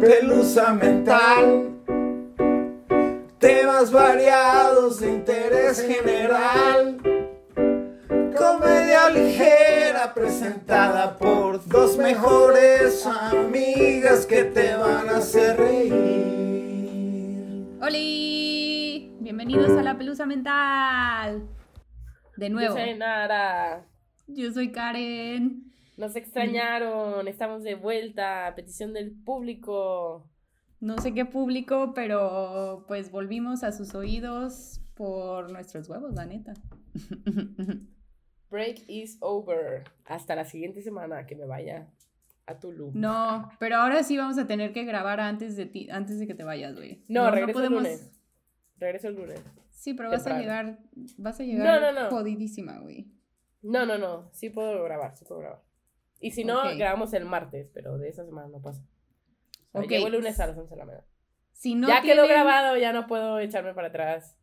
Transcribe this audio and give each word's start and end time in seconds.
pelusa 0.00 0.72
mental. 0.72 1.76
Temas 3.38 3.92
variados 3.92 5.00
de 5.00 5.10
interés 5.10 5.82
general. 5.82 6.96
Comedia 8.36 9.10
ligera 9.10 10.14
presentada 10.14 11.16
por 11.18 11.66
dos 11.68 11.98
mejores 11.98 13.06
amigas 13.06 14.24
que 14.24 14.44
te 14.44 14.74
van 14.74 15.10
a 15.10 15.18
hacer 15.18 15.58
reír. 15.58 15.92
¡Holi! 17.82 19.12
Bienvenidos 19.20 19.70
a 19.78 19.82
la 19.82 19.98
pelusa 19.98 20.24
mental. 20.26 21.46
De 22.36 22.48
nuevo. 22.48 22.74
Yo 22.74 22.82
soy 22.82 22.94
Nara. 22.94 23.84
Yo 24.26 24.52
soy 24.52 24.72
Karen. 24.72 25.69
Nos 26.00 26.16
extrañaron, 26.16 27.28
estamos 27.28 27.62
de 27.62 27.74
vuelta 27.74 28.46
a 28.46 28.54
petición 28.54 28.94
del 28.94 29.12
público. 29.12 30.26
No 30.80 30.96
sé 30.96 31.12
qué 31.12 31.26
público, 31.26 31.92
pero 31.94 32.86
pues 32.88 33.10
volvimos 33.10 33.62
a 33.64 33.72
sus 33.72 33.94
oídos 33.94 34.80
por 34.94 35.52
nuestros 35.52 35.90
huevos, 35.90 36.14
la 36.14 36.24
neta. 36.24 36.54
Break 38.50 38.84
is 38.88 39.18
over. 39.20 39.84
Hasta 40.06 40.34
la 40.34 40.46
siguiente 40.46 40.80
semana 40.80 41.26
que 41.26 41.36
me 41.36 41.44
vaya 41.44 41.92
a 42.46 42.58
Tulum. 42.58 42.92
No, 42.94 43.50
pero 43.58 43.76
ahora 43.76 44.02
sí 44.02 44.16
vamos 44.16 44.38
a 44.38 44.46
tener 44.46 44.72
que 44.72 44.84
grabar 44.84 45.20
antes 45.20 45.54
de 45.54 45.66
ti, 45.66 45.90
antes 45.90 46.18
de 46.18 46.26
que 46.26 46.34
te 46.34 46.44
vayas, 46.44 46.76
güey. 46.76 47.04
No, 47.08 47.30
regreso 47.30 47.62
el 47.62 47.72
lunes. 47.72 48.10
Regreso 48.78 49.08
el 49.08 49.16
lunes. 49.16 49.44
Sí, 49.68 49.92
pero 49.92 50.08
vas 50.08 50.26
a 50.26 50.38
llegar, 50.38 50.78
vas 51.18 51.40
a 51.40 51.42
llegar 51.42 52.08
jodidísima, 52.08 52.78
güey. 52.78 53.12
No, 53.60 53.84
no, 53.84 53.98
no. 53.98 54.30
Sí 54.32 54.48
puedo 54.48 54.82
grabar, 54.82 55.14
sí 55.14 55.26
puedo 55.26 55.42
grabar. 55.42 55.69
Y 56.20 56.32
si 56.32 56.44
no, 56.44 56.62
grabamos 56.76 57.12
el 57.14 57.24
martes, 57.24 57.70
pero 57.72 57.96
de 57.98 58.10
esa 58.10 58.24
semana 58.24 58.48
no 58.48 58.60
pasa. 58.60 58.84
O 59.72 59.82
Llego 59.82 60.06
el 60.06 60.12
lunes 60.12 60.38
a 60.38 60.46
las 60.46 60.56
11 60.56 60.70
de 60.70 60.76
la 60.76 60.84
mañana. 60.84 61.06
Si 61.52 61.74
no 61.74 61.88
ya 61.88 62.02
quedó 62.02 62.26
grabado, 62.26 62.76
ya 62.76 62.92
no 62.92 63.06
puedo 63.06 63.38
echarme 63.38 63.74
para 63.74 63.88
atrás. 63.88 64.36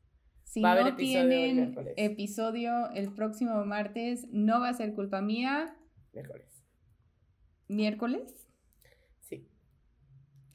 Si 0.43 0.61
va 0.61 0.69
a 0.69 0.71
haber 0.73 0.85
no 0.85 0.89
episodio 0.91 1.29
tienen 1.29 1.93
episodio 1.97 2.89
el 2.91 3.13
próximo 3.13 3.63
martes, 3.65 4.27
no 4.31 4.59
va 4.59 4.69
a 4.69 4.73
ser 4.73 4.93
culpa 4.93 5.21
mía. 5.21 5.75
Miércoles. 6.13 6.63
¿Miércoles? 7.67 8.47
Sí. 9.19 9.49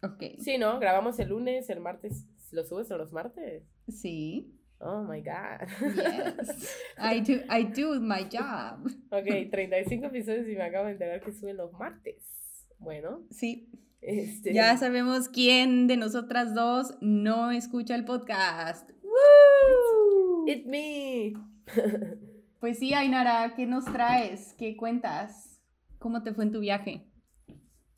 Ok. 0.02 0.22
Sí, 0.38 0.56
¿no? 0.58 0.80
Grabamos 0.80 1.18
el 1.18 1.28
lunes, 1.28 1.68
el 1.68 1.80
martes. 1.80 2.26
¿Lo 2.50 2.64
subes 2.64 2.90
a 2.90 2.96
los 2.96 3.12
martes? 3.12 3.64
Sí. 3.88 4.58
Oh 4.78 5.02
my 5.02 5.20
God. 5.20 5.68
Yes. 5.80 6.78
I 6.98 7.20
do, 7.20 7.44
I 7.48 7.64
do 7.64 8.00
my 8.00 8.24
job. 8.24 8.90
Ok, 9.12 9.50
35 9.50 10.06
episodios 10.06 10.48
y 10.48 10.56
me 10.56 10.62
acabo 10.62 10.86
de 10.86 10.92
enterar 10.92 11.20
que 11.20 11.34
suben 11.34 11.58
los 11.58 11.70
martes. 11.74 12.66
Bueno. 12.78 13.22
Sí. 13.30 13.68
Este... 14.00 14.54
Ya 14.54 14.74
sabemos 14.78 15.28
quién 15.28 15.86
de 15.86 15.98
nosotras 15.98 16.54
dos 16.54 16.94
no 17.02 17.50
escucha 17.50 17.94
el 17.94 18.06
podcast. 18.06 18.90
¡Woo! 19.02 20.48
It's 20.48 20.64
me. 20.64 21.34
pues 22.58 22.78
sí, 22.78 22.94
Ainara, 22.94 23.52
¿qué 23.54 23.66
nos 23.66 23.84
traes? 23.84 24.54
¿Qué 24.58 24.78
cuentas? 24.78 25.60
¿Cómo 25.98 26.22
te 26.22 26.32
fue 26.32 26.44
en 26.44 26.52
tu 26.52 26.60
viaje? 26.60 27.06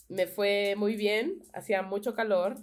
Me 0.09 0.27
fue 0.27 0.75
muy 0.77 0.97
bien, 0.97 1.45
hacía 1.53 1.83
mucho 1.83 2.17
calor, 2.17 2.57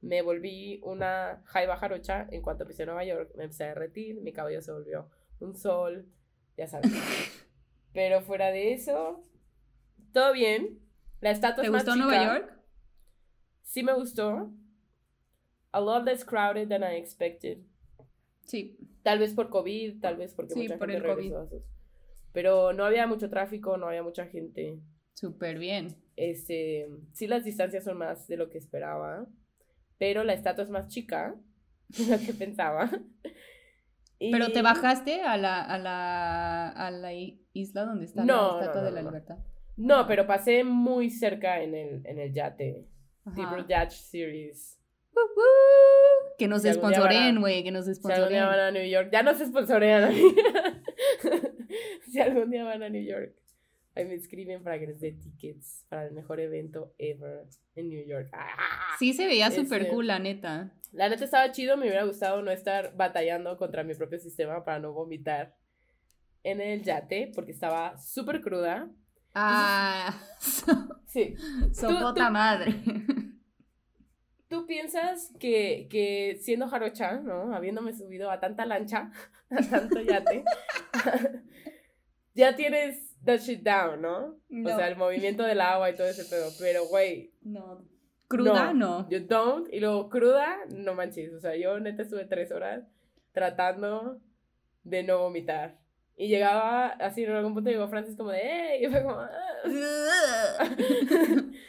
me 0.00 0.22
volví 0.22 0.80
una 0.82 1.40
jaiba 1.44 1.76
jarocha 1.76 2.26
en 2.32 2.42
cuanto 2.42 2.66
pisé 2.66 2.84
Nueva 2.84 3.04
York, 3.04 3.30
me 3.36 3.44
empecé 3.44 3.62
a 3.62 3.68
derretir, 3.68 4.20
mi 4.22 4.32
cabello 4.32 4.60
se 4.60 4.72
volvió 4.72 5.08
un 5.38 5.54
sol, 5.54 6.08
ya 6.56 6.66
sabes. 6.66 6.90
Pero 7.96 8.20
fuera 8.20 8.52
de 8.52 8.74
eso, 8.74 9.24
todo 10.12 10.32
bien. 10.32 10.78
La 11.20 11.30
estatua 11.30 11.64
¿Te 11.64 11.70
gustó 11.70 11.96
Nueva 11.96 12.24
York? 12.24 12.52
Sí 13.62 13.82
me 13.82 13.94
gustó. 13.94 14.52
A 15.72 15.80
lot 15.80 16.04
less 16.04 16.22
crowded 16.24 16.68
than 16.68 16.82
I 16.82 16.96
expected. 16.96 17.58
Sí. 18.42 18.78
Tal 19.02 19.18
vez 19.18 19.34
por 19.34 19.48
COVID, 19.48 20.00
tal 20.00 20.18
vez 20.18 20.34
porque 20.34 20.54
mucha 20.54 20.78
gente 20.78 21.00
regresó 21.00 21.48
Pero 22.32 22.74
no 22.74 22.84
había 22.84 23.06
mucho 23.06 23.30
tráfico, 23.30 23.76
no 23.78 23.88
había 23.88 24.02
mucha 24.02 24.26
gente. 24.26 24.78
Súper 25.14 25.58
bien. 25.58 25.96
Este, 26.16 26.88
sí 27.12 27.26
las 27.26 27.44
distancias 27.44 27.84
son 27.84 27.96
más 27.96 28.28
de 28.28 28.36
lo 28.36 28.50
que 28.50 28.58
esperaba 28.58 29.26
pero 29.98 30.24
la 30.24 30.34
estatua 30.34 30.64
es 30.64 30.70
más 30.70 30.88
chica 30.88 31.34
de 31.88 32.06
lo 32.06 32.18
que 32.18 32.34
pensaba. 32.34 32.90
¿Pero 34.18 34.50
te 34.50 34.62
bajaste 34.62 35.22
a 35.22 35.36
la, 35.36 35.62
a 35.62 35.78
la, 35.78 36.68
a 36.68 36.90
la 36.90 37.12
isla 37.12 37.84
donde 37.84 38.06
está 38.06 38.24
la 38.24 38.58
Estatua 38.60 38.82
de 38.82 38.90
la 38.92 39.02
Libertad? 39.02 39.36
No, 39.76 40.06
pero 40.06 40.26
pasé 40.26 40.64
muy 40.64 41.10
cerca 41.10 41.60
en 41.62 41.74
el, 41.74 42.06
en 42.06 42.18
el 42.18 42.32
yate. 42.32 42.86
Deeper 43.34 43.66
Yacht 43.66 43.90
Series. 43.92 44.80
Que 46.38 46.48
nos 46.48 46.62
sponsoren, 46.62 47.40
güey, 47.40 47.62
que 47.64 47.70
nos 47.70 47.86
sponsoren. 47.86 48.02
Si 48.02 48.12
algún 48.12 48.32
día 48.32 48.46
van 48.46 48.60
a 48.60 48.70
New 48.70 48.86
York, 48.86 49.08
ya 49.12 49.22
nos 49.22 49.38
sponsorean. 49.38 50.14
si 52.10 52.20
algún 52.20 52.50
día 52.50 52.64
van 52.64 52.82
a 52.82 52.88
New 52.88 53.02
York. 53.02 53.34
Ahí 53.94 54.04
me 54.04 54.14
escriben 54.14 54.62
para 54.62 54.78
que 54.78 54.86
les 54.88 55.00
dé 55.00 55.12
tickets 55.12 55.86
para 55.88 56.06
el 56.06 56.12
mejor 56.12 56.38
evento 56.40 56.94
ever 56.98 57.46
en 57.74 57.88
New 57.88 58.06
York. 58.06 58.28
¡Ah! 58.32 58.85
Sí, 58.98 59.12
se 59.12 59.26
veía 59.26 59.50
súper 59.50 59.82
este, 59.82 59.94
cool, 59.94 60.06
la 60.06 60.18
neta. 60.18 60.72
La 60.92 61.08
neta 61.08 61.24
estaba 61.24 61.52
chido, 61.52 61.76
me 61.76 61.86
hubiera 61.86 62.04
gustado 62.04 62.40
no 62.42 62.50
estar 62.50 62.96
batallando 62.96 63.56
contra 63.56 63.84
mi 63.84 63.94
propio 63.94 64.18
sistema 64.18 64.64
para 64.64 64.78
no 64.78 64.92
vomitar 64.92 65.54
en 66.42 66.60
el 66.60 66.82
yate, 66.82 67.32
porque 67.34 67.52
estaba 67.52 67.98
súper 67.98 68.40
cruda. 68.40 68.88
Ah, 69.34 70.18
sí. 71.06 71.34
Sopota 71.72 72.30
madre. 72.30 72.74
¿Tú 74.48 74.64
piensas 74.64 75.32
que, 75.40 75.88
que 75.90 76.38
siendo 76.40 76.68
jarocha, 76.68 77.20
¿no? 77.20 77.54
Habiéndome 77.54 77.92
subido 77.92 78.30
a 78.30 78.38
tanta 78.38 78.64
lancha, 78.64 79.10
a 79.50 79.56
tanto 79.68 80.00
yate, 80.00 80.44
ya 82.34 82.54
tienes 82.54 83.16
that 83.24 83.40
shit 83.40 83.62
down, 83.62 84.00
¿no? 84.00 84.38
O 84.64 84.76
sea, 84.76 84.88
el 84.88 84.96
movimiento 84.96 85.42
del 85.42 85.60
agua 85.60 85.90
y 85.90 85.96
todo 85.96 86.06
ese 86.06 86.24
pedo. 86.24 86.48
Pero, 86.60 86.86
güey. 86.86 87.34
No. 87.42 87.84
Cruda, 88.28 88.72
no. 88.72 89.08
Yo 89.08 89.20
don't. 89.20 89.68
Y 89.72 89.80
luego, 89.80 90.08
cruda, 90.08 90.56
no 90.68 90.94
manches. 90.94 91.32
O 91.32 91.40
sea, 91.40 91.56
yo 91.56 91.78
neta 91.78 92.02
estuve 92.02 92.24
tres 92.24 92.50
horas 92.50 92.84
tratando 93.32 94.20
de 94.82 95.02
no 95.02 95.18
vomitar. 95.18 95.78
Y 96.16 96.28
llegaba 96.28 96.88
así 96.88 97.24
en 97.24 97.32
algún 97.32 97.52
punto 97.52 97.70
llegó 97.70 97.88
Francis 97.88 98.16
como 98.16 98.30
de 98.30 98.40
¡Ey! 98.40 98.84
Y 98.84 98.88
fue 98.88 99.02
como 99.02 99.16
ah". 99.16 99.28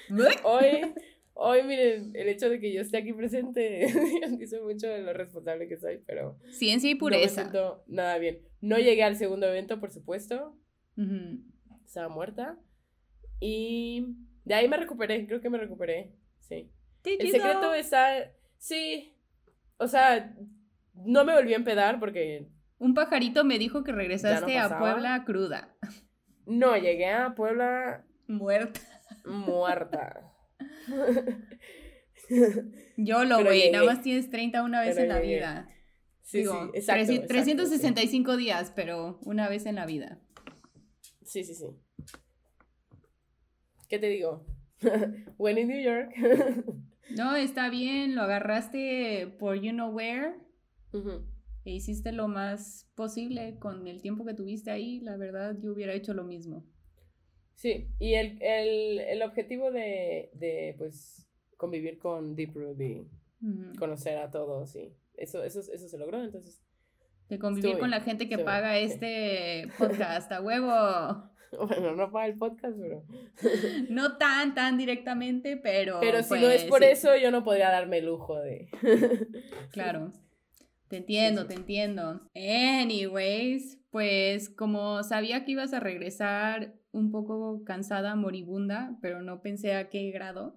Hoy, 0.43 0.93
hoy 1.33 1.63
miren, 1.63 2.15
el 2.15 2.29
hecho 2.29 2.49
de 2.49 2.61
que 2.61 2.71
yo 2.71 2.81
esté 2.81 2.97
aquí 2.97 3.11
presente 3.11 3.87
dice 4.39 4.61
mucho 4.61 4.87
de 4.87 5.01
lo 5.01 5.11
responsable 5.11 5.67
que 5.67 5.77
soy, 5.77 6.01
pero 6.05 6.39
ciencia 6.49 6.89
y 6.89 6.95
pureza. 6.95 7.41
No 7.41 7.47
me 7.47 7.51
siento 7.51 7.83
nada 7.87 8.17
bien. 8.19 8.39
No 8.61 8.77
llegué 8.77 9.03
al 9.03 9.17
segundo 9.17 9.47
evento, 9.47 9.81
por 9.81 9.91
supuesto. 9.91 10.55
Estaba 11.85 12.07
muerta. 12.07 12.57
Y 13.41 14.15
de 14.45 14.53
ahí 14.53 14.69
me 14.69 14.77
recuperé, 14.77 15.27
creo 15.27 15.41
que 15.41 15.49
me 15.49 15.57
recuperé. 15.57 16.13
Sí. 16.47 16.71
El 17.03 17.31
secreto 17.31 17.73
está. 17.73 18.31
Sí. 18.57 19.15
O 19.77 19.87
sea, 19.87 20.35
no 20.93 21.23
me 21.23 21.33
volví 21.33 21.53
a 21.53 21.57
empedar 21.57 21.99
porque. 21.99 22.47
Un 22.79 22.93
pajarito 22.93 23.43
me 23.43 23.57
dijo 23.57 23.83
que 23.83 23.91
regresaste 23.91 24.57
a 24.57 24.77
Puebla 24.77 25.23
cruda. 25.25 25.75
No, 26.45 26.77
llegué 26.77 27.11
a 27.11 27.33
Puebla. 27.33 28.05
Muerta. 28.27 28.79
Muerta. 29.25 30.33
Yo 32.97 33.23
lo, 33.23 33.43
güey. 33.43 33.71
Nada 33.71 33.85
más 33.85 34.01
tienes 34.01 34.29
30 34.29 34.63
una 34.63 34.81
vez 34.81 34.97
en 34.97 35.09
la 35.09 35.19
vida. 35.19 35.69
Sí, 36.21 36.43
sí, 36.43 36.51
exacto. 36.73 37.25
365 37.27 38.35
días, 38.37 38.73
pero 38.75 39.19
una 39.23 39.47
vez 39.47 39.65
en 39.65 39.75
la 39.75 39.85
vida. 39.85 40.19
Sí, 41.23 41.43
sí, 41.43 41.55
sí. 41.55 41.67
¿Qué 43.87 43.97
te 43.97 44.07
digo? 44.07 44.45
When 45.37 45.57
in 45.57 45.67
New 45.67 45.81
York. 45.81 46.13
no, 47.15 47.35
está 47.35 47.69
bien, 47.69 48.15
lo 48.15 48.21
agarraste 48.21 49.35
por 49.39 49.55
you 49.55 49.71
know 49.71 49.89
where. 49.89 50.35
E 51.65 51.71
hiciste 51.71 52.11
lo 52.11 52.27
más 52.27 52.89
posible 52.95 53.57
con 53.59 53.87
el 53.87 54.01
tiempo 54.01 54.25
que 54.25 54.33
tuviste 54.33 54.71
ahí. 54.71 54.99
La 55.01 55.17
verdad, 55.17 55.57
yo 55.59 55.73
hubiera 55.73 55.93
hecho 55.93 56.13
lo 56.13 56.23
mismo. 56.23 56.65
Sí, 57.55 57.89
y 57.99 58.13
el, 58.13 58.41
el, 58.41 58.99
el 58.99 59.21
objetivo 59.23 59.71
de, 59.71 60.29
de, 60.33 60.75
pues, 60.77 61.27
convivir 61.57 61.97
con 61.97 62.35
Deep 62.35 62.53
Ruby, 62.53 63.07
conocer 63.79 64.17
a 64.19 64.29
todos, 64.29 64.69
sí. 64.71 64.93
Eso, 65.15 65.43
eso, 65.43 65.59
eso 65.59 65.89
se 65.89 65.97
logró, 65.97 66.23
entonces 66.23 66.61
de 67.29 67.39
convivir 67.39 67.77
con 67.77 67.89
la 67.89 68.01
gente 68.01 68.29
que 68.29 68.37
paga 68.37 68.77
este 68.77 69.67
podcast, 69.77 70.31
a 70.31 70.41
huevo. 70.41 71.29
Bueno, 71.67 71.95
no 71.95 72.11
paga 72.11 72.27
el 72.27 72.37
podcast, 72.37 72.77
pero. 72.79 73.03
No 73.89 74.17
tan, 74.17 74.53
tan 74.53 74.77
directamente, 74.77 75.57
pero. 75.57 75.99
Pero 75.99 76.23
si 76.23 76.33
no 76.35 76.47
es 76.47 76.63
pues, 76.63 76.65
por 76.65 76.83
eso, 76.83 77.15
yo 77.15 77.31
no 77.31 77.43
podría 77.43 77.69
darme 77.69 77.99
el 77.99 78.05
lujo 78.05 78.39
de. 78.39 78.69
Claro. 79.71 80.11
Te 80.87 80.97
entiendo, 80.97 81.47
te 81.47 81.53
entiendo. 81.53 82.21
Anyways, 82.33 83.77
pues 83.89 84.49
como 84.49 85.03
sabía 85.03 85.43
que 85.43 85.51
ibas 85.51 85.73
a 85.73 85.81
regresar 85.81 86.75
un 86.93 87.11
poco 87.11 87.63
cansada, 87.65 88.15
moribunda, 88.15 88.97
pero 89.01 89.21
no 89.21 89.41
pensé 89.41 89.75
a 89.75 89.89
qué 89.89 90.11
grado. 90.11 90.55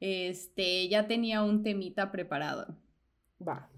este, 0.00 0.88
ya 0.88 1.06
tenía 1.06 1.42
un 1.44 1.62
temita 1.62 2.10
preparado. 2.10 2.76
Va. 3.46 3.70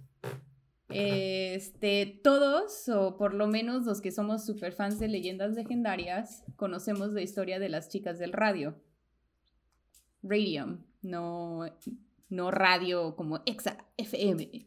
Este, 0.95 2.21
todos, 2.23 2.89
o 2.89 3.17
por 3.17 3.35
lo 3.35 3.47
menos 3.47 3.85
los 3.85 4.01
que 4.01 4.13
somos 4.13 4.45
super 4.45 4.73
fans 4.73 4.99
de 4.99 5.09
leyendas 5.09 5.55
legendarias, 5.55 6.45
conocemos 6.57 7.13
la 7.13 7.23
historia 7.23 7.59
de 7.59 7.69
las 7.69 7.89
chicas 7.89 8.19
del 8.19 8.33
radio. 8.33 8.75
Radium, 10.23 10.85
no, 11.03 11.65
no 12.29 12.51
radio 12.51 13.17
como 13.17 13.41
Exa 13.47 13.77
FM. 13.97 14.67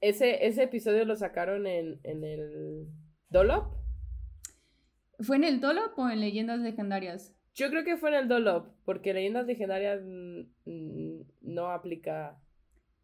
¿Ese, 0.00 0.46
ese 0.46 0.64
episodio 0.64 1.04
lo 1.04 1.16
sacaron 1.16 1.66
en, 1.66 2.00
en 2.02 2.24
el 2.24 2.88
Dolop? 3.30 3.74
¿Fue 5.20 5.36
en 5.36 5.44
el 5.44 5.60
Dolop 5.60 5.98
o 5.98 6.10
en 6.10 6.20
Leyendas 6.20 6.60
Legendarias? 6.60 7.34
Yo 7.54 7.70
creo 7.70 7.84
que 7.84 7.96
fue 7.96 8.10
en 8.10 8.16
el 8.16 8.28
Dolop, 8.28 8.66
porque 8.84 9.14
Leyendas 9.14 9.46
Legendarias 9.46 10.02
no 10.04 11.70
aplica 11.70 12.40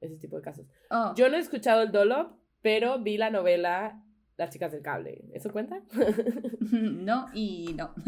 ese 0.01 0.17
tipo 0.17 0.37
de 0.37 0.43
casos. 0.43 0.67
Oh. 0.91 1.13
Yo 1.17 1.29
no 1.29 1.37
he 1.37 1.41
escuchado 1.41 1.83
el 1.83 1.93
Dolop, 1.93 2.33
pero 2.63 3.01
vi 3.01 3.17
la 3.17 3.31
novela 3.31 4.03
Las 4.37 4.51
chicas 4.51 4.73
del 4.73 4.83
cable. 4.83 5.25
¿Eso 5.35 5.53
cuenta? 5.53 5.83
no 6.71 7.27
y 7.35 7.75
no. 7.75 7.95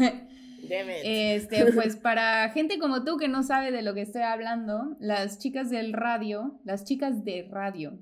Este, 0.69 1.73
pues 1.73 1.97
para 1.97 2.49
gente 2.51 2.79
como 2.79 3.03
tú 3.03 3.17
que 3.17 3.27
no 3.27 3.43
sabe 3.43 3.71
de 3.71 3.81
lo 3.81 3.93
que 3.93 4.01
estoy 4.01 4.21
hablando, 4.21 4.95
las 5.01 5.37
chicas 5.37 5.69
del 5.69 5.91
radio, 5.91 6.57
las 6.63 6.85
chicas 6.85 7.25
de 7.25 7.47
radio, 7.51 7.99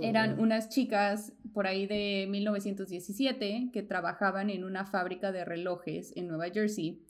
eran 0.00 0.40
unas 0.40 0.68
chicas 0.68 1.32
por 1.52 1.66
ahí 1.66 1.86
de 1.86 2.26
1917 2.28 3.70
que 3.72 3.82
trabajaban 3.82 4.50
en 4.50 4.64
una 4.64 4.84
fábrica 4.84 5.30
de 5.32 5.44
relojes 5.44 6.12
en 6.16 6.26
Nueva 6.28 6.50
Jersey, 6.50 7.02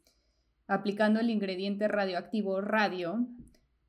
aplicando 0.67 1.21
el 1.21 1.31
ingrediente 1.31 1.89
radioactivo 1.89 2.61
radio 2.61 3.27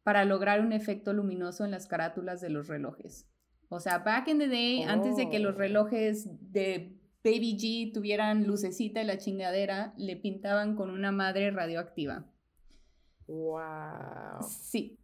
para 0.07 0.24
lograr 0.24 0.62
un 0.62 0.71
efecto 0.71 1.12
luminoso 1.12 1.65
en 1.65 1.71
las 1.71 1.86
carátulas 1.86 2.39
de 2.39 2.50
los 2.50 2.69
relojes. 2.69 3.27
O 3.68 3.81
sea, 3.81 3.98
back 3.98 4.30
in 4.30 4.39
the 4.39 4.48
day, 4.48 4.83
antes 4.83 5.18
de 5.18 5.30
que 5.30 5.38
los 5.38 5.56
oh. 5.56 5.57
relojes 5.57 6.30
de 6.50 6.95
Baby 7.25 7.57
G 7.57 7.94
tuvieran 7.94 8.48
lucecita 8.48 9.01
y 9.01 9.06
la 9.06 9.18
chingadera, 9.18 9.94
le 9.98 10.15
pintaban 10.15 10.77
con 10.77 10.92
una 10.92 11.12
madre 11.12 11.51
radioactiva. 11.51 12.25
Wow. 13.27 14.48
Sí. 14.48 14.98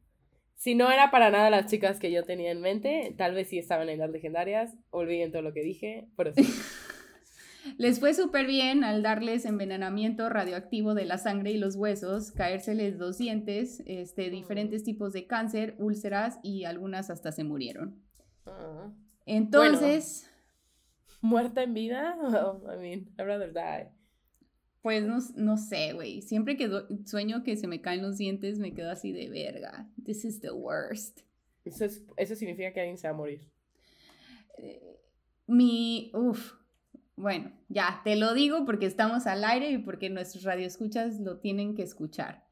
Si 0.55 0.73
no 0.73 0.89
era 0.89 1.11
para 1.11 1.31
nada 1.31 1.49
las 1.49 1.69
chicas 1.69 1.99
que 1.99 2.09
yo 2.09 2.23
tenía 2.23 2.51
en 2.51 2.61
mente, 2.61 3.13
tal 3.17 3.35
vez 3.35 3.49
sí 3.49 3.59
estaban 3.59 3.89
en 3.89 3.99
las 3.99 4.09
legendarias. 4.09 4.73
Olviden 4.89 5.33
todo 5.33 5.41
lo 5.41 5.51
que 5.51 5.63
dije, 5.63 6.07
pero 6.15 6.31
sí. 6.33 6.43
Les 7.77 7.99
fue 7.99 8.13
súper 8.13 8.45
bien 8.45 8.83
al 8.83 9.03
darles 9.03 9.45
envenenamiento 9.45 10.29
radioactivo 10.29 10.93
de 10.93 11.05
la 11.05 11.17
sangre 11.17 11.51
y 11.51 11.57
los 11.57 11.75
huesos, 11.75 12.31
caérseles 12.31 12.97
dos 12.97 13.17
dientes, 13.17 13.81
este, 13.85 14.29
diferentes 14.29 14.83
tipos 14.83 15.13
de 15.13 15.27
cáncer, 15.27 15.75
úlceras 15.77 16.39
y 16.43 16.65
algunas 16.65 17.09
hasta 17.09 17.31
se 17.31 17.43
murieron. 17.43 18.01
Ah. 18.45 18.91
Entonces... 19.25 20.29
¿Muerta 21.21 21.63
en 21.63 21.73
vida? 21.73 22.17
I 22.73 22.77
mean, 22.81 23.09
I'd 23.17 23.25
rather 23.25 23.53
die. 23.53 23.89
Pues 24.81 25.05
no, 25.05 25.19
no 25.35 25.55
sé, 25.55 25.93
güey. 25.93 26.21
Siempre 26.21 26.57
que 26.57 26.69
sueño 27.05 27.43
que 27.43 27.55
se 27.55 27.67
me 27.67 27.79
caen 27.79 28.01
los 28.01 28.17
dientes, 28.17 28.59
me 28.59 28.73
quedo 28.73 28.91
así 28.91 29.13
de 29.13 29.29
verga. 29.29 29.89
This 30.03 30.25
is 30.25 30.41
the 30.41 30.51
worst. 30.51 31.21
Eso, 31.63 31.85
eso 32.17 32.35
significa 32.35 32.73
que 32.73 32.81
alguien 32.81 32.97
se 32.97 33.07
va 33.07 33.13
a 33.13 33.17
morir. 33.17 33.49
Eh, 34.57 34.99
mi. 35.47 36.11
Uf, 36.13 36.55
bueno, 37.15 37.51
ya, 37.69 38.01
te 38.03 38.15
lo 38.15 38.33
digo 38.33 38.65
porque 38.65 38.85
estamos 38.85 39.27
al 39.27 39.43
aire 39.43 39.71
y 39.71 39.77
porque 39.77 40.09
nuestros 40.09 40.43
radioescuchas 40.43 41.19
lo 41.19 41.39
tienen 41.39 41.75
que 41.75 41.83
escuchar. 41.83 42.43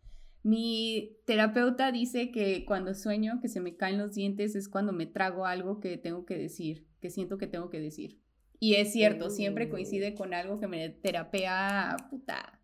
Mi 0.43 1.17
terapeuta 1.25 1.91
dice 1.91 2.31
que 2.31 2.65
cuando 2.65 2.93
sueño 2.93 3.39
que 3.41 3.47
se 3.47 3.59
me 3.59 3.75
caen 3.75 3.97
los 3.97 4.15
dientes 4.15 4.55
es 4.55 4.69
cuando 4.69 4.91
me 4.91 5.05
trago 5.05 5.45
algo 5.45 5.79
que 5.79 5.97
tengo 5.97 6.25
que 6.25 6.37
decir, 6.37 6.87
que 6.99 7.09
siento 7.09 7.37
que 7.37 7.47
tengo 7.47 7.69
que 7.69 7.79
decir. 7.79 8.19
Y 8.59 8.75
es 8.75 8.91
cierto, 8.91 9.29
siempre 9.29 9.69
coincide 9.69 10.11
mm. 10.11 10.15
con 10.15 10.33
algo 10.33 10.59
que 10.59 10.67
me 10.67 10.89
terapea 10.89 11.97
puta. 12.09 12.59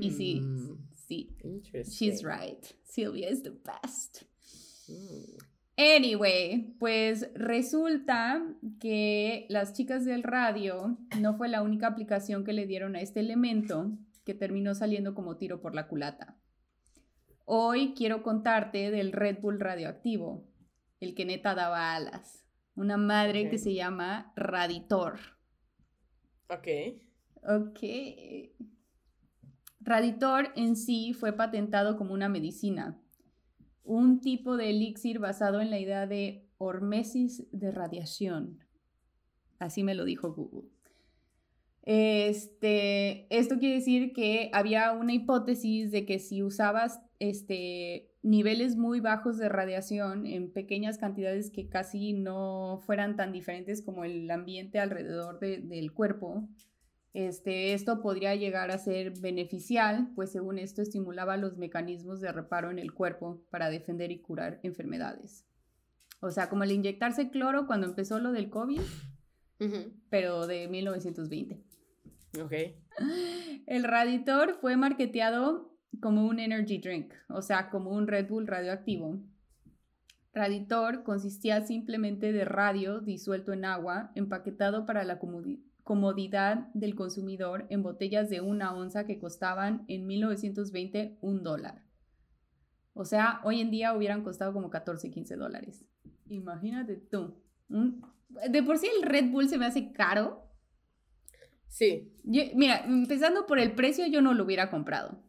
Y 0.00 0.10
sí, 0.10 0.40
mm. 0.40 0.88
sí. 0.94 1.36
She's 1.84 2.22
right. 2.24 2.64
Sylvia 2.84 3.30
is 3.30 3.42
the 3.42 3.50
best. 3.50 4.24
Mm. 4.88 5.49
Anyway, 5.76 6.76
pues 6.78 7.30
resulta 7.34 8.42
que 8.80 9.46
las 9.48 9.72
chicas 9.72 10.04
del 10.04 10.22
radio 10.22 10.98
no 11.20 11.36
fue 11.36 11.48
la 11.48 11.62
única 11.62 11.86
aplicación 11.86 12.44
que 12.44 12.52
le 12.52 12.66
dieron 12.66 12.96
a 12.96 13.00
este 13.00 13.20
elemento 13.20 13.90
que 14.24 14.34
terminó 14.34 14.74
saliendo 14.74 15.14
como 15.14 15.36
tiro 15.36 15.60
por 15.60 15.74
la 15.74 15.88
culata. 15.88 16.36
Hoy 17.46 17.94
quiero 17.96 18.22
contarte 18.22 18.90
del 18.90 19.12
Red 19.12 19.40
Bull 19.40 19.58
radioactivo, 19.58 20.46
el 21.00 21.14
que 21.14 21.24
neta 21.24 21.54
daba 21.54 21.94
alas. 21.94 22.44
Una 22.74 22.96
madre 22.96 23.48
que 23.48 23.58
se 23.58 23.74
llama 23.74 24.32
Raditor. 24.36 25.18
Ok. 26.48 26.68
Ok. 27.42 27.80
Raditor 29.80 30.52
en 30.56 30.76
sí 30.76 31.14
fue 31.14 31.32
patentado 31.32 31.96
como 31.96 32.12
una 32.12 32.28
medicina 32.28 32.99
un 33.84 34.20
tipo 34.20 34.56
de 34.56 34.70
elixir 34.70 35.18
basado 35.18 35.60
en 35.60 35.70
la 35.70 35.78
idea 35.78 36.06
de 36.06 36.46
hormesis 36.58 37.46
de 37.52 37.70
radiación. 37.70 38.58
Así 39.58 39.82
me 39.82 39.94
lo 39.94 40.04
dijo 40.04 40.32
Google. 40.32 40.68
Este, 41.82 43.26
esto 43.34 43.58
quiere 43.58 43.76
decir 43.76 44.12
que 44.12 44.50
había 44.52 44.92
una 44.92 45.14
hipótesis 45.14 45.90
de 45.90 46.04
que 46.04 46.18
si 46.18 46.42
usabas 46.42 47.00
este, 47.18 48.10
niveles 48.22 48.76
muy 48.76 49.00
bajos 49.00 49.38
de 49.38 49.48
radiación 49.48 50.26
en 50.26 50.52
pequeñas 50.52 50.98
cantidades 50.98 51.50
que 51.50 51.68
casi 51.68 52.12
no 52.12 52.80
fueran 52.84 53.16
tan 53.16 53.32
diferentes 53.32 53.82
como 53.82 54.04
el 54.04 54.30
ambiente 54.30 54.78
alrededor 54.78 55.40
del 55.40 55.92
cuerpo, 55.92 56.48
este, 57.12 57.72
esto 57.72 58.02
podría 58.02 58.34
llegar 58.36 58.70
a 58.70 58.78
ser 58.78 59.18
beneficial, 59.20 60.10
pues 60.14 60.30
según 60.30 60.58
esto 60.58 60.80
estimulaba 60.82 61.36
los 61.36 61.56
mecanismos 61.56 62.20
de 62.20 62.30
reparo 62.32 62.70
en 62.70 62.78
el 62.78 62.92
cuerpo 62.92 63.42
para 63.50 63.68
defender 63.68 64.12
y 64.12 64.20
curar 64.20 64.60
enfermedades. 64.62 65.44
O 66.20 66.30
sea, 66.30 66.48
como 66.48 66.64
el 66.64 66.72
inyectarse 66.72 67.30
cloro 67.30 67.66
cuando 67.66 67.86
empezó 67.86 68.20
lo 68.20 68.30
del 68.32 68.50
COVID, 68.50 68.80
pero 70.08 70.46
de 70.46 70.68
1920. 70.68 71.62
Ok. 72.40 72.52
El 73.66 73.84
Raditor 73.84 74.58
fue 74.60 74.76
marketeado 74.76 75.76
como 76.00 76.26
un 76.26 76.38
energy 76.38 76.78
drink, 76.78 77.12
o 77.28 77.42
sea, 77.42 77.70
como 77.70 77.90
un 77.90 78.06
Red 78.06 78.28
Bull 78.28 78.46
radioactivo. 78.46 79.20
Raditor 80.32 81.02
consistía 81.02 81.62
simplemente 81.66 82.32
de 82.32 82.44
radio 82.44 83.00
disuelto 83.00 83.52
en 83.52 83.64
agua, 83.64 84.12
empaquetado 84.14 84.86
para 84.86 85.02
la 85.04 85.18
comodidad 85.84 86.68
del 86.74 86.94
consumidor 86.94 87.66
en 87.70 87.82
botellas 87.82 88.30
de 88.30 88.40
una 88.40 88.74
onza 88.74 89.06
que 89.06 89.18
costaban 89.18 89.84
en 89.88 90.06
1920 90.06 91.18
un 91.20 91.42
dólar. 91.42 91.84
O 92.94 93.04
sea, 93.04 93.40
hoy 93.44 93.60
en 93.60 93.70
día 93.70 93.94
hubieran 93.94 94.22
costado 94.22 94.52
como 94.52 94.70
14, 94.70 95.10
15 95.10 95.36
dólares. 95.36 95.84
Imagínate 96.28 96.96
tú. 96.96 97.34
de 97.68 98.62
por 98.62 98.78
sí 98.78 98.88
el 98.96 99.02
Red 99.08 99.30
Bull 99.30 99.48
se 99.48 99.58
me 99.58 99.66
hace 99.66 99.92
caro. 99.92 100.46
Sí. 101.66 102.12
mira, 102.24 102.84
empezando 102.84 103.46
por 103.46 103.58
el 103.58 103.72
precio, 103.74 104.06
yo 104.06 104.20
no 104.20 104.34
lo 104.34 104.44
hubiera 104.44 104.70
comprado. 104.70 105.22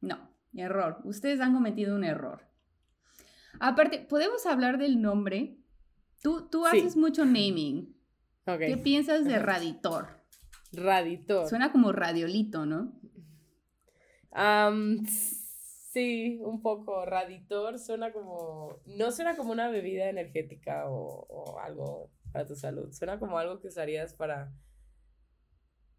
No, 0.00 0.30
error. 0.54 1.00
Ustedes 1.04 1.40
han 1.40 1.54
cometido 1.54 1.96
un 1.96 2.04
error. 2.04 2.42
Aparte, 3.60 4.00
¿podemos 4.00 4.44
hablar 4.46 4.78
del 4.78 5.00
nombre? 5.00 5.58
Tú, 6.22 6.48
tú 6.50 6.66
haces 6.66 6.96
mucho 6.96 7.24
naming. 7.24 7.96
¿Qué 8.44 8.76
piensas 8.76 9.24
de 9.24 9.38
Raditor? 9.38 10.22
Raditor. 10.72 11.48
Suena 11.48 11.70
como 11.70 11.92
radiolito, 11.92 12.66
¿no? 12.66 12.92
sí, 15.92 16.38
un 16.42 16.62
poco. 16.62 17.04
Raditor 17.04 17.78
suena 17.78 18.12
como. 18.12 18.80
No 18.86 19.12
suena 19.12 19.36
como 19.36 19.52
una 19.52 19.68
bebida 19.68 20.08
energética 20.08 20.84
o, 20.88 21.58
algo 21.60 22.10
para 22.32 22.46
tu 22.46 22.56
salud. 22.56 22.90
Suena 22.92 23.18
como 23.18 23.38
algo 23.38 23.60
que 23.60 23.68
usarías 23.68 24.14
para 24.14 24.52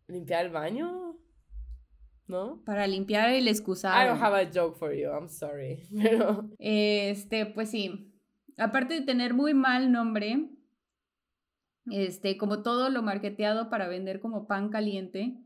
limpiar 0.07 0.45
el 0.45 0.51
baño. 0.51 1.17
¿No? 2.25 2.63
Para 2.65 2.87
limpiar 2.87 3.29
el 3.29 3.47
excusado. 3.47 4.01
I 4.01 4.07
don't 4.07 4.21
have 4.21 4.35
a 4.35 4.49
joke 4.51 4.77
for 4.77 4.93
you, 4.93 5.09
I'm 5.09 5.29
sorry. 5.29 5.83
Este, 6.57 7.45
pues 7.45 7.69
sí. 7.69 8.11
Aparte 8.57 8.93
de 8.95 9.01
tener 9.01 9.33
muy 9.33 9.53
mal 9.53 9.91
nombre, 9.91 10.49
este, 11.91 12.37
como 12.37 12.61
todo 12.63 12.89
lo 12.89 13.01
marketeado 13.01 13.69
para 13.69 13.87
vender 13.87 14.19
como 14.19 14.47
pan 14.47 14.69
caliente, 14.69 15.37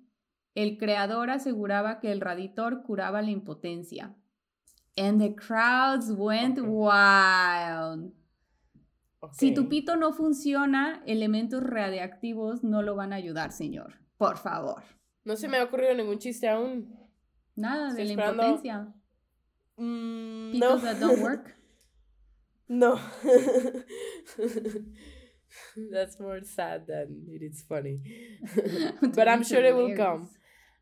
el 0.56 0.78
creador 0.78 1.30
aseguraba 1.30 2.00
que 2.00 2.12
el 2.12 2.22
raditor 2.22 2.84
curaba 2.84 3.22
la 3.22 3.32
impotencia. 3.32 4.16
And 4.98 5.22
the 5.22 5.36
crowds 5.36 6.12
went 6.12 6.60
wild. 6.60 8.12
Si 9.34 9.54
tu 9.54 9.68
pito 9.68 9.96
no 9.96 10.14
funciona, 10.14 11.04
elementos 11.06 11.62
radiactivos 11.62 12.64
no 12.64 12.82
lo 12.82 12.96
van 12.96 13.14
a 13.14 13.18
ayudar, 13.18 13.52
señor. 13.52 14.00
Por 14.18 14.38
favor. 14.38 14.84
No 15.26 15.36
se 15.36 15.48
me 15.48 15.58
ha 15.58 15.64
ocurrido 15.64 15.94
ningún 15.94 16.20
chiste 16.20 16.48
aún. 16.48 16.96
Nada 17.56 17.94
de 17.94 18.06
la 18.06 18.14
impotencia. 18.14 18.94
Mm, 19.76 20.58
no. 20.58 20.80
that 20.80 20.98
don't 21.00 21.22
work. 21.22 21.56
No. 22.70 23.00
That's 25.92 26.20
more 26.20 26.42
sad 26.44 26.88
than 26.88 27.26
it 27.28 27.42
is 27.42 27.64
funny. 27.68 28.02
But 29.16 29.28
I'm 29.28 29.44
sure 29.44 29.64
it 29.64 29.76
will 29.76 29.96
come. 29.96 30.30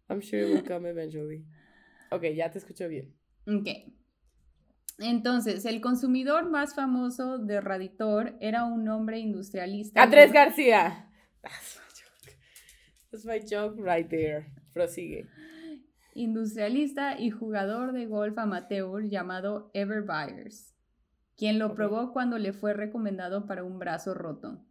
I'm 0.10 0.22
sure 0.22 0.40
it 0.40 0.50
will 0.50 0.64
come 0.64 0.86
eventually. 0.86 1.44
Ok, 2.12 2.24
ya 2.36 2.50
te 2.50 2.60
escucho 2.60 2.88
bien. 2.88 3.14
Ok. 3.48 3.68
Entonces, 5.00 5.66
el 5.66 5.82
consumidor 5.82 6.50
más 6.50 6.74
famoso 6.74 7.38
de 7.38 7.60
Raditor 7.60 8.38
era 8.40 8.64
un 8.66 8.88
hombre 8.88 9.20
industrialista. 9.20 10.02
Andrés 10.02 10.32
García. 10.32 11.10
That's 11.42 11.76
my 11.76 11.84
joke. 11.94 12.38
That's 13.12 13.26
my 13.26 13.40
joke 13.40 13.76
right 13.78 14.10
there. 14.10 14.54
Prosigue. 14.74 15.28
industrialista 16.16 17.20
y 17.20 17.30
jugador 17.30 17.92
de 17.92 18.08
golf 18.08 18.38
amateur 18.38 19.04
llamado 19.04 19.70
Ever 19.74 20.02
Byers, 20.02 20.74
quien 21.38 21.60
lo 21.60 21.76
probó 21.76 22.12
cuando 22.14 22.38
le 22.38 22.54
fue 22.54 22.74
recomendado 22.74 23.46
para 23.46 23.64
un 23.64 23.78
brazo 23.80 24.14
roto. 24.14 24.64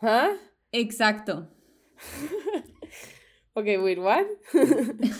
¿Ah? 0.00 0.30
Exacto. 0.72 1.50
Ok, 3.58 3.64
wait, 3.82 3.98
what? 3.98 4.26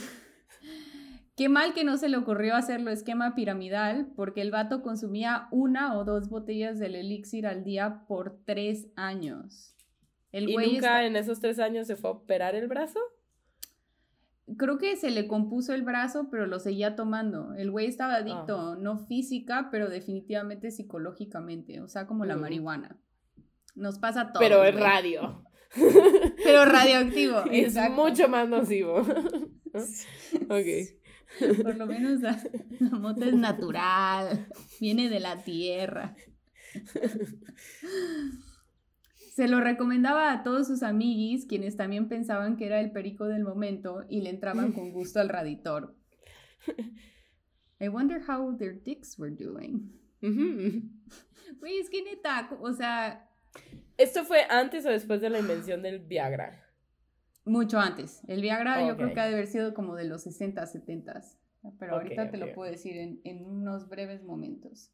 Qué 1.37 1.49
mal 1.49 1.73
que 1.73 1.85
no 1.85 1.97
se 1.97 2.11
le 2.11 2.19
ocurrió 2.19 2.55
hacerlo 2.55 2.91
esquema 2.91 3.35
piramidal, 3.35 4.13
porque 4.15 4.43
el 4.43 4.51
vato 4.51 4.83
consumía 4.83 5.49
una 5.51 5.97
o 5.99 6.05
dos 6.05 6.29
botellas 6.29 6.79
del 6.79 6.97
elixir 6.97 7.47
al 7.47 7.65
día 7.65 8.05
por 8.07 8.39
tres 8.45 8.89
años. 8.95 9.75
El 10.33 10.51
¿Y 10.51 10.53
güey 10.53 10.67
nunca 10.75 10.77
está- 10.97 11.05
en 11.05 11.17
esos 11.17 11.41
tres 11.41 11.59
años 11.59 11.87
se 11.87 11.97
fue 11.97 12.11
a 12.11 12.13
operar 12.15 12.55
el 12.55 12.69
brazo? 12.69 13.01
Creo 14.57 14.79
que 14.79 14.97
se 14.97 15.11
le 15.11 15.27
compuso 15.27 15.75
el 15.75 15.83
brazo, 15.83 16.29
pero 16.31 16.47
lo 16.47 16.61
seguía 16.61 16.95
tomando. 16.95 17.55
El 17.55 17.71
güey 17.73 17.87
estaba 17.87 18.15
adicto, 18.15 18.77
no 18.77 18.97
física, 18.99 19.69
pero 19.73 19.89
definitivamente 19.89 20.71
psicológicamente, 20.71 21.81
o 21.81 21.89
sea, 21.89 22.07
como 22.07 22.25
la 22.25 22.37
Mm. 22.37 22.41
marihuana. 22.41 22.97
Nos 23.75 23.99
pasa 23.99 24.21
a 24.21 24.27
todos. 24.33 24.39
Pero 24.41 24.63
es 24.65 24.75
radio. 24.75 25.43
Pero 26.45 26.65
radioactivo. 26.65 27.43
Y 27.53 27.61
es 27.65 27.77
mucho 27.91 28.29
más 28.29 28.49
nocivo. 28.49 28.99
ok. 30.49 30.67
Por 31.63 31.77
lo 31.77 31.87
menos 31.87 32.21
la, 32.21 32.41
la 32.79 32.91
mota 32.99 33.27
es 33.27 33.35
natural, 33.35 34.47
viene 34.81 35.11
de 35.11 35.21
la 35.21 35.43
tierra. 35.43 36.15
Se 39.37 39.49
lo 39.49 39.61
recomendaba 39.61 40.33
a 40.33 40.43
todos 40.43 40.67
sus 40.67 40.83
amiguis, 40.83 41.45
quienes 41.45 41.77
también 41.77 42.09
pensaban 42.09 42.57
que 42.57 42.65
era 42.65 42.81
el 42.81 42.91
perico 42.91 43.27
del 43.27 43.45
momento 43.45 44.07
y 44.09 44.23
le 44.23 44.31
entraban 44.31 44.73
con 44.73 44.93
gusto 44.93 45.21
al 45.21 45.29
raditor. 45.29 45.95
I 47.79 47.89
wonder 47.89 48.23
how 48.27 48.57
their 48.57 48.83
dicks 48.83 49.19
were 49.19 49.31
doing. 49.31 49.93
Güey, 50.23 51.79
es 51.79 51.91
que 51.91 52.03
neta, 52.03 52.49
o 52.63 52.73
sea, 52.73 53.29
¿Esto 53.99 54.25
fue 54.25 54.45
antes 54.49 54.87
o 54.87 54.89
después 54.89 55.21
de 55.21 55.29
la 55.29 55.39
invención 55.39 55.83
del 55.83 55.99
Viagra? 55.99 56.63
mucho 57.45 57.79
antes. 57.79 58.23
El 58.27 58.41
Viagra 58.41 58.89
yo 58.89 58.97
creo 58.97 59.13
que 59.13 59.21
ha 59.21 59.27
de 59.27 59.35
haber 59.35 59.49
sido 59.49 59.75
como 59.75 59.97
de 59.97 60.05
los 60.05 60.23
60, 60.23 60.65
70. 60.65 61.21
Pero 61.79 61.97
ahorita 61.97 62.31
te 62.31 62.39
lo 62.39 62.55
puedo 62.55 62.71
decir 62.71 62.97
en, 62.97 63.21
en 63.25 63.45
unos 63.45 63.87
breves 63.87 64.25
momentos. 64.25 64.91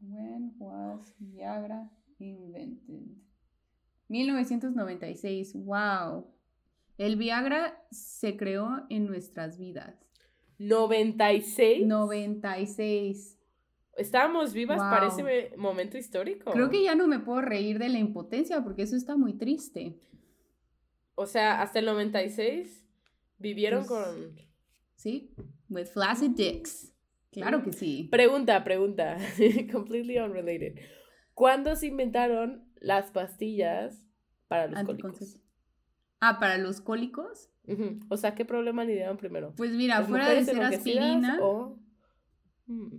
When 0.00 0.56
was 0.58 1.14
Viagra 1.20 1.88
invented? 2.18 3.16
1996. 4.08 5.54
Wow. 5.54 6.26
El 6.98 7.16
Viagra 7.16 7.82
se 7.90 8.36
creó 8.36 8.86
en 8.90 9.06
nuestras 9.06 9.58
vidas. 9.58 9.94
96. 10.58 11.86
96. 11.86 13.38
Estábamos 13.96 14.52
vivas 14.52 14.78
Wow. 14.78 14.90
para 14.90 15.06
ese 15.08 15.22
me- 15.22 15.56
momento 15.56 15.96
histórico. 15.98 16.50
Creo 16.52 16.68
que 16.70 16.82
ya 16.82 16.94
no 16.94 17.06
me 17.06 17.18
puedo 17.20 17.40
reír 17.40 17.78
de 17.78 17.88
la 17.88 17.98
impotencia 17.98 18.62
porque 18.62 18.82
eso 18.82 18.96
está 18.96 19.16
muy 19.16 19.34
triste. 19.34 19.98
O 21.14 21.26
sea, 21.26 21.62
hasta 21.62 21.78
el 21.78 21.86
96 21.86 22.84
vivieron 23.38 23.86
Pues- 23.86 24.06
con... 24.06 24.36
¿Sí? 24.96 25.32
With 25.68 25.86
flaccid 25.86 26.30
dicks. 26.30 26.92
Claro 27.30 27.62
que 27.64 27.72
sí. 27.72 28.08
Pregunta, 28.10 28.62
pregunta. 28.62 29.16
Completely 29.72 30.18
unrelated. 30.18 30.78
¿Cuándo 31.34 31.74
se 31.76 31.88
inventaron 31.88 32.64
las 32.76 33.10
pastillas 33.10 34.06
para 34.48 34.68
los 34.68 34.82
cólicos? 34.84 35.38
Ah, 36.20 36.38
para 36.40 36.58
los 36.58 36.80
cólicos. 36.80 37.50
O 38.08 38.16
sea, 38.16 38.34
¿qué 38.34 38.44
problema 38.44 38.84
lidiaron 38.84 39.16
primero? 39.16 39.52
Pues 39.56 39.72
mira, 39.72 40.00
¿Las 40.00 40.08
fuera 40.08 40.30
de 40.30 40.44
ser 40.44 40.62
aspirina, 40.62 41.38
o...? 41.42 41.78
Hmm. 42.66 42.96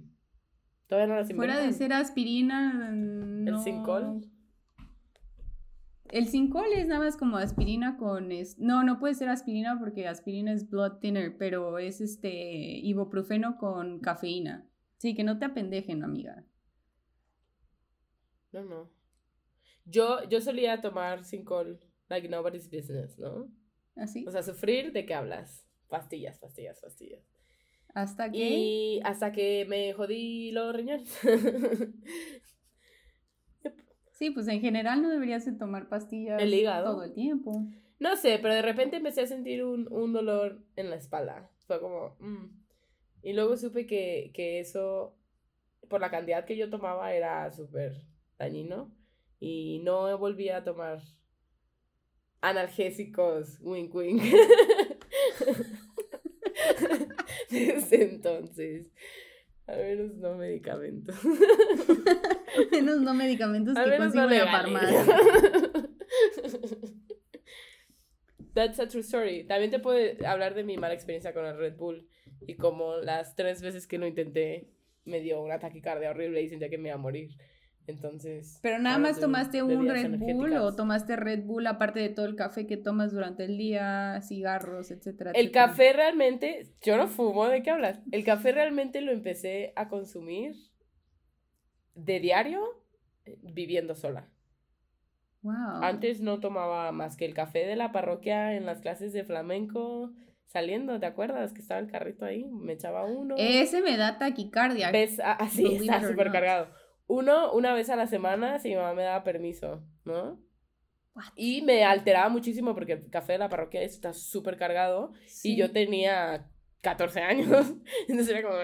Todavía 0.88 1.08
no 1.08 1.16
las 1.20 1.32
fuera 1.34 1.60
de 1.60 1.74
ser 1.74 1.94
aspirina, 1.94 2.92
no. 2.92 3.58
¿El 3.58 3.60
Sincol? 3.64 4.30
El 6.12 6.28
Sincol 6.28 6.68
es 6.74 6.88
nada 6.88 7.04
más 7.04 7.18
como 7.18 7.38
aspirina 7.38 7.98
con 7.98 8.32
es- 8.32 8.60
no, 8.60 8.84
no 8.84 9.00
puede 9.00 9.16
ser 9.16 9.30
aspirina 9.30 9.80
porque 9.80 10.08
aspirina 10.08 10.52
es 10.54 10.70
blood 10.70 11.00
thinner, 11.00 11.36
pero 11.38 11.80
es 11.80 12.00
este 12.02 12.30
ibuprofeno 12.84 13.58
con 13.58 14.00
cafeína. 14.00 14.68
Sí, 14.98 15.16
que 15.16 15.24
no 15.24 15.40
te 15.40 15.46
apendejen, 15.46 16.04
amiga. 16.04 16.46
No, 18.56 18.64
no. 18.64 18.90
Yo, 19.86 20.24
yo 20.30 20.42
solía 20.42 20.82
tomar 20.82 21.24
Sincol 21.24 21.80
like 22.10 22.28
nobody's 22.30 22.70
business, 22.70 23.18
¿no? 23.20 23.52
Así. 23.96 24.26
O 24.28 24.32
sea, 24.32 24.44
sufrir 24.44 24.92
de 24.94 25.06
qué 25.06 25.14
hablas. 25.14 25.68
Pastillas, 25.90 26.40
pastillas, 26.40 26.80
pastillas. 26.80 27.24
Hasta 27.94 28.32
que 28.32 28.38
Y 28.38 29.02
hasta 29.04 29.32
que 29.32 29.66
me 29.70 29.94
jodí 29.94 30.52
los 30.52 30.76
riñones. 30.76 31.10
Sí, 34.12 34.32
pues 34.32 34.48
en 34.48 34.62
general 34.62 35.02
no 35.02 35.10
deberías 35.10 35.44
de 35.46 35.52
tomar 35.52 35.90
pastillas 35.90 36.42
El 36.42 36.54
hígado. 36.54 36.94
todo 36.94 37.04
el 37.04 37.14
tiempo. 37.14 37.66
no 38.00 38.16
sé, 38.16 38.40
pero 38.42 38.54
de 38.54 38.62
repente 38.62 38.96
empecé 38.96 39.22
a 39.22 39.28
sentir 39.28 39.62
un, 39.66 39.92
un 39.92 40.14
dolor 40.14 40.64
en 40.78 40.90
la 40.90 40.96
espalda. 40.96 41.52
Fue 41.68 41.82
como... 41.82 42.16
mm. 42.20 42.64
Y 43.24 43.34
luego 43.34 43.58
supe 43.58 43.86
que, 43.86 44.32
que 44.34 44.60
eso, 44.62 45.18
por 45.90 46.00
la 46.00 46.12
cantidad 46.12 46.46
que 46.46 46.56
yo 46.56 46.70
tomaba, 46.70 47.14
era 47.14 47.52
súper 47.52 48.06
dañino. 48.38 48.94
Y 49.40 49.82
no 49.84 50.18
volví 50.18 50.50
a 50.50 50.64
tomar 50.64 51.02
analgésicos, 52.42 53.60
wink 53.62 53.94
wink. 53.94 54.22
Desde 57.50 58.04
entonces. 58.04 58.88
A 59.68 59.76
menos 59.76 60.16
no 60.16 60.36
medicamentos. 60.36 61.16
Menos 62.72 63.02
no 63.02 63.14
medicamentos 63.14 63.76
A 63.76 63.84
que 63.84 63.90
menos 63.90 64.14
no 64.14 64.30
la 64.30 64.46
farmacia. 64.46 65.06
That's 68.54 68.80
a 68.80 68.88
true 68.88 69.02
story. 69.02 69.46
También 69.46 69.72
te 69.72 69.80
puedo 69.80 70.00
hablar 70.26 70.54
de 70.54 70.64
mi 70.64 70.78
mala 70.78 70.94
experiencia 70.94 71.34
con 71.34 71.46
el 71.46 71.58
Red 71.58 71.76
Bull 71.76 72.08
y 72.48 72.56
como 72.56 72.98
las 72.98 73.36
tres 73.36 73.62
veces 73.62 73.88
que 73.88 73.98
lo 73.98 74.08
intenté 74.08 74.70
me 75.04 75.20
dio 75.20 75.42
una 75.42 75.60
taquicardia 75.60 76.12
horrible 76.12 76.42
y 76.42 76.50
sentía 76.50 76.70
que 76.70 76.78
me 76.78 76.90
iba 76.90 76.96
a 76.96 77.00
morir. 77.00 77.32
Entonces. 77.88 78.60
Pero 78.62 78.80
nada 78.80 78.98
más 78.98 79.20
tomaste 79.20 79.62
un 79.62 79.88
Red 79.88 80.18
Bull 80.18 80.54
o 80.54 80.76
tomaste 80.76 81.16
Red 81.16 81.44
Bull 81.44 81.68
aparte 81.68 82.00
de 82.00 82.10
todo 82.10 82.26
el 82.26 82.36
café 82.36 82.66
que 82.66 82.78
tomas 82.78 83.12
durante 83.12 83.46
el 83.46 83.58
día, 83.58 84.20
cigarros, 84.24 84.90
etcétera. 84.92 85.32
El 85.32 85.48
etcétera? 85.48 85.68
café 85.68 85.94
realmente, 85.94 86.74
yo 86.82 86.98
no 86.98 87.08
fumo, 87.08 87.48
¿de 87.48 87.62
qué 87.62 87.70
hablas? 87.70 88.00
El 88.12 88.24
café 88.24 88.52
realmente 88.52 89.02
lo 89.02 89.12
empecé 89.12 89.74
a 89.76 89.88
consumir 89.88 90.56
de 91.94 92.20
diario 92.20 92.62
eh, 93.26 93.38
viviendo 93.42 93.96
sola. 93.96 94.30
Wow. 95.44 95.84
Antes 95.84 96.22
no 96.22 96.40
tomaba 96.40 96.92
más 96.92 97.18
que 97.18 97.26
el 97.26 97.36
café 97.36 97.68
de 97.68 97.76
la 97.76 97.92
parroquia 97.92 98.56
en 98.56 98.66
las 98.66 98.82
clases 98.82 99.14
de 99.14 99.24
flamenco, 99.24 100.12
saliendo, 100.48 101.00
¿te 101.00 101.06
acuerdas? 101.06 101.54
Que 101.54 101.62
estaba 101.62 101.80
el 101.80 101.92
carrito 101.92 102.26
ahí, 102.26 102.46
me 102.46 102.74
echaba 102.74 103.06
uno. 103.06 103.36
Ese 103.38 103.82
me 103.84 103.96
da 103.96 104.18
taquicardia. 104.18 104.90
Ves, 104.90 105.20
ah, 105.24 105.34
así 105.34 105.62
Believe 105.64 105.86
está 105.86 105.98
it 105.98 106.04
or 106.04 106.10
súper 106.10 106.32
cargado. 106.32 106.68
Uno, 107.08 107.54
una 107.54 107.74
vez 107.74 107.90
a 107.90 107.96
la 107.96 108.08
semana, 108.08 108.60
si 108.60 108.70
mi 108.70 108.76
mamá 108.76 108.94
me 108.94 109.04
daba 109.04 109.24
permiso, 109.24 109.84
¿no? 110.06 110.40
What? 111.14 111.24
Y 111.36 111.62
me 111.62 111.84
alteraba 111.86 112.30
muchísimo 112.30 112.74
porque 112.74 112.94
el 112.94 113.10
café 113.10 113.34
de 113.34 113.40
la 113.40 113.50
parroquia 113.50 113.82
está 113.82 114.12
súper 114.14 114.58
cargado 114.58 115.14
Sí. 115.28 115.54
y 115.54 115.58
yo 115.58 115.72
tenía 115.72 116.50
14 116.82 117.22
años. 117.22 117.74
Entonces 118.08 118.30
era 118.36 118.42
como, 118.42 118.58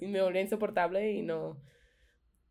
y 0.00 0.06
me 0.06 0.22
volvía 0.22 0.42
insoportable 0.42 1.12
y 1.12 1.22
no. 1.22 1.60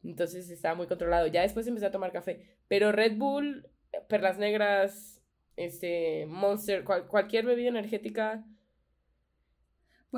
Entonces 0.04 0.50
estaba 0.50 0.76
muy 0.76 0.88
controlado. 0.88 1.28
Ya 1.28 1.42
después 1.42 1.68
empecé 1.68 1.86
a 1.88 1.92
tomar 1.92 2.12
café. 2.12 2.58
Pero 2.68 2.92
Red 2.92 3.18
Bull, 3.18 3.68
Perlas 4.10 4.38
Negras, 4.38 5.22
este, 5.56 6.26
Monster, 6.28 6.84
cual- 6.84 7.08
cualquier 7.08 7.46
bebida 7.46 7.70
energética. 7.70 8.44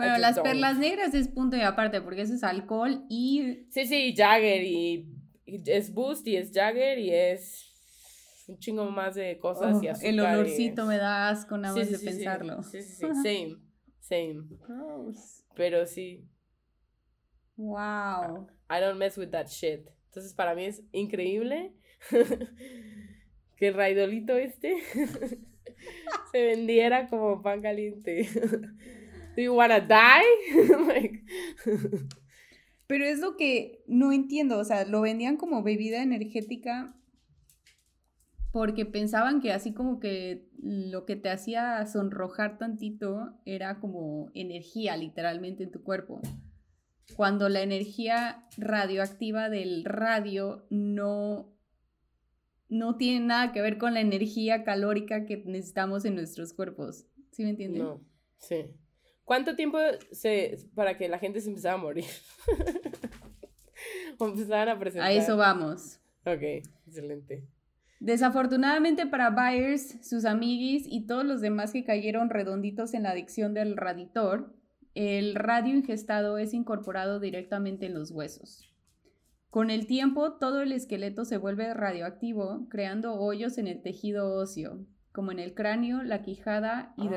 Bueno, 0.06 0.18
las 0.20 0.36
don't. 0.36 0.48
perlas 0.48 0.78
negras 0.78 1.14
es 1.14 1.28
punto 1.28 1.56
y 1.58 1.62
aparte 1.62 2.02
porque 2.02 2.22
eso 2.22 2.34
es 2.34 2.44
alcohol 2.44 3.04
y 3.10 3.66
Sí, 3.70 3.86
sí, 3.86 4.14
Jagger 4.16 4.64
y, 4.64 5.08
y 5.46 5.62
es 5.70 5.94
Boost 5.94 6.28
y 6.28 6.36
es 6.38 6.52
Jagger 6.54 6.98
y 7.00 7.12
es 7.14 7.66
un 8.48 8.58
chingo 8.60 8.90
más 8.90 9.16
de 9.16 9.38
cosas 9.40 9.82
y 9.84 9.88
oh, 9.88 9.92
azúcar. 9.92 10.10
el 10.10 10.16
y- 10.16 10.20
olorcito 10.20 10.86
me 10.86 10.98
da 10.98 11.30
asco 11.30 11.58
nada 11.58 11.76
más 11.76 11.86
sí, 11.86 11.92
de 11.92 11.98
sí, 12.00 12.06
sí. 12.08 12.12
pensarlo. 12.16 12.64
Sí, 12.64 12.82
sí, 12.82 12.94
sí, 12.94 13.06
same. 13.24 13.58
Same. 14.00 14.44
Gross. 14.68 15.44
Pero 15.56 15.86
sí, 15.86 16.26
Wow. 17.58 18.48
I 18.70 18.80
don't 18.80 18.98
mess 18.98 19.18
with 19.18 19.30
that 19.32 19.48
shit. 19.48 19.88
Entonces 20.08 20.34
para 20.34 20.56
mí 20.56 20.66
es 20.66 20.82
increíble 20.92 21.74
que 23.58 23.68
el 23.68 23.74
raidolito 23.74 24.36
este 24.38 24.78
se 26.32 26.42
vendiera 26.46 27.08
como 27.08 27.42
pan 27.42 27.62
caliente. 27.62 28.28
Do 29.40 29.44
you 29.46 29.54
wanna 29.54 29.80
die? 29.80 30.26
Like, 30.88 31.24
Pero 32.88 33.06
es 33.06 33.20
lo 33.20 33.38
que 33.38 33.86
no 33.88 34.12
entiendo, 34.12 34.60
o 34.60 34.66
sea, 34.66 34.84
lo 34.84 35.00
vendían 35.00 35.38
como 35.38 35.64
bebida 35.64 36.04
energética 36.04 36.94
porque 38.52 38.86
pensaban 38.86 39.40
que 39.40 39.54
así 39.54 39.74
como 39.74 40.02
que 40.02 40.50
lo 40.62 41.06
que 41.06 41.16
te 41.16 41.30
hacía 41.30 41.86
sonrojar 41.86 42.58
tantito 42.58 43.40
era 43.46 43.80
como 43.80 44.30
energía 44.34 44.98
literalmente 44.98 45.64
en 45.64 45.72
tu 45.72 45.84
cuerpo. 45.84 46.20
Cuando 47.16 47.48
la 47.48 47.62
energía 47.62 48.46
radioactiva 48.58 49.50
del 49.50 49.86
radio 49.86 50.66
no 50.70 51.56
no 52.68 52.98
tiene 52.98 53.26
nada 53.26 53.54
que 53.54 53.62
ver 53.62 53.78
con 53.78 53.94
la 53.94 54.02
energía 54.02 54.66
calórica 54.66 55.26
que 55.26 55.38
necesitamos 55.46 56.04
en 56.04 56.16
nuestros 56.16 56.52
cuerpos. 56.52 57.06
¿Sí 57.32 57.44
me 57.44 57.52
entienden? 57.52 57.84
no, 57.84 58.02
sí. 58.38 58.76
¿Cuánto 59.30 59.56
tiempo 59.56 59.78
se, 60.12 60.58
para 60.74 60.98
que 60.98 61.08
la 61.08 61.20
gente 61.20 61.40
se 61.40 61.50
empezara 61.50 61.76
a 61.76 61.78
morir? 61.78 62.06
o 64.18 64.26
empezaran 64.26 64.76
a 64.76 64.80
presentar. 64.80 65.08
A 65.08 65.12
eso 65.12 65.38
vamos. 65.38 66.00
Ok, 66.26 66.42
excelente. 66.88 67.48
Desafortunadamente 68.00 69.06
para 69.06 69.30
Byers, 69.30 70.00
sus 70.02 70.26
amiguis 70.26 70.88
y 70.88 71.06
todos 71.06 71.26
los 71.26 71.42
demás 71.42 71.74
que 71.74 71.84
cayeron 71.84 72.32
redonditos 72.32 72.96
en 72.96 73.04
la 73.04 73.12
adicción 73.12 73.54
del 73.54 73.78
raditor, 73.78 74.52
el 74.96 75.36
radio 75.36 75.76
ingestado 75.76 76.40
es 76.40 76.56
incorporado 76.56 77.20
directamente 77.20 77.86
en 77.86 77.94
los 77.94 78.10
huesos. 78.10 78.74
Con 79.52 79.70
el 79.70 79.86
tiempo, 79.86 80.40
todo 80.40 80.64
el 80.64 80.72
esqueleto 80.72 81.24
se 81.24 81.38
vuelve 81.38 81.72
radioactivo, 81.76 82.66
creando 82.68 83.14
hoyos 83.14 83.60
en 83.60 83.68
el 83.68 83.84
tejido 83.84 84.34
óseo, 84.34 84.88
como 85.12 85.32
en 85.32 85.40
el 85.40 85.54
cráneo, 85.54 86.04
la 86.04 86.22
quijada 86.22 86.94
y 86.98 87.10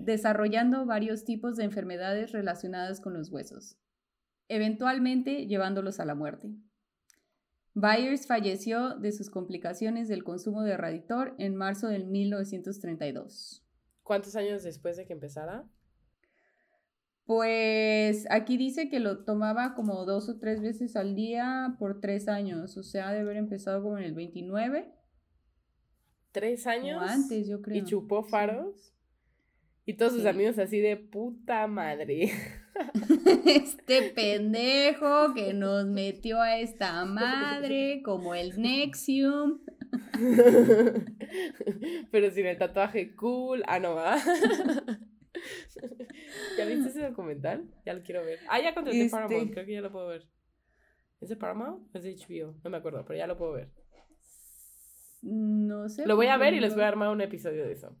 desarrollando 0.00 0.86
varios 0.86 1.24
tipos 1.24 1.56
de 1.56 1.64
enfermedades 1.64 2.32
relacionadas 2.32 3.00
con 3.00 3.14
los 3.14 3.30
huesos, 3.30 3.78
eventualmente 4.48 5.46
llevándolos 5.46 6.00
a 6.00 6.04
la 6.04 6.14
muerte. 6.14 6.50
Byers 7.74 8.26
falleció 8.26 8.98
de 8.98 9.12
sus 9.12 9.30
complicaciones 9.30 10.08
del 10.08 10.24
consumo 10.24 10.62
de 10.62 10.76
Raditor 10.76 11.34
en 11.38 11.56
marzo 11.56 11.88
del 11.88 12.06
1932. 12.06 13.64
¿Cuántos 14.02 14.36
años 14.36 14.62
después 14.62 14.96
de 14.96 15.06
que 15.06 15.14
empezara? 15.14 15.64
Pues 17.24 18.26
aquí 18.30 18.58
dice 18.58 18.90
que 18.90 19.00
lo 19.00 19.24
tomaba 19.24 19.74
como 19.74 20.04
dos 20.04 20.28
o 20.28 20.38
tres 20.38 20.60
veces 20.60 20.96
al 20.96 21.14
día 21.14 21.76
por 21.78 22.00
tres 22.00 22.28
años, 22.28 22.76
o 22.76 22.82
sea, 22.82 23.12
de 23.12 23.20
haber 23.20 23.36
empezado 23.36 23.82
como 23.82 23.96
en 23.96 24.04
el 24.04 24.12
29 24.12 24.92
¿Tres 26.32 26.66
años? 26.66 27.00
o 27.02 27.04
antes, 27.04 27.46
yo 27.46 27.60
creo. 27.62 27.76
Y 27.78 27.84
chupó 27.84 28.24
Sí. 28.24 28.30
faros. 28.30 28.92
Y 29.84 29.94
todos 29.94 30.12
sus 30.12 30.22
Sí. 30.22 30.28
amigos 30.28 30.58
así 30.58 30.80
de 30.80 30.96
puta 30.96 31.66
madre. 31.66 32.30
Este 33.44 34.02
pendejo 34.14 35.34
que 35.34 35.52
nos 35.52 35.84
metió 35.86 36.40
a 36.40 36.58
esta 36.58 37.04
madre, 37.04 38.00
como 38.02 38.34
el 38.34 38.58
Nexium. 38.60 39.60
Pero 42.10 42.30
sin 42.30 42.46
el 42.46 42.56
tatuaje 42.58 43.14
cool. 43.14 43.62
Ah, 43.66 43.78
no, 43.78 43.94
va. 43.94 44.16
¿Ya 46.56 46.64
viste 46.64 46.88
ese 46.88 47.02
documental? 47.08 47.64
Ya 47.84 47.94
lo 47.94 48.02
quiero 48.02 48.24
ver. 48.24 48.38
Ah, 48.48 48.60
ya 48.60 48.74
contraté 48.74 49.00
Este- 49.04 49.10
Paramount. 49.10 49.52
Creo 49.52 49.66
que 49.66 49.72
ya 49.72 49.80
lo 49.80 49.92
puedo 49.92 50.08
ver. 50.08 50.26
¿Es 51.20 51.28
de 51.28 51.36
Paramount? 51.36 51.94
Es 51.94 52.02
de 52.04 52.14
HBO. 52.16 52.54
No 52.64 52.70
me 52.70 52.78
acuerdo, 52.78 53.04
pero 53.04 53.18
ya 53.18 53.26
lo 53.26 53.36
puedo 53.36 53.52
ver. 53.52 53.68
No 55.22 55.88
sé. 55.88 56.06
Lo 56.06 56.16
voy 56.16 56.26
a 56.26 56.36
ver 56.36 56.54
y 56.54 56.60
les 56.60 56.74
voy 56.74 56.84
a 56.84 56.88
armar 56.88 57.08
un 57.08 57.20
episodio 57.20 57.64
de 57.64 57.72
eso. 57.72 57.96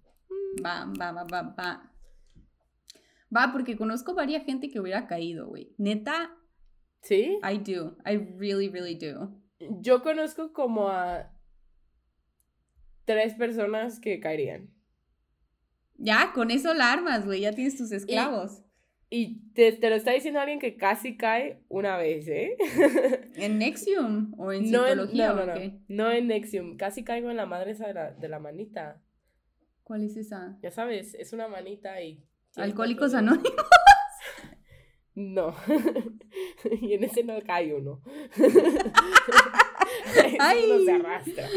Va, 0.64 0.86
va, 1.00 1.12
va, 1.12 1.24
va, 1.24 1.54
va. 1.58 1.92
Va, 3.34 3.50
porque 3.52 3.76
conozco 3.76 4.14
varias 4.14 4.44
gente 4.44 4.68
que 4.68 4.80
hubiera 4.80 5.06
caído, 5.06 5.46
güey. 5.48 5.74
Neta, 5.78 6.36
¿Sí? 7.02 7.38
I 7.42 7.58
do. 7.58 7.96
I 8.06 8.16
really, 8.38 8.68
really 8.68 8.94
do. 8.94 9.34
Yo 9.80 10.02
conozco 10.02 10.52
como 10.52 10.88
a 10.88 11.30
tres 13.04 13.34
personas 13.34 14.00
que 14.00 14.20
caerían. 14.20 14.70
Ya, 15.96 16.32
con 16.32 16.50
eso 16.50 16.74
la 16.74 16.92
armas, 16.92 17.24
güey. 17.24 17.40
Ya 17.40 17.52
tienes 17.52 17.76
tus 17.76 17.92
esclavos. 17.92 18.62
Y 19.14 19.42
te, 19.52 19.72
te 19.72 19.90
lo 19.90 19.96
está 19.96 20.12
diciendo 20.12 20.40
alguien 20.40 20.58
que 20.58 20.78
casi 20.78 21.18
cae 21.18 21.60
una 21.68 21.98
vez, 21.98 22.26
¿eh? 22.28 22.56
¿En 23.36 23.58
Nexium 23.58 24.32
o 24.38 24.54
en 24.54 24.70
No 24.70 24.86
en, 24.86 24.94
Cientología 24.94 25.28
no, 25.28 25.34
no, 25.34 25.42
o 25.42 25.46
no. 25.46 25.52
qué? 25.52 25.78
No 25.88 26.10
en 26.10 26.28
Nexium. 26.28 26.78
Casi 26.78 27.04
caigo 27.04 27.28
en 27.28 27.36
la 27.36 27.44
madre 27.44 27.72
esa 27.72 27.88
de 27.88 27.92
la, 27.92 28.12
de 28.12 28.28
la 28.30 28.38
manita. 28.38 29.02
¿Cuál 29.82 30.04
es 30.04 30.16
esa? 30.16 30.56
Ya 30.62 30.70
sabes, 30.70 31.14
es 31.14 31.34
una 31.34 31.46
manita 31.46 32.00
y... 32.00 32.24
Alcohólicos. 32.56 33.12
Anónimos. 33.12 33.52
No. 35.14 35.54
y 36.80 36.94
en 36.94 37.04
ese 37.04 37.22
no 37.22 37.38
cae 37.42 37.74
uno. 37.74 38.00
Eso 40.16 40.36
Ay. 40.38 40.64
no 40.70 40.84
se 40.86 40.92
arrastra. 40.92 41.48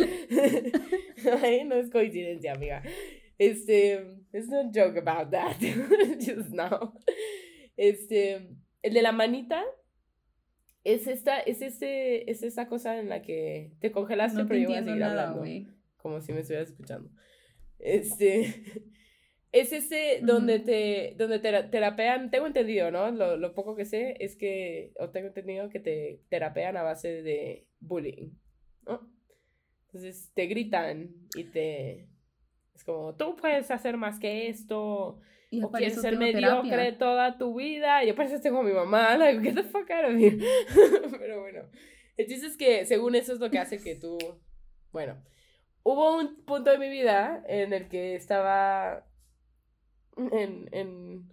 Ay, 1.42 1.64
no 1.64 1.76
es 1.76 1.90
coincidencia, 1.90 2.52
amiga. 2.52 2.84
Este, 3.38 4.22
it's 4.34 4.48
no 4.48 4.72
joke 4.74 4.98
about 4.98 5.32
that. 5.32 5.58
Just 6.20 6.50
now. 6.52 6.94
Este, 7.78 8.50
el 8.82 8.94
de 8.94 9.02
la 9.02 9.12
manita 9.12 9.64
es 10.84 11.08
esta, 11.08 11.40
es 11.40 11.62
este, 11.62 12.30
es 12.32 12.44
esta 12.44 12.68
cosa 12.68 12.98
en 13.00 13.10
la 13.10 13.22
que 13.22 13.74
te 13.80 13.92
congelaste, 13.92 14.38
No 14.38 14.48
te 14.48 14.50
pero 14.50 14.60
yo 14.62 14.68
voy 14.70 14.78
a 14.78 14.84
seguir 14.84 15.00
nada, 15.00 15.12
hablando 15.24 15.40
güey. 15.40 15.68
como 15.98 16.22
si 16.22 16.32
me 16.34 16.42
estuvieras 16.42 16.70
escuchando. 16.70 17.10
Este 17.80 18.64
es 19.52 19.72
ese 19.74 20.20
donde 20.22 20.58
Ujú. 20.58 20.66
te 20.66 21.16
donde 21.18 21.40
te 21.40 21.64
terapean, 21.64 22.30
tengo 22.32 22.46
entendido, 22.48 22.92
¿no? 22.92 23.12
Lo, 23.12 23.36
lo 23.38 23.54
poco 23.54 23.76
que 23.76 23.86
sé 23.86 24.16
es 24.20 24.36
que 24.38 24.94
o 25.00 25.10
tengo 25.10 25.28
entendido 25.28 25.70
que 25.70 25.80
te 25.80 26.22
terapean 26.30 26.78
a 26.78 26.84
base 26.84 27.22
de 27.24 27.68
bullying, 27.80 28.32
¿no? 28.86 29.10
Entonces 29.88 30.32
te 30.34 30.46
gritan 30.48 31.10
y 31.36 31.46
te 31.46 32.08
es 32.76 32.84
como 32.84 33.16
tú 33.16 33.36
puedes 33.36 33.72
hacer 33.72 33.98
más 33.98 34.20
que 34.20 34.50
esto 34.50 35.20
Y 35.50 35.64
o 35.64 35.72
quieres 35.72 35.94
eso 35.94 36.02
ser 36.02 36.18
mediocre 36.18 36.70
terapia. 36.70 36.98
toda 36.98 37.38
tu 37.38 37.56
vida. 37.56 38.04
Y 38.04 38.08
yo 38.08 38.16
parece 38.16 38.40
tengo 38.40 38.60
a 38.60 38.64
mi 38.64 38.74
mamá, 38.74 39.18
like, 39.18 39.42
get 39.42 39.56
the 39.56 39.64
fuck 39.64 39.90
out 39.92 40.06
of 40.06 40.16
here. 40.20 40.38
Pero 41.20 41.42
bueno, 41.42 41.62
el 42.18 42.28
chiste 42.28 42.48
es 42.48 42.58
que 42.58 42.86
según 42.86 43.16
eso 43.16 43.34
es 43.34 43.40
lo 43.40 43.50
que 43.50 43.60
hace 43.60 43.78
que 43.82 43.96
tú, 43.96 44.18
bueno, 44.92 45.24
hubo 45.84 46.18
un 46.18 46.44
punto 46.46 46.72
de 46.72 46.78
mi 46.78 46.90
vida 46.90 47.44
en 47.48 47.72
el 47.74 47.88
que 47.88 48.16
estaba 48.16 49.06
en, 50.18 50.68
en, 50.72 51.30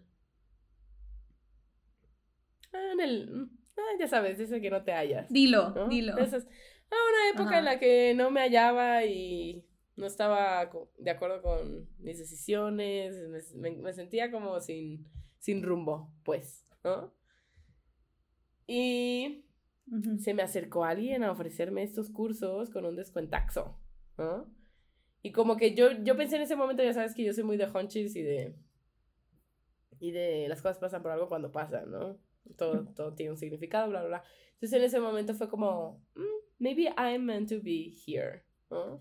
ah, 2.73 2.91
en 2.93 3.01
el, 3.01 3.49
ah, 3.77 3.97
ya 3.99 4.07
sabes, 4.09 4.39
eso 4.41 4.61
que 4.61 4.71
no 4.71 4.83
te 4.85 4.93
hallas. 4.93 5.29
Dilo, 5.31 5.71
¿no? 5.71 5.89
dilo. 5.89 6.17
Esas- 6.19 6.47
ah, 6.91 6.97
una 7.11 7.31
época 7.31 7.51
Ajá. 7.51 7.59
en 7.61 7.65
la 7.65 7.79
que 7.79 8.15
no 8.17 8.31
me 8.31 8.41
hallaba 8.41 9.05
y 9.05 9.65
no 10.03 10.07
estaba 10.09 10.71
de 10.99 11.11
acuerdo 11.11 11.41
con 11.43 11.89
mis 12.01 12.19
decisiones, 12.19 13.17
me, 13.57 13.71
me- 13.71 13.83
me 13.83 13.93
sentía 13.95 14.31
como 14.31 14.61
sin, 14.61 15.07
sin 15.39 15.63
rumbo, 15.63 16.13
pues, 16.25 16.67
¿no? 16.85 17.15
Y 18.67 19.45
se 20.21 20.35
me 20.35 20.43
acercó 20.43 20.85
alguien 20.85 21.23
a 21.25 21.33
ofrecerme 21.33 21.83
estos 21.83 22.11
cursos 22.11 22.71
con 22.71 22.85
un 22.85 22.97
descuentaxo, 22.97 23.77
¿no? 24.19 24.47
Y 25.23 25.33
como 25.33 25.57
que 25.57 25.75
yo, 25.75 25.93
yo 26.03 26.17
pensé 26.17 26.37
en 26.37 26.43
ese 26.43 26.57
momento, 26.57 26.83
ya 26.83 26.93
sabes 26.95 27.15
que 27.15 27.25
yo 27.25 27.33
soy 27.33 27.45
muy 27.45 27.57
de 27.57 27.67
hunches 27.71 28.17
y 28.17 28.23
de... 28.23 28.57
Y 30.01 30.11
de 30.11 30.49
las 30.49 30.61
cosas 30.61 30.79
pasan 30.79 31.03
por 31.03 31.13
algo 31.13 31.29
cuando 31.29 31.53
pasan, 31.53 31.91
¿no? 31.91 32.19
Todo, 32.57 32.85
todo 32.95 33.15
tiene 33.15 33.31
un 33.33 33.39
significado, 33.39 33.89
bla, 33.89 34.01
bla, 34.01 34.09
bla. 34.09 34.25
Entonces 34.55 34.73
en 34.79 34.85
ese 34.85 34.99
momento 35.01 35.35
fue 35.35 35.49
como, 35.49 36.05
"Mm, 36.17 36.23
maybe 36.59 36.93
I'm 36.99 37.25
meant 37.25 37.49
to 37.51 37.61
be 37.63 37.95
here, 38.07 38.43
¿no? 38.71 39.01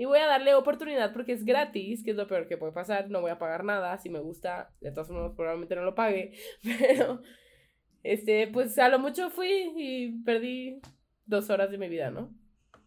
Y 0.00 0.04
voy 0.04 0.20
a 0.20 0.26
darle 0.26 0.54
oportunidad 0.54 1.12
porque 1.12 1.32
es 1.32 1.44
gratis, 1.44 2.02
que 2.04 2.12
es 2.12 2.16
lo 2.16 2.26
peor 2.28 2.46
que 2.46 2.56
puede 2.56 2.72
pasar, 2.72 3.10
no 3.10 3.20
voy 3.20 3.32
a 3.32 3.38
pagar 3.38 3.64
nada, 3.64 3.98
si 3.98 4.08
me 4.08 4.20
gusta, 4.20 4.70
de 4.80 4.92
todas 4.92 5.08
formas 5.08 5.32
probablemente 5.36 5.74
no 5.74 5.82
lo 5.82 5.94
pague, 5.96 6.32
pero, 6.62 7.20
este, 8.04 8.46
pues 8.46 8.78
a 8.78 8.88
lo 8.88 9.00
mucho 9.00 9.28
fui 9.30 9.72
y 9.76 10.22
perdí 10.22 10.80
dos 11.26 11.50
horas 11.50 11.70
de 11.70 11.78
mi 11.78 11.88
vida, 11.88 12.10
¿no? 12.12 12.32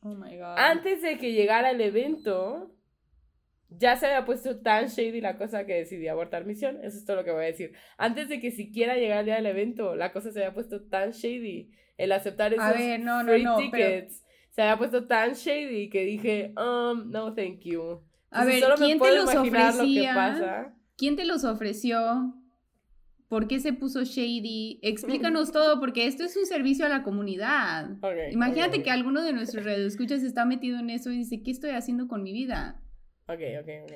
Oh 0.04 0.16
my 0.16 0.38
god. 0.38 0.56
Antes 0.58 1.02
de 1.02 1.18
que 1.18 1.34
llegara 1.34 1.72
el 1.72 1.82
evento, 1.82 2.74
ya 3.70 3.98
se 3.98 4.08
había 4.08 4.26
puesto 4.26 4.60
tan 4.62 4.88
shady 4.88 5.22
la 5.22 5.38
cosa 5.38 5.66
que 5.66 5.76
decidí 5.76 6.08
abortar 6.08 6.46
misión. 6.46 6.78
Eso 6.84 6.98
es 6.98 7.06
todo 7.06 7.18
lo 7.18 7.24
que 7.24 7.32
voy 7.32 7.44
a 7.44 7.48
decir. 7.48 7.74
Antes 7.98 8.28
de 8.28 8.40
que 8.40 8.52
siquiera 8.52 8.96
llegara 8.96 9.20
el 9.20 9.26
día 9.28 9.36
del 9.36 9.46
evento, 9.46 9.96
la 9.96 10.12
cosa 10.12 10.32
se 10.32 10.40
había 10.40 10.54
puesto 10.54 10.88
tan 10.88 11.12
shady. 11.12 11.72
El 11.98 12.12
aceptar 12.14 12.52
esos 12.52 12.66
A 12.66 12.74
ver, 12.74 13.00
no, 13.00 13.22
no, 13.22 13.32
free 13.32 13.44
no, 13.44 13.58
pero- 13.58 13.72
tickets 13.72 14.21
se 14.52 14.62
había 14.62 14.78
puesto 14.78 15.08
tan 15.08 15.34
shady 15.34 15.90
que 15.90 16.06
dije, 16.06 16.54
um, 16.58 17.10
no, 17.10 17.34
thank 17.34 17.62
you. 17.62 18.02
A 18.30 18.44
Entonces, 18.44 18.46
ver, 18.46 18.60
solo 18.62 18.78
me 18.78 18.86
¿quién 18.86 18.98
te 18.98 19.00
puedo 19.00 19.16
los 19.16 19.34
imaginar 19.34 19.76
lo 19.76 19.84
que 19.84 19.90
ofrecía? 19.90 20.14
pasa. 20.14 20.76
¿Quién 20.98 21.16
te 21.16 21.26
los 21.26 21.44
ofreció? 21.44 22.36
¿Por 23.28 23.48
qué 23.48 23.60
se 23.60 23.74
puso 23.74 24.04
shady? 24.04 24.80
Explícanos 24.84 25.52
todo, 25.54 25.80
porque 25.80 26.06
esto 26.06 26.24
es 26.24 26.36
un 26.38 26.46
servicio 26.46 26.86
a 26.86 26.90
la 26.90 27.02
comunidad. 27.04 27.92
Ok, 28.02 28.32
Imagínate 28.32 28.78
ok, 28.80 28.84
que 28.84 28.92
alguno 28.92 29.22
de 29.24 29.34
nuestros 29.34 29.66
radioescuchas 29.66 30.22
está 30.24 30.46
metido 30.46 30.80
en 30.80 30.90
eso 30.90 31.12
y 31.12 31.18
dice, 31.18 31.42
¿qué 31.44 31.52
estoy 31.52 31.72
haciendo 31.72 32.08
con 32.08 32.24
mi 32.24 32.34
vida? 32.34 32.82
Ok, 33.28 33.40
ok, 33.62 33.70
ok. 33.86 33.94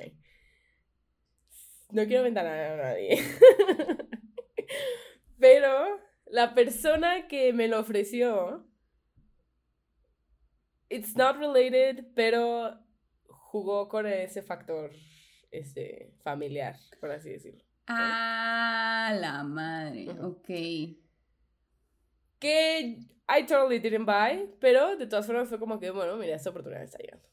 No 1.92 2.04
quiero 2.06 2.24
ventanar 2.24 2.58
a 2.58 2.76
nadie. 2.76 3.18
Pero 5.38 6.00
la 6.26 6.54
persona 6.54 7.28
que 7.28 7.52
me 7.52 7.68
lo 7.68 7.78
ofreció, 7.80 8.66
it's 10.88 11.16
not 11.16 11.36
related, 11.36 12.06
pero 12.14 12.78
jugó 13.28 13.88
con 13.88 14.06
ese 14.06 14.42
factor 14.42 14.90
este, 15.50 16.12
familiar, 16.22 16.76
por 17.00 17.10
así 17.10 17.30
decirlo. 17.30 17.64
Ah, 17.86 19.16
la 19.18 19.44
madre. 19.44 20.10
Ok. 20.20 20.48
Que 22.38 22.98
I 23.28 23.42
totally 23.46 23.78
didn't 23.78 24.06
buy, 24.06 24.54
pero 24.60 24.96
de 24.96 25.06
todas 25.06 25.26
formas 25.26 25.48
fue 25.48 25.58
como 25.58 25.78
que, 25.78 25.90
bueno, 25.90 26.16
mira, 26.16 26.36
esta 26.36 26.50
oportunidad 26.50 26.84
está 26.84 26.98
llegando. 26.98 27.26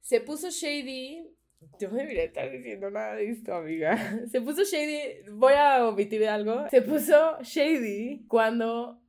Se 0.00 0.20
puso 0.20 0.50
shady. 0.50 1.34
Yo 1.78 1.90
no 1.90 1.96
debería 1.96 2.24
estar 2.24 2.50
diciendo 2.50 2.90
nada 2.90 3.16
de 3.16 3.30
esto, 3.30 3.54
amiga. 3.54 4.26
Se 4.30 4.40
puso 4.40 4.64
shady. 4.64 5.30
Voy 5.32 5.54
a 5.54 5.86
omitir 5.86 6.26
algo. 6.26 6.68
Se 6.70 6.82
puso 6.82 7.38
shady 7.42 8.26
cuando 8.26 9.02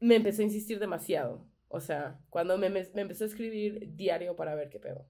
me 0.00 0.16
empezó 0.16 0.42
a 0.42 0.46
insistir 0.46 0.78
demasiado. 0.78 1.45
O 1.68 1.80
sea, 1.80 2.20
cuando 2.30 2.56
me, 2.58 2.70
me- 2.70 2.88
me 2.94 3.02
empezó 3.02 3.24
a 3.24 3.26
escribir 3.26 3.94
diario 3.96 4.36
para 4.36 4.54
ver 4.54 4.68
qué 4.70 4.78
pedo. 4.78 5.06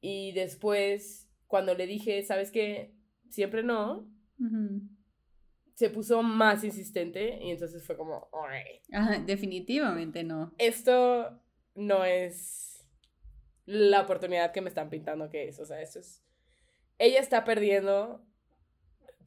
Y 0.00 0.32
después, 0.32 1.28
cuando 1.46 1.74
le 1.74 1.86
dije, 1.86 2.22
¿sabes 2.22 2.50
qué? 2.50 2.94
Siempre 3.30 3.62
no. 3.62 4.06
Ujú. 4.38 4.82
Se 5.74 5.90
puso 5.90 6.22
más 6.22 6.62
insistente 6.62 7.38
y 7.42 7.50
entonces 7.50 7.84
fue 7.84 7.96
como, 7.96 8.28
"Alright, 8.32 8.82
Ajá, 8.92 9.18
definitivamente 9.18 10.22
no. 10.22 10.52
esto 10.58 11.40
no 11.74 12.04
es 12.04 12.86
la 13.66 14.02
oportunidad 14.02 14.52
que 14.52 14.60
me 14.60 14.68
están 14.68 14.90
pintando 14.90 15.30
que 15.30 15.48
es. 15.48 15.58
O 15.58 15.64
sea, 15.64 15.80
esto 15.80 15.98
es. 15.98 16.22
Ella 16.98 17.18
está 17.18 17.44
perdiendo 17.44 18.24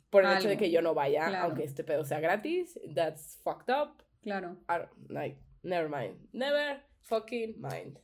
por 0.09 0.23
el 0.23 0.31
hecho 0.37 0.43
de 0.47 0.49
Algo, 0.53 0.59
que 0.59 0.71
yo 0.71 0.81
no 0.81 0.93
vaya, 0.93 1.27
claro. 1.27 1.45
aunque 1.47 1.63
este 1.65 1.83
pedo 1.83 2.05
sea 2.05 2.19
gratis. 2.21 2.79
That's 2.95 3.39
fucked 3.43 3.73
up. 3.73 4.03
Claro. 4.21 4.57
I 4.69 4.73
don't- 4.73 5.09
like, 5.09 5.37
never 5.63 5.89
mind. 5.89 6.17
Never 6.31 6.83
fucking 7.01 7.59
mind. 7.59 7.99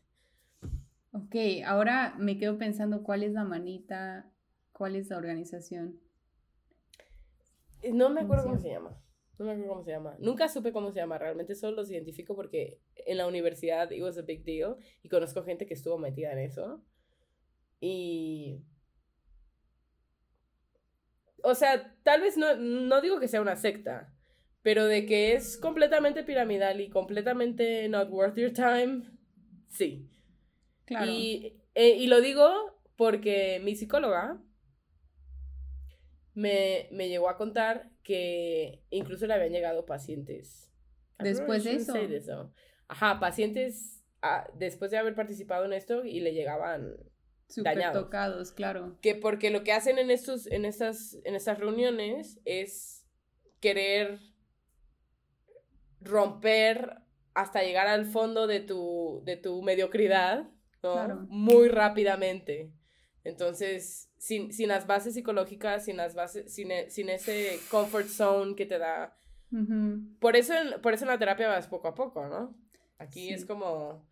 Ok, 1.11 1.35
ahora 1.65 2.15
me 2.17 2.37
quedo 2.37 2.57
pensando 2.57 3.03
cuál 3.03 3.23
es 3.23 3.33
la 3.33 3.43
manita, 3.43 4.31
cuál 4.71 4.95
es 4.95 5.09
la 5.09 5.17
organización. 5.17 5.99
No 7.83 8.09
me 8.09 8.21
¿Cómo 8.21 8.33
acuerdo 8.33 8.43
cómo 8.45 8.59
se 8.59 8.69
llama. 8.69 8.97
No 9.37 9.45
me 9.45 9.51
acuerdo 9.51 9.73
cómo 9.73 9.83
se 9.83 9.91
llama. 9.91 10.15
Nunca 10.19 10.47
supe 10.47 10.71
cómo 10.71 10.91
se 10.91 10.99
llama. 10.99 11.17
Realmente 11.17 11.55
solo 11.55 11.75
los 11.75 11.91
identifico 11.91 12.35
porque 12.35 12.79
en 12.95 13.17
la 13.17 13.27
universidad 13.27 13.91
it 13.91 14.01
was 14.01 14.17
a 14.17 14.21
big 14.21 14.43
deal 14.43 14.77
y 15.01 15.09
conozco 15.09 15.43
gente 15.43 15.65
que 15.65 15.73
estuvo 15.73 15.97
metida 15.97 16.31
en 16.31 16.39
eso. 16.39 16.83
Y. 17.79 18.63
O 21.43 21.55
sea, 21.55 21.95
tal 22.03 22.21
vez 22.21 22.37
no, 22.37 22.55
no 22.55 23.01
digo 23.01 23.19
que 23.19 23.27
sea 23.27 23.41
una 23.41 23.57
secta, 23.57 24.12
pero 24.63 24.87
de 24.87 25.05
que 25.05 25.33
es 25.33 25.57
completamente 25.57 26.23
piramidal 26.23 26.81
y 26.81 26.89
completamente 26.89 27.87
not 27.89 28.09
worth 28.09 28.37
your 28.37 28.51
time, 28.51 29.03
sí. 29.67 30.09
Claro. 30.85 31.11
Y, 31.11 31.61
eh, 31.75 31.97
y 31.97 32.07
lo 32.07 32.21
digo 32.21 32.49
porque 32.95 33.61
mi 33.63 33.75
psicóloga 33.75 34.41
me, 36.33 36.87
me 36.91 37.09
llegó 37.09 37.29
a 37.29 37.37
contar 37.37 37.91
que 38.03 38.83
incluso 38.89 39.27
le 39.27 39.33
habían 39.33 39.51
llegado 39.51 39.85
pacientes. 39.85 40.71
I 41.19 41.25
Después 41.25 41.63
de 41.65 41.75
eso. 41.75 42.53
Ajá, 42.87 43.19
pacientes 43.19 44.03
ah, 44.21 44.49
después 44.55 44.91
de 44.91 44.97
haber 44.97 45.15
participado 45.15 45.65
en 45.65 45.73
esto 45.73 46.05
y 46.05 46.21
le 46.21 46.33
llegaban 46.33 46.95
dañados. 47.57 48.03
tocados, 48.03 48.51
claro. 48.51 48.97
que 49.01 49.15
porque 49.15 49.49
lo 49.49 49.63
que 49.63 49.73
hacen 49.73 49.97
en 49.97 50.09
estos 50.09 50.47
en 50.47 50.65
estas 50.65 51.17
en 51.23 51.35
estas 51.35 51.59
reuniones 51.59 52.39
es 52.45 53.05
querer 53.59 54.19
romper 56.03 56.97
hasta 57.33 57.63
llegar 57.63 57.87
al 57.87 58.05
fondo 58.05 58.47
de 58.47 58.59
tu 58.59 59.21
de 59.25 59.37
tu 59.37 59.61
mediocridad 59.61 60.43
¿no? 60.43 60.51
Claro. 60.81 61.25
muy 61.29 61.67
rápidamente 61.69 62.71
entonces 63.23 64.09
sin, 64.17 64.51
sin 64.53 64.67
las 64.67 64.85
bases 64.85 65.13
psicológicas 65.13 65.85
sin 65.85 65.97
las 65.97 66.13
bases 66.13 66.53
sin, 66.53 66.71
e- 66.71 66.89
sin 66.89 67.09
ese 67.09 67.59
comfort 67.71 68.07
zone 68.07 68.55
que 68.55 68.65
te 68.65 68.77
da 68.79 69.17
por 70.19 70.35
eso 70.35 70.53
en, 70.55 70.81
por 70.81 70.93
eso 70.93 71.05
en 71.05 71.09
la 71.09 71.19
terapia 71.19 71.47
vas 71.47 71.67
poco 71.67 71.87
a 71.87 71.95
poco 71.95 72.27
no 72.27 72.55
aquí 72.97 73.27
Sí. 73.29 73.33
es 73.33 73.45
como 73.45 74.05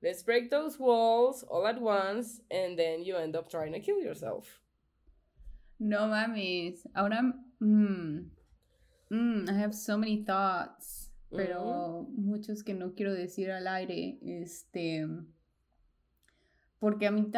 let's 0.00 0.24
break 0.24 0.50
those 0.50 0.76
walls 0.78 1.44
all 1.48 1.66
at 1.66 1.78
once 1.80 2.42
and 2.50 2.76
then 2.76 3.02
you 3.04 3.16
end 3.16 3.34
up 3.36 3.48
trying 3.48 3.72
to 3.72 3.80
kill 3.80 3.98
yourself 4.02 4.60
No 5.80 6.08
mames. 6.08 6.88
Ahora, 6.92 7.22
mm, 7.60 8.30
mm, 9.10 9.48
I 9.48 9.52
have 9.62 9.72
so 9.72 9.96
many 9.96 10.24
thoughts, 10.24 11.07
pero 11.30 12.08
muchos 12.16 12.62
que 12.62 12.74
no 12.74 12.94
quiero 12.94 13.12
decir 13.12 13.50
al 13.50 13.66
aire. 13.66 14.18
Este, 14.22 15.06
porque 16.78 17.06
a 17.06 17.10
mí, 17.10 17.30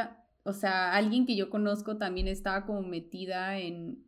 o 0.44 0.52
sea, 0.52 0.94
alguien 0.94 1.26
que 1.26 1.36
yo 1.36 1.50
conozco 1.50 1.98
también 1.98 2.28
estaba 2.28 2.66
como 2.66 2.82
metida 2.82 3.58
en 3.58 4.04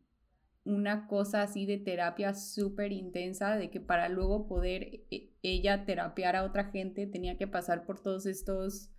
una 0.65 1.09
cosa 1.09 1.43
así 1.43 1.67
de 1.67 1.79
terapia 1.79 2.35
súper 2.35 2.93
intensa, 2.93 3.57
de 3.57 3.71
que 3.71 3.81
para 3.81 4.09
luego 4.09 4.47
poder 4.47 5.05
e- 5.11 5.33
ella 5.43 5.85
terapiar 5.85 6.37
a 6.37 6.45
otra 6.45 6.71
gente 6.71 7.07
tenía 7.07 7.37
que 7.37 7.49
pasar 7.49 7.85
por 7.85 8.01
todos 8.01 8.27
estos 8.27 8.91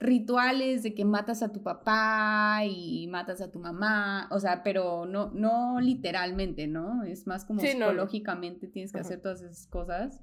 rituales 0.00 0.82
de 0.82 0.94
que 0.94 1.04
matas 1.04 1.42
a 1.42 1.52
tu 1.52 1.62
papá 1.62 2.62
y 2.64 3.06
matas 3.08 3.42
a 3.42 3.50
tu 3.52 3.58
mamá, 3.58 4.28
o 4.30 4.40
sea, 4.40 4.62
pero 4.62 5.04
no, 5.04 5.30
no 5.32 5.78
literalmente, 5.80 6.66
¿no? 6.66 7.04
Es 7.04 7.26
más 7.26 7.44
como 7.44 7.60
Sí, 7.60 7.74
no, 7.74 7.86
no. 7.86 7.90
psicológicamente 7.90 8.66
tienes 8.66 8.92
que 8.92 8.98
Ajá. 8.98 9.08
hacer 9.08 9.20
todas 9.20 9.42
esas 9.42 9.66
cosas. 9.66 10.22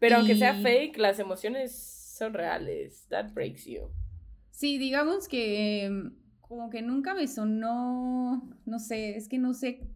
Pero 0.00 0.16
aunque 0.16 0.34
sea 0.34 0.54
fake, 0.54 0.98
las 0.98 1.20
emociones 1.20 1.72
son 2.18 2.34
reales. 2.34 3.06
That 3.08 3.32
breaks 3.32 3.66
you. 3.66 3.88
Sí, 4.50 4.78
digamos 4.78 5.28
que 5.28 5.84
em, 5.84 6.16
como 6.40 6.70
que 6.70 6.82
nunca 6.82 7.14
me 7.14 7.28
sonó, 7.28 8.50
no 8.66 8.78
sé, 8.80 9.16
es 9.16 9.28
que 9.28 9.38
no 9.38 9.54
sé, 9.54 9.88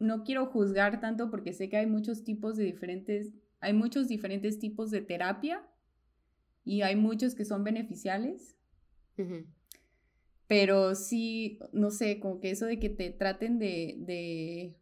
no 0.00 0.24
quiero 0.24 0.46
juzgar 0.46 1.00
tanto 1.00 1.30
porque 1.30 1.52
sé 1.52 1.68
que 1.68 1.76
hay 1.76 1.86
muchos 1.86 2.24
tipos 2.24 2.56
de 2.56 2.64
diferentes, 2.64 3.32
hay 3.60 3.72
muchos 3.72 4.08
diferentes 4.08 4.58
tipos 4.58 4.90
de 4.90 5.00
terapia 5.00 5.62
y 6.64 6.82
hay 6.82 6.96
muchos 6.96 7.34
que 7.34 7.44
son 7.44 7.64
beneficiales. 7.64 8.56
Pero 10.46 10.94
sí, 10.94 11.58
no 11.72 11.90
sé, 11.90 12.18
como 12.20 12.40
que 12.40 12.50
eso 12.50 12.66
de 12.66 12.78
que 12.80 12.88
te 12.90 13.10
traten 13.10 13.58
de, 13.58 13.94
de, 13.98 14.74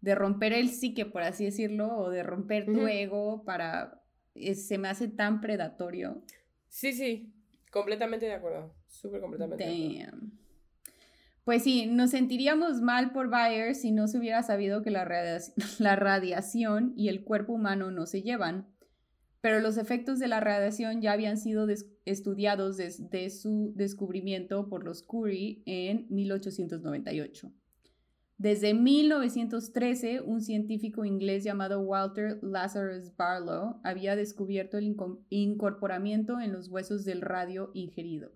de 0.00 0.14
romper 0.14 0.52
el 0.52 0.68
psique, 0.70 1.06
por 1.06 1.22
así 1.22 1.44
decirlo, 1.44 1.96
o 1.96 2.10
de 2.10 2.22
romper 2.22 2.66
tu 2.66 2.86
ego 2.88 3.44
para... 3.44 4.02
es- 4.34 4.66
se 4.66 4.78
me 4.78 4.88
hace 4.88 5.08
tan 5.08 5.40
predatorio. 5.40 6.22
Sí, 6.68 6.92
sí. 6.92 7.32
Completamente 7.70 8.26
de 8.26 8.32
acuerdo. 8.34 8.74
Súper 8.88 9.20
completamente 9.20 9.64
de 9.64 9.96
acuerdo. 9.96 10.26
Pues 11.44 11.62
sí, 11.62 11.86
nos 11.86 12.10
sentiríamos 12.10 12.80
mal 12.82 13.12
por 13.12 13.30
Bayer 13.30 13.74
si 13.74 13.90
no 13.90 14.06
se 14.08 14.18
hubiera 14.18 14.42
sabido 14.42 14.82
que 14.82 14.90
la 14.90 15.04
radiación 15.96 16.92
y 16.96 17.08
el 17.08 17.24
cuerpo 17.24 17.52
humano 17.54 17.90
no 17.90 18.06
se 18.06 18.22
llevan. 18.22 18.66
Pero 19.40 19.60
los 19.60 19.76
efectos 19.76 20.18
de 20.18 20.26
la 20.26 20.40
radiación 20.40 21.00
ya 21.00 21.12
habían 21.12 21.38
sido 21.38 21.66
estudiados 22.04 22.76
desde 22.76 23.30
su 23.30 23.72
descubrimiento 23.76 24.68
por 24.68 24.84
los 24.84 25.02
Curie 25.02 25.62
en 25.64 26.06
1898. 26.10 27.52
Desde 28.36 28.72
1913, 28.74 30.20
un 30.20 30.40
científico 30.40 31.04
inglés 31.04 31.42
llamado 31.44 31.80
Walter 31.80 32.38
Lazarus 32.42 33.16
Barlow 33.16 33.80
había 33.82 34.14
descubierto 34.16 34.78
el 34.78 34.94
inco- 34.96 35.20
incorporamiento 35.28 36.40
en 36.40 36.52
los 36.52 36.68
huesos 36.68 37.04
del 37.04 37.20
radio 37.20 37.70
ingerido. 37.74 38.30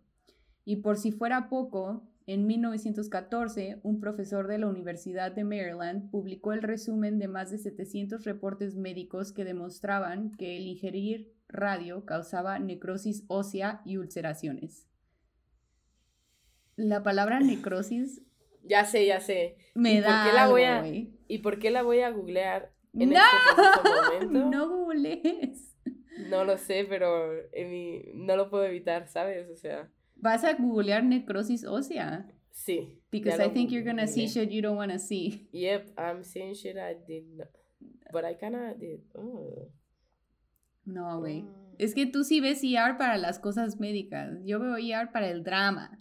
Y 0.64 0.76
por 0.76 0.98
si 0.98 1.12
fuera 1.12 1.48
poco, 1.48 2.12
en 2.26 2.46
1914, 2.46 3.80
un 3.82 3.98
profesor 4.00 4.46
de 4.46 4.58
la 4.58 4.68
Universidad 4.68 5.32
de 5.32 5.44
Maryland 5.44 6.11
publicó 6.11 6.52
el 6.52 6.62
resumen 6.62 7.18
de 7.18 7.28
más 7.28 7.50
de 7.50 7.58
700 7.58 8.24
reportes 8.24 8.76
médicos 8.76 9.32
que 9.32 9.44
demostraban 9.44 10.30
que 10.37 10.56
el 10.56 10.66
ingerir 10.66 11.35
radio 11.48 12.04
causaba 12.04 12.58
necrosis 12.58 13.24
ósea 13.28 13.82
y 13.85 13.96
ulceraciones. 13.96 14.88
La 16.76 17.02
palabra 17.02 17.40
necrosis 17.40 18.22
Ya 18.62 18.85
sé, 18.85 19.06
ya 19.06 19.20
sé. 19.20 19.56
me 19.74 19.94
¿Y 19.94 19.96
por 20.00 20.04
da 20.11 20.24
qué 20.28 20.32
la 20.35 20.48
voy 20.48 20.62
a-. 20.62 20.87
¿Y 20.87 21.38
por 21.38 21.58
qué 21.58 21.70
la 21.70 21.82
voy 21.82 22.00
a 22.00 22.11
googlear 22.11 22.72
en 22.94 23.11
¡No! 23.11 23.16
este 23.16 24.28
momento? 24.30 24.50
No 24.56 24.68
googlees. 24.68 25.76
No 26.28 26.44
lo 26.44 26.56
sé, 26.58 26.87
pero 26.88 27.32
en 27.52 27.70
mi- 27.70 28.04
no 28.14 28.37
lo 28.37 28.48
puedo 28.50 28.64
evitar, 28.64 29.08
¿sabes? 29.08 29.48
O 29.50 29.56
sea, 29.56 29.90
Vas 30.22 30.44
a 30.44 30.54
googlear 30.54 31.04
necrosis 31.04 31.64
ósea. 31.64 32.32
Sí. 32.52 33.02
Because 33.11 33.44
I 33.44 33.50
think 33.50 33.70
you're 33.70 33.85
gonna 33.85 34.06
see 34.06 34.26
shit 34.26 34.50
you 34.50 34.62
don't 34.62 34.76
wanna 34.76 34.98
see. 34.98 35.48
Yep, 35.52 35.98
I'm 35.98 36.24
seeing 36.24 36.54
shit 36.54 36.76
I 36.78 36.94
did 37.06 37.24
not. 37.37 37.48
But 38.11 38.24
I 38.24 38.35
kinda 38.35 38.74
did. 38.78 39.00
Oh. 39.14 39.70
No, 40.87 41.20
güey. 41.20 41.42
Mm. 41.42 41.74
Es 41.78 41.94
que 41.94 42.06
tú 42.06 42.24
sí 42.24 42.40
ves 42.40 42.62
ER 42.62 42.96
para 42.96 43.18
las 43.18 43.38
cosas 43.38 43.78
médicas. 43.78 44.38
Yo 44.44 44.58
veo 44.61 44.76
ER 44.76 45.11
para 45.12 45.28
el 45.28 45.42
drama. 45.42 45.98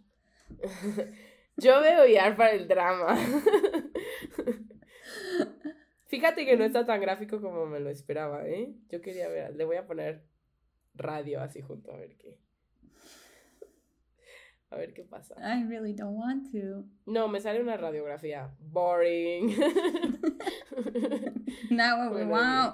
Yo 1.58 1.82
veo 1.82 2.08
IAR 2.08 2.36
para 2.36 2.52
el 2.52 2.68
drama. 2.68 3.16
Fíjate 6.08 6.46
que 6.46 6.58
no 6.58 6.64
está 6.66 6.86
tan 6.86 7.00
gráfico 7.00 7.42
como 7.42 7.66
me 7.66 7.80
lo 7.80 7.90
esperaba, 7.90 8.48
¿eh? 8.48 8.74
Yo 8.90 9.02
quería 9.02 9.30
ver, 9.30 9.56
le 9.56 9.64
voy 9.64 9.78
a 9.78 9.86
poner 9.86 10.24
radio 10.96 11.40
así 11.40 11.62
junto 11.62 11.94
a 11.94 11.98
ver 11.98 12.18
qué. 12.18 12.40
A 14.72 14.78
ver 14.78 14.94
qué 14.94 15.04
pasa. 15.04 15.36
I 15.38 15.64
really 15.68 15.94
don't 15.94 16.18
want 16.18 16.50
to. 16.54 16.86
No, 17.06 17.28
me 17.28 17.40
sale 17.42 17.62
una 17.62 17.78
radiografía. 17.78 18.50
Boring. 18.60 19.54
No, 21.70 22.10
Bueno, 22.12 22.30
wow. 22.30 22.74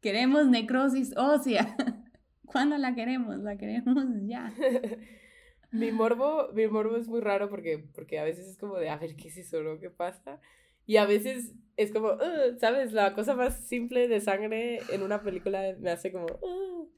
Queremos 0.00 0.46
necrosis 0.48 1.16
ósea. 1.16 1.76
¿Cuándo 2.46 2.76
la 2.78 2.94
queremos? 2.94 3.38
La 3.38 3.56
queremos 3.56 4.04
ya. 4.26 4.52
mi 5.72 5.90
morbo, 5.92 6.48
mi 6.52 6.66
morbo 6.68 6.96
es 6.96 7.08
muy 7.08 7.20
raro 7.20 7.48
porque, 7.48 7.78
porque 7.94 8.18
a 8.18 8.24
veces 8.24 8.46
es 8.46 8.58
como 8.58 8.76
de, 8.78 8.90
a 8.90 8.96
ver, 8.96 9.16
¿qué 9.16 9.28
es 9.28 9.36
eso, 9.36 9.62
no? 9.62 9.78
¿Qué 9.78 9.90
pasa? 9.90 10.40
Y 10.86 10.96
a 10.96 11.06
veces 11.06 11.54
es 11.76 11.92
como, 11.92 12.08
"Ugh", 12.08 12.58
¿sabes? 12.58 12.92
La 12.92 13.14
cosa 13.14 13.34
más 13.34 13.66
simple 13.66 14.08
de 14.08 14.20
sangre 14.20 14.80
en 14.90 15.02
una 15.02 15.22
película 15.22 15.74
me 15.78 15.90
hace 15.90 16.10
como, 16.12 16.26
"Ugh, 16.26 16.88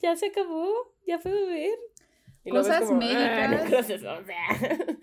ya 0.00 0.16
se 0.16 0.26
acabó, 0.26 0.72
ya 1.06 1.18
puedo 1.18 1.46
ver. 1.46 1.78
Y 2.44 2.50
Cosas 2.50 2.84
como, 2.84 2.94
"Ah, 2.96 2.98
médicas. 2.98 3.50
necrosis 3.64 4.02
ósea". 4.04 4.36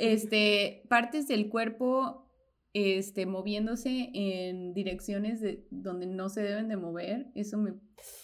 Este, 0.00 0.84
partes 0.88 1.26
del 1.28 1.48
cuerpo 1.48 2.28
este, 2.74 3.26
moviéndose 3.26 4.10
en 4.14 4.72
direcciones 4.72 5.40
de, 5.40 5.66
donde 5.70 6.06
no 6.06 6.28
se 6.30 6.42
deben 6.42 6.68
de 6.68 6.76
mover, 6.76 7.30
eso 7.34 7.58
me... 7.58 7.74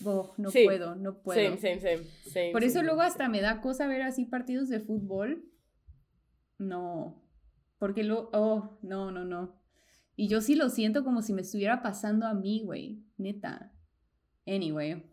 oh, 0.04 0.34
no 0.38 0.50
Sí. 0.50 0.64
puedo, 0.64 0.94
no 0.96 1.22
puedo. 1.22 1.38
Same, 1.56 1.58
same, 1.58 1.80
same, 1.80 2.04
same, 2.32 2.52
Por 2.52 2.64
eso 2.64 2.82
luego 2.82 3.02
hasta 3.02 3.28
me 3.28 3.40
da 3.42 3.60
cosa 3.60 3.86
ver 3.86 4.02
así 4.02 4.24
partidos 4.24 4.68
de 4.70 4.80
fútbol. 4.80 5.44
No. 6.58 7.22
Porque 7.78 8.04
luego, 8.04 8.30
oh, 8.32 8.78
no, 8.82 9.10
no, 9.12 9.24
no. 9.24 9.60
Y 10.16 10.28
yo 10.28 10.40
sí 10.40 10.56
lo 10.56 10.68
siento 10.70 11.04
como 11.04 11.22
si 11.22 11.32
me 11.32 11.42
estuviera 11.42 11.82
pasando 11.82 12.26
a 12.26 12.34
mí, 12.34 12.62
güey. 12.64 13.04
Neta. 13.18 13.72
Anyway. 14.46 15.04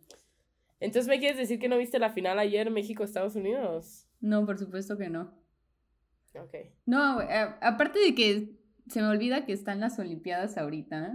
Entonces, 0.85 1.07
¿me 1.09 1.19
quieres 1.19 1.37
decir 1.37 1.59
que 1.59 1.67
no 1.67 1.77
viste 1.77 1.99
la 1.99 2.09
final 2.11 2.39
ayer 2.39 2.71
México-Estados 2.71 3.35
Unidos? 3.35 4.07
No, 4.21 4.45
por 4.45 4.57
supuesto 4.57 4.97
que 4.97 5.09
no. 5.09 5.33
Ok. 6.39 6.53
No, 6.85 7.19
a- 7.19 7.57
aparte 7.61 7.99
de 7.99 8.15
que 8.15 8.55
se 8.87 9.01
me 9.01 9.07
olvida 9.07 9.45
que 9.45 9.53
están 9.53 9.79
las 9.79 9.99
Olimpiadas 9.99 10.57
ahorita. 10.57 11.13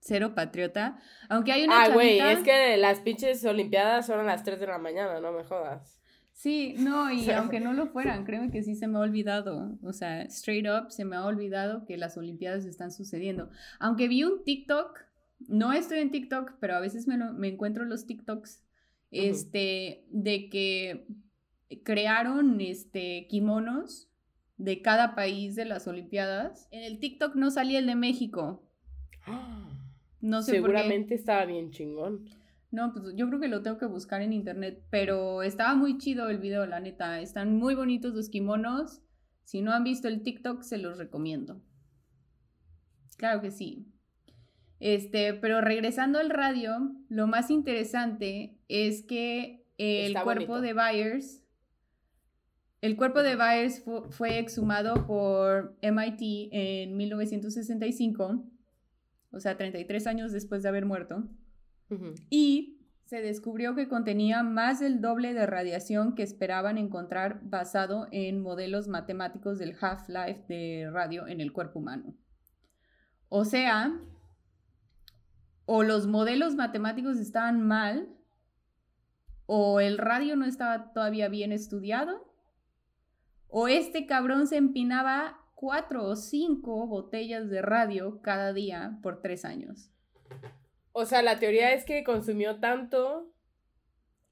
Cero 0.00 0.34
patriota. 0.34 0.98
Aunque 1.28 1.52
hay 1.52 1.64
una 1.64 1.82
Ah, 1.82 1.88
güey, 1.90 2.18
chavita- 2.18 2.32
es 2.32 2.38
que 2.44 2.76
las 2.78 3.00
pinches 3.00 3.44
olimpiadas 3.44 4.06
son 4.06 4.18
a 4.20 4.22
las 4.24 4.42
3 4.44 4.58
de 4.58 4.66
la 4.66 4.78
mañana, 4.78 5.20
no 5.20 5.30
me 5.32 5.44
jodas. 5.44 6.00
Sí, 6.32 6.74
no, 6.78 7.12
y 7.12 7.18
aunque 7.52 7.60
no 7.60 7.74
lo 7.74 7.86
fueran, 7.88 8.24
créeme 8.24 8.50
que 8.50 8.62
sí 8.62 8.74
se 8.74 8.86
me 8.88 8.96
ha 8.96 9.02
olvidado. 9.02 9.76
O 9.82 9.92
sea, 9.92 10.22
straight 10.22 10.66
up 10.66 10.90
se 10.90 11.04
me 11.04 11.16
ha 11.16 11.26
olvidado 11.26 11.84
que 11.84 11.98
las 11.98 12.16
Olimpiadas 12.16 12.64
están 12.64 12.92
sucediendo. 12.92 13.50
Aunque 13.78 14.08
vi 14.08 14.24
un 14.24 14.42
TikTok, 14.42 14.98
no 15.48 15.72
estoy 15.72 15.98
en 15.98 16.10
TikTok, 16.10 16.52
pero 16.60 16.74
a 16.76 16.80
veces 16.80 17.06
me, 17.06 17.16
lo- 17.16 17.32
me 17.32 17.48
encuentro 17.48 17.84
los 17.84 18.06
TikToks, 18.06 18.62
este, 19.10 20.04
de 20.10 20.48
que 20.48 21.06
crearon 21.82 22.60
este, 22.60 23.26
kimonos 23.28 24.08
de 24.56 24.82
cada 24.82 25.14
país 25.14 25.56
de 25.56 25.64
las 25.64 25.86
Olimpiadas. 25.88 26.68
En 26.70 26.82
el 26.84 26.98
TikTok 26.98 27.34
no 27.34 27.50
salía 27.50 27.78
el 27.78 27.86
de 27.86 27.94
México. 27.96 28.62
No 30.20 30.42
sé 30.42 30.52
por 30.52 30.70
qué. 30.70 30.76
Seguramente 30.76 31.14
estaba 31.14 31.44
bien 31.46 31.70
chingón. 31.70 32.28
No, 32.70 32.92
pues 32.92 33.14
yo 33.16 33.26
creo 33.28 33.40
que 33.40 33.48
lo 33.48 33.62
tengo 33.62 33.78
que 33.78 33.86
buscar 33.86 34.22
en 34.22 34.32
internet, 34.32 34.84
pero 34.90 35.42
estaba 35.42 35.74
muy 35.74 35.98
chido 35.98 36.28
el 36.28 36.38
video, 36.38 36.66
la 36.66 36.78
neta. 36.78 37.20
Están 37.20 37.56
muy 37.56 37.74
bonitos 37.74 38.14
los 38.14 38.28
kimonos. 38.28 39.00
Si 39.44 39.60
no 39.62 39.72
han 39.72 39.82
visto 39.82 40.06
el 40.06 40.22
TikTok, 40.22 40.62
se 40.62 40.78
los 40.78 40.98
recomiendo. 40.98 41.60
Claro 43.16 43.40
que 43.40 43.50
sí. 43.50 43.89
Este, 44.80 45.34
pero 45.34 45.60
regresando 45.60 46.18
al 46.18 46.30
radio, 46.30 46.92
lo 47.08 47.26
más 47.26 47.50
interesante 47.50 48.58
es 48.68 49.02
que 49.02 49.66
el 49.78 50.08
Está 50.08 50.24
cuerpo 50.24 50.54
bonito. 50.54 50.60
de 50.62 50.72
Byers, 50.72 51.42
el 52.80 52.96
cuerpo 52.96 53.22
de 53.22 53.36
Byers 53.36 53.82
fu- 53.84 54.04
fue 54.10 54.38
exhumado 54.38 55.06
por 55.06 55.76
MIT 55.82 56.48
en 56.52 56.96
1965, 56.96 58.42
o 59.32 59.40
sea, 59.40 59.56
33 59.58 60.06
años 60.06 60.32
después 60.32 60.62
de 60.62 60.70
haber 60.70 60.86
muerto 60.86 61.28
y 62.30 62.78
se 63.04 63.20
descubrió 63.20 63.74
que 63.74 63.88
contenía 63.88 64.42
más 64.44 64.78
del 64.80 65.00
doble 65.00 65.34
de 65.34 65.44
radiación 65.44 66.14
que 66.14 66.22
esperaban 66.22 66.78
encontrar 66.78 67.40
basado 67.42 68.06
en 68.12 68.40
modelos 68.40 68.86
matemáticos 68.86 69.58
del 69.58 69.76
half-life 69.80 70.44
de 70.48 70.88
radio 70.92 71.26
en 71.26 71.40
el 71.40 71.52
cuerpo 71.52 71.80
humano. 71.80 72.14
O 73.28 73.44
sea, 73.44 74.00
o 75.72 75.84
los 75.84 76.08
modelos 76.08 76.56
matemáticos 76.56 77.18
estaban 77.18 77.62
mal, 77.64 78.08
o 79.46 79.78
el 79.78 79.98
radio 79.98 80.34
no 80.34 80.44
estaba 80.44 80.92
todavía 80.92 81.28
bien 81.28 81.52
estudiado, 81.52 82.28
o 83.46 83.68
este 83.68 84.04
cabrón 84.04 84.48
se 84.48 84.56
empinaba 84.56 85.38
cuatro 85.54 86.06
o 86.06 86.16
cinco 86.16 86.88
botellas 86.88 87.50
de 87.50 87.62
radio 87.62 88.20
cada 88.20 88.52
día 88.52 88.98
por 89.00 89.22
tres 89.22 89.44
años. 89.44 89.92
O 90.90 91.06
sea, 91.06 91.22
la 91.22 91.38
teoría 91.38 91.72
es 91.72 91.84
que 91.84 92.02
consumió 92.02 92.58
tanto 92.58 93.32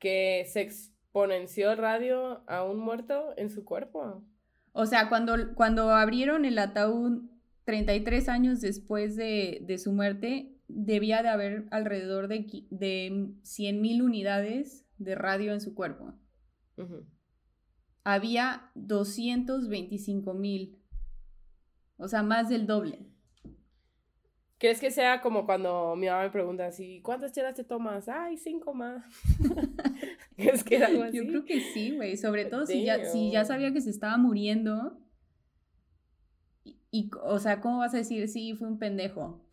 que 0.01 0.45
se 0.53 0.63
exponenció 0.63 1.71
el 1.71 1.79
radio 1.79 2.43
a 2.49 2.65
un 2.65 2.81
muerto 2.81 3.33
en 3.37 3.51
su 3.51 3.65
cuerpo. 3.65 4.25
O 4.73 4.87
sea, 4.87 5.09
cuando, 5.09 5.55
cuando 5.55 5.91
abrieron 5.93 6.45
el 6.45 6.59
ataúd 6.59 7.31
33 7.63 8.29
años 8.29 8.61
después 8.61 9.15
de, 9.15 9.61
de 9.63 9.79
su 9.79 9.93
muerte, 9.93 10.58
debía 10.69 11.23
de 11.23 11.29
haber 11.31 11.67
alrededor 11.71 12.29
de, 12.29 12.67
de 12.71 13.35
100 13.43 13.81
mil 13.81 14.03
unidades 14.03 14.87
de 14.99 15.15
radio 15.15 15.53
en 15.53 15.61
su 15.61 15.75
cuerpo. 15.75 16.15
Ujú. 16.77 17.07
Había 18.05 18.71
225 18.75 20.35
mil. 20.35 20.79
O 21.97 22.09
sea, 22.09 22.23
más 22.23 22.49
del 22.49 22.67
doble. 22.67 23.07
¿Crees 24.59 24.81
que 24.81 24.91
sea 24.91 25.21
como 25.21 25.47
cuando 25.47 25.95
mi 25.95 26.07
mamá 26.07 26.23
me 26.23 26.31
pregunta 26.31 26.67
así, 26.67 27.01
¿cuántas 27.03 27.33
chelas 27.33 27.55
te 27.55 27.63
tomas? 27.63 28.09
Ay, 28.09 28.37
cinco 28.37 28.75
más. 28.75 29.05
¿Crees 30.37 30.65
que 30.65 30.77
era 30.77 30.89
algo 30.89 31.05
así? 31.05 31.17
Yo 31.17 31.27
creo 31.27 31.45
que 31.45 31.61
sí, 31.61 31.95
güey. 31.95 32.17
Sobre 32.17 32.45
todo 32.45 32.67
si 32.67 32.85
ya, 32.85 33.05
si 33.05 33.31
ya 33.31 33.45
sabía 33.45 33.73
que 33.73 33.81
se 33.81 33.91
estaba 33.91 34.17
muriendo. 34.17 34.99
Y, 36.65 36.81
y, 36.91 37.11
o 37.23 37.39
sea, 37.39 37.61
¿cómo 37.61 37.79
vas 37.79 37.95
a 37.95 37.99
decir, 37.99 38.27
sí, 38.29 38.55
fue 38.55 38.67
un 38.67 38.81
pendejo? 38.81 39.48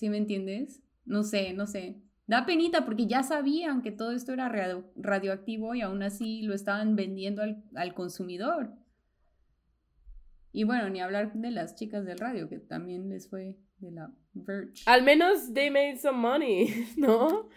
¿Sí 0.00 0.08
me 0.08 0.16
entiendes? 0.16 0.82
No 1.04 1.22
sé, 1.24 1.52
no 1.52 1.66
sé. 1.66 2.00
Da 2.26 2.46
penita 2.46 2.86
porque 2.86 3.06
ya 3.06 3.22
sabían 3.22 3.82
que 3.82 3.92
todo 3.92 4.12
esto 4.12 4.32
era 4.32 4.48
radio- 4.48 4.90
radioactivo 4.96 5.74
y 5.74 5.82
aún 5.82 6.02
así 6.02 6.40
lo 6.40 6.54
estaban 6.54 6.96
vendiendo 6.96 7.42
al, 7.42 7.62
al 7.74 7.92
consumidor. 7.92 8.70
Y 10.52 10.64
bueno, 10.64 10.88
ni 10.88 11.00
hablar 11.02 11.34
de 11.34 11.50
las 11.50 11.74
chicas 11.74 12.06
del 12.06 12.16
radio, 12.18 12.48
que 12.48 12.58
también 12.60 13.10
les 13.10 13.28
fue 13.28 13.58
de 13.76 13.90
la 13.90 14.10
Verge. 14.32 14.82
Al 14.86 15.02
menos 15.02 15.52
they 15.52 15.68
made 15.70 15.98
some 15.98 16.16
money, 16.18 16.68
¿no? 16.96 17.50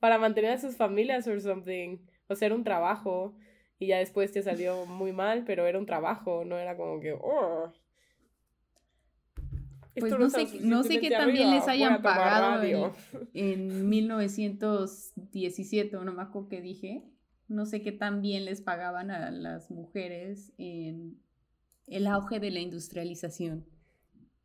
Para 0.00 0.16
mantener 0.16 0.52
a 0.52 0.58
sus 0.58 0.76
familias 0.78 1.28
or 1.28 1.42
something. 1.42 1.98
O 2.28 2.34
sea, 2.34 2.46
era 2.46 2.54
un 2.54 2.64
trabajo. 2.64 3.36
Y 3.78 3.88
ya 3.88 3.98
después 3.98 4.32
te 4.32 4.42
salió 4.42 4.86
muy 4.86 5.12
mal, 5.12 5.44
pero 5.44 5.66
era 5.66 5.78
un 5.78 5.84
trabajo, 5.84 6.42
no 6.46 6.56
era 6.56 6.74
como 6.74 7.00
que. 7.00 7.12
"Oh, 7.12 7.70
Pues 9.98 10.12
esto 10.12 10.22
no 10.22 10.30
sé, 10.30 10.60
no 10.60 10.82
sé 10.82 11.00
qué 11.00 11.10
también 11.10 11.50
les 11.50 11.66
hayan 11.68 12.02
pagado 12.02 12.56
radio". 12.56 12.92
en 13.32 13.88
1917, 13.88 15.96
o 15.96 16.04
no 16.04 16.12
me 16.12 16.22
acuerdo 16.22 16.48
qué 16.48 16.60
dije. 16.60 17.04
No 17.48 17.64
sé 17.64 17.80
qué 17.80 17.92
tan 17.92 18.22
bien 18.22 18.44
les 18.44 18.60
pagaban 18.60 19.10
a 19.10 19.30
las 19.30 19.70
mujeres 19.70 20.52
en 20.58 21.18
el 21.86 22.06
auge 22.08 22.40
de 22.40 22.50
la 22.50 22.60
industrialización. 22.60 23.64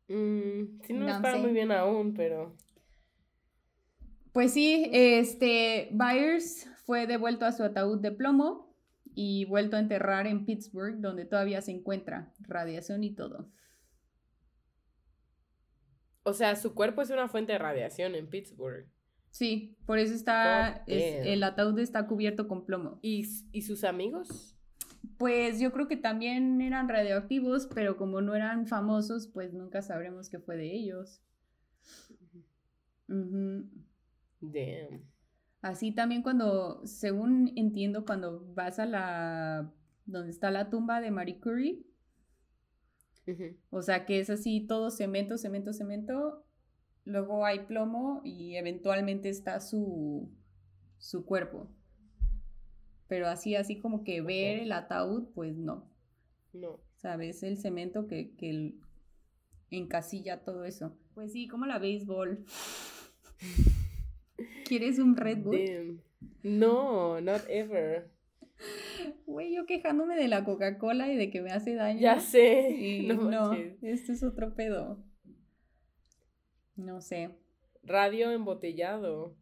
Mm, 0.08 0.80
sí, 0.82 0.92
no 0.92 1.06
les 1.06 1.16
pagan 1.16 1.42
muy 1.42 1.52
bien 1.52 1.72
aún, 1.72 2.14
pero. 2.14 2.56
Pues 4.32 4.52
sí, 4.52 4.88
este 4.92 5.88
Byers 5.92 6.68
fue 6.84 7.06
devuelto 7.06 7.44
a 7.44 7.52
su 7.52 7.62
ataúd 7.62 8.00
de 8.00 8.12
plomo 8.12 8.74
y 9.14 9.44
vuelto 9.44 9.76
a 9.76 9.80
enterrar 9.80 10.26
en 10.26 10.46
Pittsburgh, 10.46 11.00
donde 11.00 11.24
todavía 11.24 11.60
se 11.60 11.72
encuentra 11.72 12.32
radiación 12.40 13.04
y 13.04 13.14
todo. 13.14 13.50
O 16.24 16.32
sea, 16.32 16.54
su 16.56 16.74
cuerpo 16.74 17.02
es 17.02 17.10
una 17.10 17.28
fuente 17.28 17.52
de 17.52 17.58
radiación 17.58 18.14
en 18.14 18.28
Pittsburgh. 18.28 18.86
Sí, 19.30 19.76
por 19.86 19.98
eso 19.98 20.14
está 20.14 20.84
es- 20.86 21.26
el 21.26 21.42
ataúd 21.42 21.78
está 21.78 22.06
cubierto 22.06 22.46
con 22.48 22.64
plomo. 22.66 22.98
¿Y, 23.02 23.26
y 23.50 23.62
sus 23.62 23.82
amigos? 23.84 24.56
Pues 25.18 25.58
yo 25.58 25.72
creo 25.72 25.88
que 25.88 25.96
también 25.96 26.60
eran 26.60 26.88
radioactivos, 26.88 27.66
pero 27.74 27.96
como 27.96 28.20
no 28.20 28.34
eran 28.34 28.66
famosos, 28.66 29.28
pues 29.28 29.52
nunca 29.52 29.82
sabremos 29.82 30.28
qué 30.28 30.38
fue 30.38 30.56
de 30.56 30.72
ellos. 30.72 31.20
Damn. 34.40 35.02
Así 35.60 35.92
también 35.92 36.22
cuando, 36.22 36.84
según 36.86 37.52
entiendo, 37.56 38.04
cuando 38.04 38.44
vas 38.54 38.78
a 38.78 38.86
la, 38.86 39.72
donde 40.06 40.30
está 40.30 40.50
la 40.50 40.70
tumba 40.70 41.00
de 41.00 41.10
Marie 41.12 41.40
Curie, 41.40 41.82
O 43.70 43.82
sea 43.82 44.04
que 44.04 44.18
es 44.20 44.30
así 44.30 44.60
todo 44.66 44.90
cemento, 44.90 45.38
cemento, 45.38 45.72
cemento, 45.72 46.44
luego 47.04 47.44
hay 47.46 47.60
plomo 47.66 48.20
y 48.24 48.56
eventualmente 48.56 49.28
está 49.28 49.60
su, 49.60 50.28
su 50.98 51.24
cuerpo. 51.24 51.68
Pero 53.08 53.28
así, 53.28 53.54
así 53.56 53.78
como 53.78 54.04
que 54.04 54.22
ver 54.22 54.60
el 54.60 54.72
ataúd, 54.72 55.28
pues 55.34 55.54
no. 55.56 55.90
No. 56.52 56.80
¿Sabes? 56.96 57.42
El 57.42 57.56
cemento 57.58 58.06
que, 58.06 58.34
que 58.36 58.50
el- 58.50 58.80
encasilla 59.70 60.44
todo 60.44 60.64
eso. 60.64 60.96
Pues 61.14 61.32
sí, 61.32 61.46
como 61.48 61.66
la 61.66 61.78
béisbol. 61.78 62.44
¿Quieres 64.64 64.98
un 64.98 65.16
Red 65.16 65.38
Bull? 65.42 65.58
Damn. 65.64 66.02
No, 66.42 67.20
not 67.20 67.42
ever. 67.48 68.10
Güey, 69.26 69.54
yo 69.54 69.66
quejándome 69.66 70.16
de 70.16 70.28
la 70.28 70.44
Coca-Cola 70.44 71.10
y 71.10 71.16
de 71.16 71.30
que 71.30 71.40
me 71.40 71.50
hace 71.50 71.74
daño. 71.74 72.00
Ya 72.00 72.20
sé. 72.20 72.70
Y 72.70 73.06
no, 73.06 73.30
no, 73.30 73.52
esto 73.82 74.12
es 74.12 74.22
otro 74.22 74.54
pedo. 74.54 75.02
No 76.76 77.00
sé. 77.00 77.30
Radio 77.82 78.30
embotellado. 78.30 79.36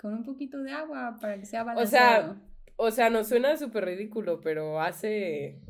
Con 0.00 0.14
un 0.14 0.24
poquito 0.24 0.62
de 0.62 0.72
agua 0.72 1.18
para 1.20 1.38
que 1.38 1.46
sea 1.46 1.62
O 1.62 1.66
balanceado. 1.66 2.34
sea, 2.34 2.42
o 2.76 2.90
sea, 2.90 3.10
nos 3.10 3.28
suena 3.28 3.56
súper 3.56 3.84
ridículo, 3.84 4.40
pero 4.40 4.80
hace 4.80 5.60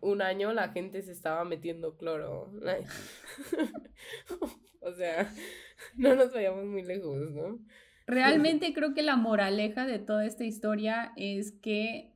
un 0.00 0.20
año 0.20 0.52
la 0.52 0.68
gente 0.70 1.02
se 1.02 1.12
estaba 1.12 1.44
metiendo 1.44 1.96
cloro. 1.96 2.52
o 4.80 4.92
sea, 4.92 5.32
no 5.96 6.16
nos 6.16 6.32
vayamos 6.32 6.64
muy 6.66 6.82
lejos, 6.82 7.30
¿no? 7.30 7.60
Realmente 8.06 8.72
creo 8.74 8.94
que 8.94 9.02
la 9.02 9.16
moraleja 9.16 9.86
de 9.86 9.98
toda 9.98 10.26
esta 10.26 10.44
historia 10.44 11.12
es 11.16 11.52
que 11.52 12.12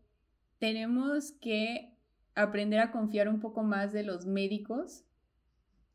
tenemos 0.58 1.32
que 1.32 1.96
aprender 2.34 2.80
a 2.80 2.90
confiar 2.90 3.28
un 3.28 3.40
poco 3.40 3.62
más 3.62 3.92
de 3.92 4.02
los 4.02 4.26
médicos 4.26 5.04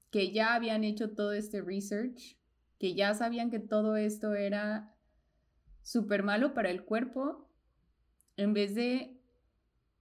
que 0.10 0.32
ya 0.32 0.56
habían 0.56 0.84
hecho 0.84 1.12
todo 1.12 1.34
este 1.34 1.62
research, 1.62 2.38
que 2.80 2.93
ya 2.95 3.13
sabían 3.13 3.49
que 3.49 3.60
todo 3.60 3.95
esto 3.95 4.34
era 4.34 4.93
súper 5.82 6.23
malo 6.23 6.54
para 6.54 6.69
el 6.69 6.84
cuerpo, 6.84 7.47
en 8.38 8.54
vez 8.54 8.75
de 8.75 9.17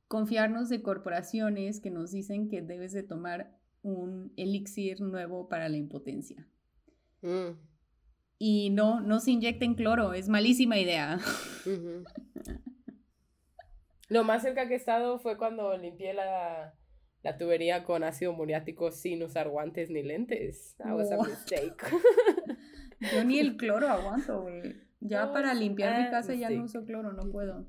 confiarnos 0.09 0.69
de 0.69 0.83
corporaciones 0.83 1.81
que 1.81 1.91
nos 1.91 2.11
dicen 2.11 2.49
que 2.49 2.63
debes 2.63 2.93
de 2.93 3.03
tomar 3.03 3.57
un 3.83 4.33
elixir 4.37 5.01
nuevo 5.01 5.49
para 5.49 5.69
la 5.69 5.77
impotencia. 5.77 6.49
Mm, 7.23 7.51
Y 8.43 8.71
no, 8.71 9.03
no 9.03 9.21
se 9.21 9.33
inyecten 9.33 9.75
cloro, 9.75 10.15
es 10.15 10.31
malísima 10.31 10.79
idea. 10.79 11.19
Lo 14.09 14.25
más 14.25 14.41
cerca 14.41 14.67
que 14.67 14.73
he 14.73 14.77
estado 14.79 15.19
fue 15.19 15.37
cuando 15.37 15.77
limpié 15.77 16.15
la, 16.15 16.73
la 17.23 17.37
tubería 17.37 17.85
con 17.85 18.03
ácido 18.03 18.33
muriático 18.33 18.93
sin 18.93 19.23
usar 19.23 19.51
guantes 19.51 19.91
ni 19.91 20.03
lentes. 20.03 20.75
That 20.79 20.95
was 20.95 21.13
a 21.13 21.19
mistake. 21.19 21.85
Yo 23.13 23.25
ni 23.25 23.41
el 23.41 23.59
cloro 23.59 23.91
aguanto, 23.91 24.41
güey. 24.41 24.75
Ya 25.01 25.27
No, 25.27 25.35
para 25.35 25.53
limpiar 25.53 26.03
mi 26.03 26.11
casa 26.11 26.33
ya 26.33 26.49
no 26.49 26.65
uso 26.65 26.87
cloro, 26.87 27.13
no 27.13 27.31
puedo. 27.31 27.67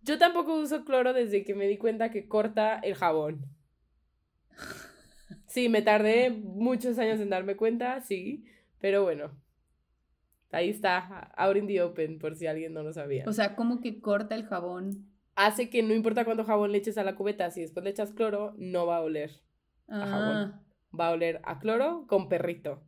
Yo 0.00 0.16
tampoco 0.16 0.58
uso 0.58 0.86
cloro 0.86 1.12
desde 1.12 1.44
que 1.44 1.54
me 1.54 1.68
di 1.68 1.76
cuenta 1.76 2.10
que 2.10 2.26
corta 2.26 2.78
el 2.78 2.94
jabón. 2.94 3.44
Sí, 5.46 5.68
me 5.68 5.82
tardé 5.82 6.30
muchos 6.30 6.98
años 6.98 7.20
en 7.20 7.28
darme 7.28 7.56
cuenta, 7.56 8.00
sí, 8.00 8.46
pero 8.80 9.02
bueno. 9.02 9.30
Ahí 10.56 10.70
está, 10.70 11.30
out 11.36 11.54
in 11.54 11.66
the 11.66 11.82
open, 11.82 12.18
por 12.18 12.34
si 12.34 12.46
alguien 12.46 12.72
no 12.72 12.82
lo 12.82 12.90
sabía. 12.90 13.24
O 13.26 13.32
sea, 13.34 13.54
como 13.54 13.82
que 13.82 14.00
corta 14.00 14.34
el 14.34 14.46
jabón. 14.46 15.06
Hace 15.34 15.68
que 15.68 15.82
no 15.82 15.92
importa 15.92 16.24
cuánto 16.24 16.44
jabón 16.44 16.72
le 16.72 16.78
eches 16.78 16.96
a 16.96 17.04
la 17.04 17.14
cubeta, 17.14 17.50
si 17.50 17.60
después 17.60 17.84
le 17.84 17.90
echas 17.90 18.14
cloro, 18.14 18.54
no 18.56 18.86
va 18.86 18.96
a 18.96 19.02
oler. 19.02 19.42
Ah, 19.86 20.06
jabón. 20.06 20.62
Va 20.98 21.08
a 21.08 21.10
oler 21.10 21.42
a 21.44 21.58
cloro 21.58 22.06
con 22.08 22.30
perrito, 22.30 22.82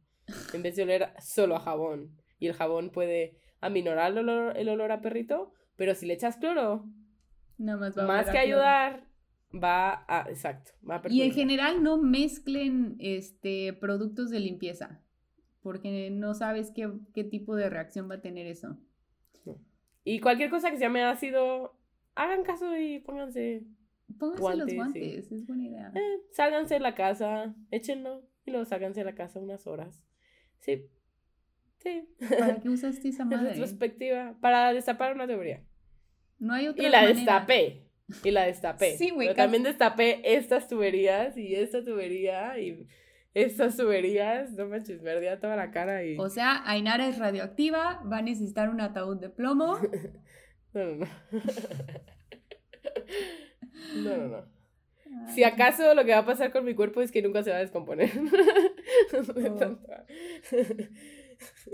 en 0.54 0.62
vez 0.62 0.76
de 0.76 0.84
oler 0.84 1.10
solo 1.20 1.56
a 1.56 1.60
jabón. 1.60 2.16
Y 2.38 2.46
el 2.46 2.54
jabón 2.54 2.88
puede 2.88 3.36
aminorar 3.60 4.12
el 4.12 4.18
olor, 4.18 4.56
el 4.56 4.70
olor 4.70 4.90
a 4.90 5.02
perrito, 5.02 5.52
pero 5.76 5.94
si 5.94 6.06
le 6.06 6.14
echas 6.14 6.38
cloro, 6.38 6.86
nada 7.58 7.78
más 7.78 7.98
va 7.98 8.04
a 8.04 8.06
más 8.06 8.22
oler 8.22 8.32
que 8.32 8.38
a 8.38 8.40
ayudar, 8.40 9.04
va 9.52 10.06
a. 10.08 10.26
Exacto, 10.30 10.72
va 10.88 11.02
a 11.04 11.08
Y 11.10 11.20
en 11.20 11.32
general 11.32 11.82
no 11.82 11.98
mezclen 11.98 12.96
este, 12.98 13.74
productos 13.74 14.30
de 14.30 14.40
limpieza, 14.40 15.02
porque 15.68 16.08
no 16.10 16.32
sabes 16.34 16.72
qué, 16.74 16.90
qué 17.12 17.24
tipo 17.24 17.54
de 17.56 17.68
reacción 17.68 18.08
va 18.10 18.14
a 18.16 18.20
tener 18.22 18.46
eso. 18.46 18.78
Y 20.04 20.20
cualquier 20.20 20.48
cosa 20.48 20.70
que 20.70 20.78
se 20.78 20.84
llame 20.84 21.02
ácido, 21.02 21.76
hagan 22.14 22.42
caso 22.42 22.74
y 22.78 23.00
pónganse. 23.00 23.64
Pónganse 24.18 24.40
Guantes, 24.40 24.60
los 24.64 24.70
sí. 24.70 24.76
guantes, 24.76 25.32
es 25.32 25.46
buena 25.46 25.64
idea. 25.66 25.92
Eh, 25.94 26.20
sálganse 26.30 26.74
de 26.74 26.80
la 26.80 26.94
casa, 26.94 27.54
échenlo 27.70 28.22
y 28.46 28.50
luego 28.50 28.64
ságanse 28.64 29.00
de 29.00 29.04
la 29.04 29.14
casa 29.14 29.38
unas 29.38 29.66
horas. 29.66 30.02
Sí. 30.60 30.86
Sí. 31.76 32.08
¿Para 32.38 32.58
qué 32.60 32.68
usaste 32.70 33.08
esa 33.10 33.24
En 33.24 33.28
madre? 33.28 33.50
retrospectiva, 33.50 34.34
para 34.40 34.72
destapar 34.72 35.14
una 35.14 35.26
teoría. 35.26 35.62
No 36.38 36.54
hay 36.54 36.68
otra 36.68 36.82
Y 36.86 36.88
la 36.90 37.00
manera. 37.02 37.14
destapé. 37.18 37.84
Y 38.24 38.30
la 38.30 38.46
destapé. 38.46 38.96
Sí, 38.96 39.10
güey, 39.10 39.26
Pero 39.28 39.36
casi- 39.36 39.44
también 39.44 39.62
destapé 39.64 40.20
estas 40.24 40.68
tuberías 40.68 41.36
y 41.36 41.54
esta 41.54 41.84
tubería 41.84 42.58
y 42.58 42.86
estas 43.42 43.76
tuberías. 43.76 44.52
No 44.52 44.66
manches, 44.66 45.00
me 45.02 45.10
ardía 45.10 45.38
toda 45.40 45.56
la 45.56 45.70
cara 45.70 46.04
y. 46.04 46.16
O 46.18 46.28
sea, 46.28 46.62
Ainara 46.68 47.08
es 47.08 47.18
radioactiva, 47.18 48.02
va 48.10 48.18
a 48.18 48.22
necesitar 48.22 48.68
un 48.68 48.80
ataúd 48.80 49.18
de 49.18 49.30
plomo. 49.30 49.78
No, 50.74 50.84
no, 50.84 50.96
no. 50.96 51.06
No, 53.96 54.16
no, 54.16 54.28
no. 54.28 54.58
Si 55.34 55.42
acaso 55.44 55.94
lo 55.94 56.04
que 56.04 56.12
va 56.12 56.18
a 56.18 56.26
pasar 56.26 56.52
con 56.52 56.64
mi 56.64 56.74
cuerpo 56.74 57.00
es 57.00 57.10
que 57.10 57.22
nunca 57.22 57.42
se 57.42 57.50
va 57.50 57.56
a 57.56 57.60
descomponer. 57.60 58.10
De 59.34 59.50
tanto- 59.50 59.80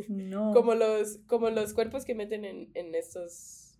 No. 0.08 0.52
Como 0.52 0.74
los, 0.74 1.18
como 1.26 1.50
los 1.50 1.74
cuerpos 1.74 2.04
que 2.04 2.14
meten 2.14 2.44
en, 2.44 2.70
en 2.74 2.94
estos 2.94 3.76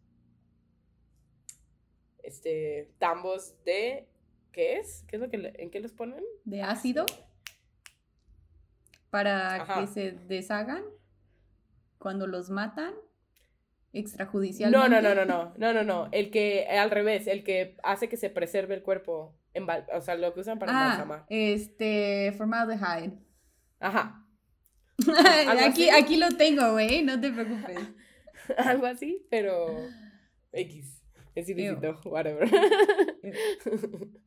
este 2.23 2.90
tambos 2.99 3.55
de 3.64 4.09
¿qué 4.51 4.79
es? 4.79 5.05
¿Qué 5.09 5.16
es 5.16 5.23
lo 5.23 5.29
que 5.29 5.53
en 5.57 5.70
qué 5.70 5.81
los 5.81 5.92
ponen? 5.92 6.25
de 6.44 6.62
ácido 6.62 7.05
para 9.14 9.62
Ajá. 9.62 9.81
que 9.81 9.87
se 9.87 10.11
deshagan 10.27 10.83
cuando 11.98 12.27
los 12.27 12.50
matan 12.50 12.92
No, 12.94 13.00
extrajudicialmente. 13.92 14.88
no, 14.88 15.00
no, 15.00 15.14
no, 15.14 15.24
no, 15.24 15.55
no, 15.57 15.72
no, 15.72 15.85
no, 15.85 16.09
el 16.11 16.33
que 16.33 16.66
al 16.66 16.90
revés, 16.90 17.29
el 17.29 17.44
que 17.44 17.77
hace 17.85 18.09
que 18.09 18.16
se 18.16 18.29
preserve 18.29 18.74
el 18.74 18.83
cuerpo, 18.83 19.38
en 19.53 19.66
o 19.94 20.00
sea, 20.00 20.16
lo 20.16 20.35
que 20.35 20.40
usan 20.40 20.59
para 20.59 20.72
Ah, 20.72 20.83
embalsamar. 20.83 21.27
este, 21.29 22.33
formaldehyde. 22.37 23.16
Ajá, 23.79 24.27
¿Algo 25.48 25.64
aquí, 25.66 25.90
aquí 25.90 26.16
lo 26.16 26.29
tengo, 26.31 26.72
güey, 26.72 27.05
no 27.05 27.20
te 27.20 27.31
preocupes. 27.31 27.79
algo 28.59 28.87
así, 28.87 29.24
pero 29.31 29.77
X, 30.53 31.00
es 31.37 31.48
ilícito, 31.48 32.00
whatever. 32.05 32.48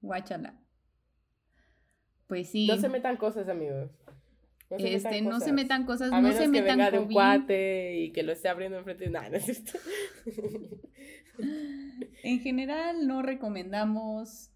Guáchala. 0.00 0.54
Pues 2.26 2.50
sí. 2.50 2.66
No 2.66 2.76
se 2.76 2.88
metan 2.88 3.16
cosas, 3.16 3.48
amigos. 3.48 3.90
No 4.70 4.78
se 4.78 4.94
este, 4.94 5.10
metan 5.10 5.24
no 5.30 5.40
se 5.40 5.52
metan 5.52 5.86
cosas, 5.86 6.12
A 6.12 6.16
no 6.16 6.22
menos 6.22 6.36
se 6.38 6.44
que 6.44 6.48
metan 6.48 6.78
venga 6.78 6.90
de 6.90 6.98
un 6.98 7.12
cuate 7.12 7.98
y 7.98 8.12
que 8.12 8.24
lo 8.24 8.32
esté 8.32 8.48
abriendo 8.48 8.78
enfrente 8.78 9.04
de... 9.04 9.10
Nah, 9.12 9.28
no 9.28 9.36
es 9.36 9.44
cierto. 9.44 9.78
En 12.22 12.40
general 12.40 13.06
no 13.06 13.22
recomendamos. 13.22 14.50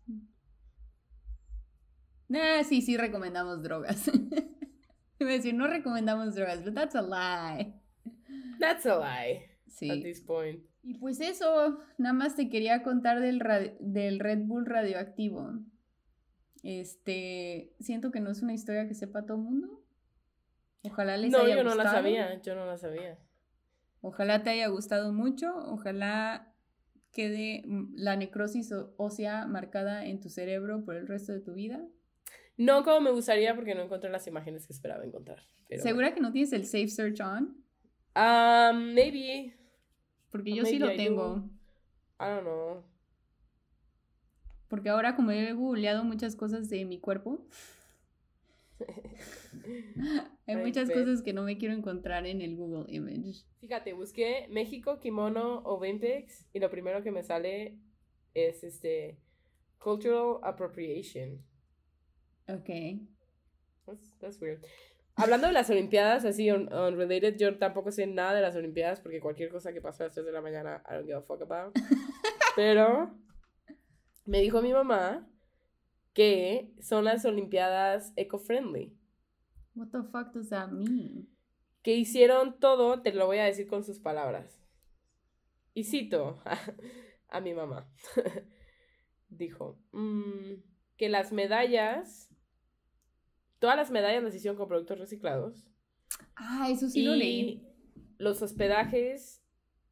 Nah, 2.29 2.65
sí, 2.65 2.83
sí 2.83 2.97
recomendamos 2.97 3.63
drogas. 3.63 4.09
Iba 5.21 5.31
a 5.31 5.35
decir, 5.35 5.55
no 5.55 5.67
recomendamos 5.67 6.35
drogas, 6.35 6.65
but 6.65 6.75
that's 6.75 6.95
a 6.95 7.03
lie. 7.03 7.75
That's 8.59 8.87
a 8.87 8.99
lie 8.99 9.51
at 9.67 9.73
Sí. 9.73 10.03
this 10.03 10.21
point. 10.21 10.65
Y 10.83 10.95
pues 10.95 11.21
eso, 11.21 11.79
nada 11.99 12.15
más 12.15 12.37
te 12.37 12.49
quería 12.49 12.83
contar 12.83 13.21
del, 13.21 13.41
del 13.81 14.19
Red 14.19 14.41
Bull 14.47 14.67
radioactivo. 14.67 15.53
Este, 16.63 17.73
siento 17.81 18.11
que 18.11 18.21
no 18.21 18.31
es 18.31 18.43
una 18.43 18.53
historia 18.53 18.87
que 18.87 18.95
sepa 18.95 19.25
todo 19.25 19.37
el 19.39 19.43
mundo. 19.45 19.83
Ojalá 20.83 21.17
les 21.17 21.31
No, 21.31 21.39
haya 21.39 21.57
yo 21.57 21.65
no 21.65 21.71
la 21.71 21.85
gustado. 21.85 21.97
sabía, 21.97 22.41
yo 22.43 22.55
no 22.55 22.67
la 22.67 22.77
sabía. 22.79 23.19
Ojalá 24.03 24.43
te 24.43 24.51
haya 24.51 24.69
gustado 24.69 25.13
mucho. 25.13 25.53
Ojalá 25.67 26.55
quede 27.13 27.63
mm, 27.67 27.95
la 27.97 28.17
necrosis 28.17 28.73
ósea 28.97 29.47
marcada 29.47 30.07
en 30.07 30.21
tu 30.21 30.31
cerebro 30.31 30.85
por 30.85 30.97
el 30.97 31.07
resto 31.07 31.33
de 31.33 31.41
tu 31.41 31.55
vida. 31.55 31.81
No 32.57 32.83
como 32.85 33.01
me 33.01 33.11
gustaría 33.11 33.55
porque 33.55 33.75
no 33.75 33.83
encontré 33.83 34.11
las 34.11 34.27
imágenes 34.27 34.67
que 34.67 34.73
esperaba 34.73 35.05
encontrar. 35.05 35.43
¿Segura 35.79 36.15
que 36.15 36.21
no 36.21 36.31
tienes 36.33 36.53
el 36.53 36.67
Safe 36.67 36.89
Search 36.89 37.21
on? 37.21 37.57
Um, 38.17 38.93
maybe. 38.95 39.57
Porque 40.31 40.51
Or 40.53 40.57
yo 40.59 40.65
sí 40.65 40.79
lo 40.79 40.93
I 40.93 40.97
tengo. 40.97 41.37
do. 41.37 41.51
I 42.21 42.29
don't 42.29 42.43
know. 42.43 42.85
Porque 44.71 44.89
ahora 44.89 45.17
como 45.17 45.33
he 45.33 45.53
googleado 45.53 46.05
muchas 46.05 46.37
cosas 46.37 46.71
de 46.71 46.85
mi 46.85 47.01
cuerpo, 47.01 47.45
hay 50.47 50.55
Ay, 50.55 50.57
muchas 50.57 50.89
cosas 50.89 51.23
que 51.23 51.33
no 51.33 51.43
me 51.43 51.59
quiero 51.59 51.75
encontrar 51.75 52.25
en 52.25 52.41
el 52.41 52.55
Google 52.55 52.87
Image. 52.89 53.45
Fíjate, 53.61 53.93
busqué 53.95 54.47
México, 54.49 55.01
kimono 55.01 55.59
Olympics 55.65 56.47
y 56.53 56.61
lo 56.61 56.71
primero 56.71 57.03
que 57.03 57.11
me 57.11 57.25
sale 57.25 57.79
es 58.33 58.63
este 58.63 59.19
cultural 59.81 60.39
appropriation. 60.45 61.45
Ok. 62.49 63.01
That's, 63.87 64.19
that's 64.21 64.41
weird. 64.41 64.65
Hablando 65.17 65.49
de 65.49 65.53
las 65.53 65.69
Olimpiadas, 65.69 66.25
así 66.25 66.49
on, 66.49 66.73
unrelated, 66.73 67.37
yo 67.37 67.59
tampoco 67.59 67.91
sé 67.91 68.07
nada 68.07 68.35
de 68.35 68.41
las 68.41 68.55
Olimpiadas 68.55 69.01
porque 69.01 69.21
cualquier 69.21 69.51
cosa 69.51 69.73
que 69.73 69.81
pasó 69.81 70.05
a 70.05 70.07
las 70.07 70.15
3 70.15 70.27
de 70.27 70.33
la 70.33 70.41
mañana, 70.41 70.81
I 70.89 70.95
don't 70.95 71.07
give 71.07 71.19
a 71.19 71.23
fuck 71.23 71.43
about. 71.43 71.75
Pero 72.55 73.11
me 74.25 74.41
dijo 74.41 74.63
mi 74.63 74.73
mamá 74.73 75.27
que 76.13 76.75
son 76.81 77.05
las 77.05 77.25
Olimpiadas 77.25 78.13
eco-friendly. 78.17 78.97
What 79.75 79.89
the 79.93 80.03
fuck 80.03 80.33
does 80.35 80.49
that 80.51 80.69
mean? 80.71 81.29
que 81.83 81.95
hicieron 81.97 82.61
todo, 82.61 83.01
te 83.01 83.11
lo 83.15 83.25
voy 83.27 83.39
a 83.39 83.45
decir 83.45 83.67
con 83.67 83.85
sus 83.85 83.99
palabras. 84.01 84.61
Y 85.73 85.85
cito 85.85 86.43
a, 86.45 86.59
a 87.29 87.41
mi 87.41 87.55
mamá. 87.55 87.91
Dijo 89.31 89.79
"Mm, 89.93 90.57
que 90.99 91.09
las 91.09 91.33
medallas, 91.33 92.29
todas 93.61 93.77
las 93.77 93.91
medallas 93.91 94.23
las 94.23 94.35
hicieron 94.35 94.59
con 94.59 94.69
productos 94.69 94.99
reciclados. 94.99 95.65
Ah, 96.37 96.69
eso 96.71 96.89
sí 96.91 97.03
lo 97.03 97.15
leí. 97.15 97.67
los 98.19 98.43
hospedajes 98.43 99.43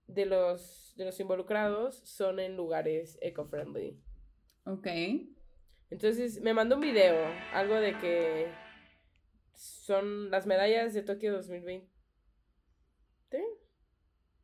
de 0.07 0.27
los, 0.27 0.93
de 0.97 1.07
los 1.07 1.19
involucrados 1.21 2.01
son 2.05 2.39
en 2.41 2.55
lugares 2.57 3.19
eco-friendly. 3.23 3.99
Ok. 4.69 4.87
Entonces 5.91 6.43
me 6.43 6.53
mandó 6.53 6.75
un 6.75 6.83
video, 6.83 7.17
algo 7.55 7.77
de 7.77 7.99
que 7.99 8.53
son 9.55 10.31
las 10.31 10.47
medallas 10.47 10.93
de 10.93 11.03
Tokio 11.03 11.33
2020. 11.33 11.89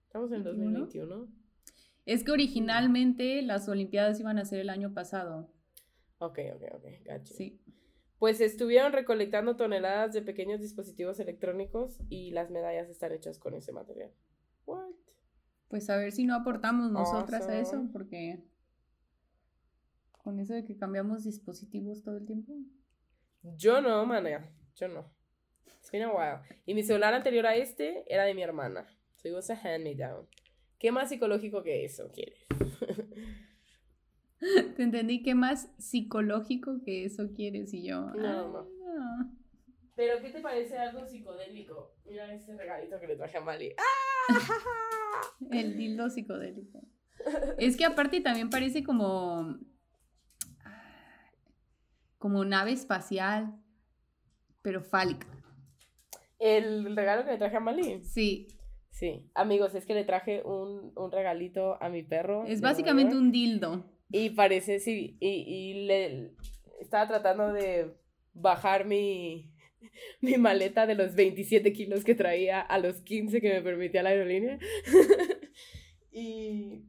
Estamos 0.07 0.31
en 0.33 0.39
el 0.39 0.45
21. 0.45 0.79
2021. 0.81 1.29
Es 2.07 2.25
que 2.25 2.33
originalmente 2.33 3.43
las 3.43 3.68
Olimpiadas 3.68 4.18
iban 4.18 4.39
a 4.39 4.47
ser 4.47 4.61
el 4.61 4.70
año 4.70 4.95
pasado. 4.95 5.51
Ok, 6.18 6.39
ok, 6.55 6.62
ok, 6.75 6.85
gotcha. 7.05 7.35
Sí. 7.35 7.61
Pues 8.18 8.41
estuvieron 8.41 8.93
recolectando 8.93 9.57
toneladas 9.57 10.14
de 10.14 10.22
pequeños 10.22 10.61
dispositivos 10.61 11.20
electrónicos 11.20 11.99
y 12.09 12.31
las 12.31 12.51
medallas 12.51 12.89
están 12.89 13.12
hechas 13.12 13.39
con 13.39 13.53
ese 13.53 13.72
material. 13.72 14.11
What? 14.64 14.95
Pues 15.68 15.91
a 15.91 15.99
ver 15.99 16.12
si 16.12 16.25
no 16.25 16.35
aportamos 16.35 16.91
nosotras 16.91 17.47
a 17.49 17.59
eso, 17.59 17.89
porque 17.93 18.43
con 20.25 20.41
eso 20.41 20.55
de 20.55 20.64
que 20.64 20.77
cambiamos 20.77 21.22
dispositivos 21.22 22.03
todo 22.03 22.16
el 22.16 22.27
tiempo. 22.27 22.55
Yo 23.43 23.81
no, 23.83 24.05
mana. 24.07 24.51
Yo 24.75 24.89
no. 24.89 25.05
It's 25.79 25.93
been 25.93 26.03
a 26.03 26.11
while. 26.11 26.41
Y 26.64 26.75
mi 26.75 26.83
celular 26.83 27.12
anterior 27.12 27.47
a 27.47 27.55
este 27.55 28.03
era 28.12 28.25
de 28.25 28.35
mi 28.35 28.43
hermana. 28.43 28.87
So 29.16 29.29
it 29.29 29.35
was 29.35 29.51
a 29.51 29.55
hand-me-down. 29.55 30.27
¿Qué 30.79 30.91
más 30.91 31.11
psicológico 31.11 31.62
que 31.62 31.85
eso 31.85 32.11
quieres? 32.11 32.39
Te 34.77 34.83
entendí 34.83 35.22
que 35.22 35.35
más 35.35 35.70
psicológico 35.79 36.83
que 36.85 37.05
eso 37.05 37.33
quieres 37.35 37.72
y 37.72 37.85
yo. 37.85 38.11
No, 38.14 38.49
no. 38.49 38.68
ah. 38.87 39.31
Pero, 39.95 40.20
¿qué 40.20 40.31
te 40.31 40.41
parece 40.41 40.77
algo 40.77 41.07
psicodélico? 41.07 41.95
Mira 42.05 42.33
este 42.35 42.57
regalito 42.57 42.99
que 42.99 43.07
le 43.07 43.16
traje 43.16 43.39
a 43.39 43.43
Mali. 43.43 43.75
El 45.51 45.77
dildo 45.77 46.11
psicodélico. 46.11 46.83
Es 47.59 47.77
que 47.77 47.85
aparte 47.85 48.20
también 48.20 48.51
parece 48.51 48.83
como. 48.83 49.57
Como 52.25 52.43
nave 52.43 52.72
espacial, 52.72 53.55
pero 54.62 54.83
fálica. 54.83 55.27
El 56.39 56.97
regalo 56.97 57.22
que 57.22 57.33
le 57.33 57.37
traje 57.37 57.59
a 57.59 57.61
Mali. 57.61 58.03
Sí, 58.03 58.49
Sí, 58.89 59.31
amigos, 59.35 59.75
es 59.75 59.85
que 59.85 59.93
le 59.93 60.05
traje 60.05 60.43
un, 60.43 60.95
un 60.97 61.12
regalito 61.12 61.77
a 61.83 61.91
mi 61.91 62.03
perro. 62.03 62.47
es 62.47 62.62
básicamente 62.62 63.14
un 63.14 63.31
dildo. 63.31 63.85
Y 64.11 64.31
parece, 64.31 64.81
sí, 64.81 65.18
y, 65.20 65.29
y 65.29 65.85
le 65.87 66.33
estaba 66.81 67.07
tratando 67.09 67.53
de 67.53 67.93
bajar 68.33 68.87
mi, 68.87 69.53
mi 70.22 70.39
maleta 70.39 70.87
de 70.87 70.95
los 70.95 71.14
27 71.14 71.75
kilos 71.75 72.05
que 72.05 72.14
traía 72.14 72.62
a 72.62 72.79
los 72.79 73.03
15 73.03 73.43
que 73.43 73.53
me 73.53 73.61
permitía 73.61 74.03
la 74.03 74.11
aerolínea. 74.11 74.59
y 76.11 76.85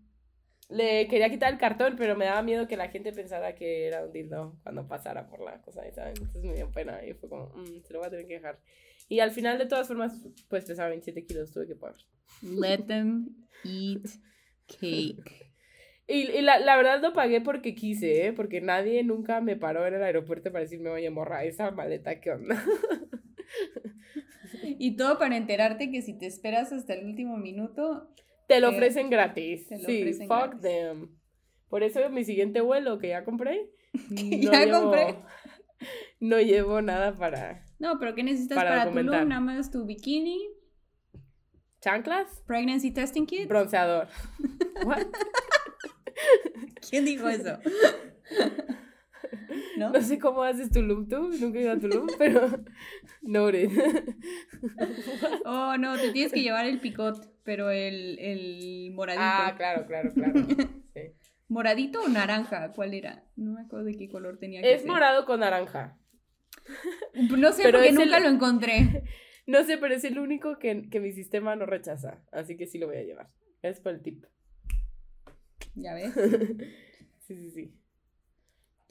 le 0.69 1.07
quería 1.07 1.29
quitar 1.29 1.53
el 1.53 1.59
cartón, 1.59 1.95
pero 1.97 2.15
me 2.15 2.25
daba 2.25 2.41
miedo 2.41 2.67
que 2.67 2.77
la 2.77 2.89
gente 2.89 3.11
pensara 3.13 3.55
que 3.55 3.87
era 3.87 4.03
un 4.03 4.11
dildo 4.11 4.57
cuando 4.63 4.87
pasara 4.87 5.27
por 5.27 5.41
la 5.41 5.61
cosa, 5.61 5.81
¿saben? 5.93 6.13
Entonces 6.17 6.43
me 6.43 6.53
dio 6.55 6.71
pena 6.71 7.05
y 7.05 7.13
fue 7.13 7.29
como, 7.29 7.49
"Mm, 7.55 7.81
se 7.83 7.93
lo 7.93 7.99
voy 7.99 8.07
a 8.07 8.11
tener 8.11 8.27
que 8.27 8.33
dejar. 8.35 8.59
Y 9.07 9.19
al 9.19 9.31
final, 9.31 9.57
de 9.59 9.67
todas 9.67 9.87
formas, 9.87 10.25
pues 10.49 10.65
pesaba 10.65 10.89
27 10.89 11.25
kilos, 11.25 11.51
tuve 11.51 11.67
que 11.67 11.75
pagar. 11.75 11.97
Let 12.41 12.83
them 12.87 13.29
eat 13.63 14.07
cake. 14.67 15.51
Y, 16.07 16.21
y 16.31 16.41
la, 16.41 16.59
la 16.59 16.75
verdad 16.75 17.01
lo 17.01 17.13
pagué 17.13 17.41
porque 17.41 17.73
quise, 17.75 18.27
¿eh? 18.27 18.33
Porque 18.33 18.61
nadie 18.61 19.03
nunca 19.03 19.41
me 19.41 19.55
paró 19.55 19.85
en 19.87 19.95
el 19.95 20.03
aeropuerto 20.03 20.51
para 20.51 20.63
decirme, 20.63 20.89
oye, 20.89 21.09
morra, 21.09 21.43
esa 21.45 21.71
maleta, 21.71 22.19
¿qué 22.19 22.31
onda? 22.31 22.63
Y 24.79 24.95
todo 24.95 25.17
para 25.17 25.37
enterarte 25.37 25.91
que 25.91 26.01
si 26.01 26.13
te 26.17 26.25
esperas 26.25 26.71
hasta 26.71 26.93
el 26.93 27.05
último 27.05 27.37
minuto, 27.37 28.09
Te 28.47 28.59
lo 28.59 28.69
Te- 28.69 28.75
ofrecen 28.75 29.09
gratis. 29.09 29.67
te 29.67 29.77
lo 29.79 29.85
sí, 29.85 29.99
ofrecen 30.01 30.27
fuck 30.27 30.37
gratis. 30.39 30.61
them. 30.61 31.09
Por 31.69 31.83
eso 31.83 32.09
mi 32.09 32.23
siguiente 32.23 32.61
vuelo 32.61 32.99
que 32.99 33.09
ya 33.09 33.23
compré, 33.25 33.69
que 33.91 34.37
no 34.45 34.51
ya 34.51 34.65
llevo- 34.65 34.81
compré. 34.81 35.15
No 36.21 36.39
llevo 36.39 36.81
nada 36.81 37.15
para 37.15 37.63
No, 37.79 37.99
pero 37.99 38.15
¿qué 38.15 38.23
necesitas 38.23 38.55
Para 38.55 38.69
para, 38.69 38.85
documentar. 38.85 39.15
Tulum? 39.19 39.29
Nada 39.29 39.41
más 39.41 39.69
tu 39.69 39.85
bikini, 39.85 40.39
chanclas, 41.81 42.41
pregnancy 42.47 42.91
testing 42.91 43.25
kit. 43.25 43.47
bronceador. 43.47 44.07
What? 44.85 45.05
¿Quién 46.89 47.03
dijo 47.05 47.27
eso? 47.27 47.59
¿No? 49.77 49.89
No 49.91 50.01
sé 50.01 50.19
cómo 50.19 50.43
haces 50.43 50.69
Tulum 50.71 51.07
tú, 51.07 51.29
nunca 51.39 51.59
he 51.59 51.63
ido 51.63 51.71
a 51.73 51.79
Tulum, 51.79 52.07
pero 52.17 52.47
noted. 53.21 53.69
Oh, 55.45 55.77
no, 55.77 55.97
te 55.97 56.11
tienes 56.11 56.31
que 56.33 56.41
llevar 56.41 56.65
el 56.65 56.79
picot, 56.79 57.31
pero 57.43 57.69
el, 57.69 58.17
el 58.19 58.91
moradito. 58.93 59.23
ah, 59.23 59.53
claro, 59.57 59.85
claro, 59.85 60.11
claro. 60.13 60.33
Sí. 60.93 61.01
¿Moradito 61.47 62.01
o 62.01 62.07
naranja? 62.07 62.71
¿Cuál 62.73 62.93
era? 62.95 63.23
No 63.35 63.53
me 63.53 63.61
acuerdo 63.61 63.85
de 63.85 63.95
qué 63.97 64.09
color 64.09 64.37
tenía 64.39 64.61
que 64.61 64.73
Es 64.73 64.81
ser. 64.81 64.89
morado 64.89 65.25
con 65.25 65.41
naranja. 65.41 65.97
No 67.37 67.51
sé, 67.51 67.63
pero 67.63 67.77
porque 67.77 67.89
el- 67.89 67.95
nunca 67.95 68.19
lo 68.19 68.29
encontré. 68.29 69.03
No 69.45 69.63
sé, 69.63 69.77
pero 69.77 69.93
es 69.93 70.03
el 70.03 70.17
único 70.17 70.57
que, 70.57 70.89
que 70.89 70.99
mi 70.99 71.11
sistema 71.11 71.55
no 71.55 71.67
rechaza. 71.67 72.23
Así 72.31 72.57
que 72.57 72.65
sí 72.65 72.79
lo 72.79 72.87
voy 72.87 72.97
a 72.97 73.03
llevar. 73.03 73.29
Es 73.61 73.79
por 73.79 73.93
el 73.93 74.01
tip. 74.01 74.25
Ya 75.75 75.93
ves. 75.93 76.11
Sí, 77.27 77.35
sí, 77.37 77.51
sí. 77.51 77.73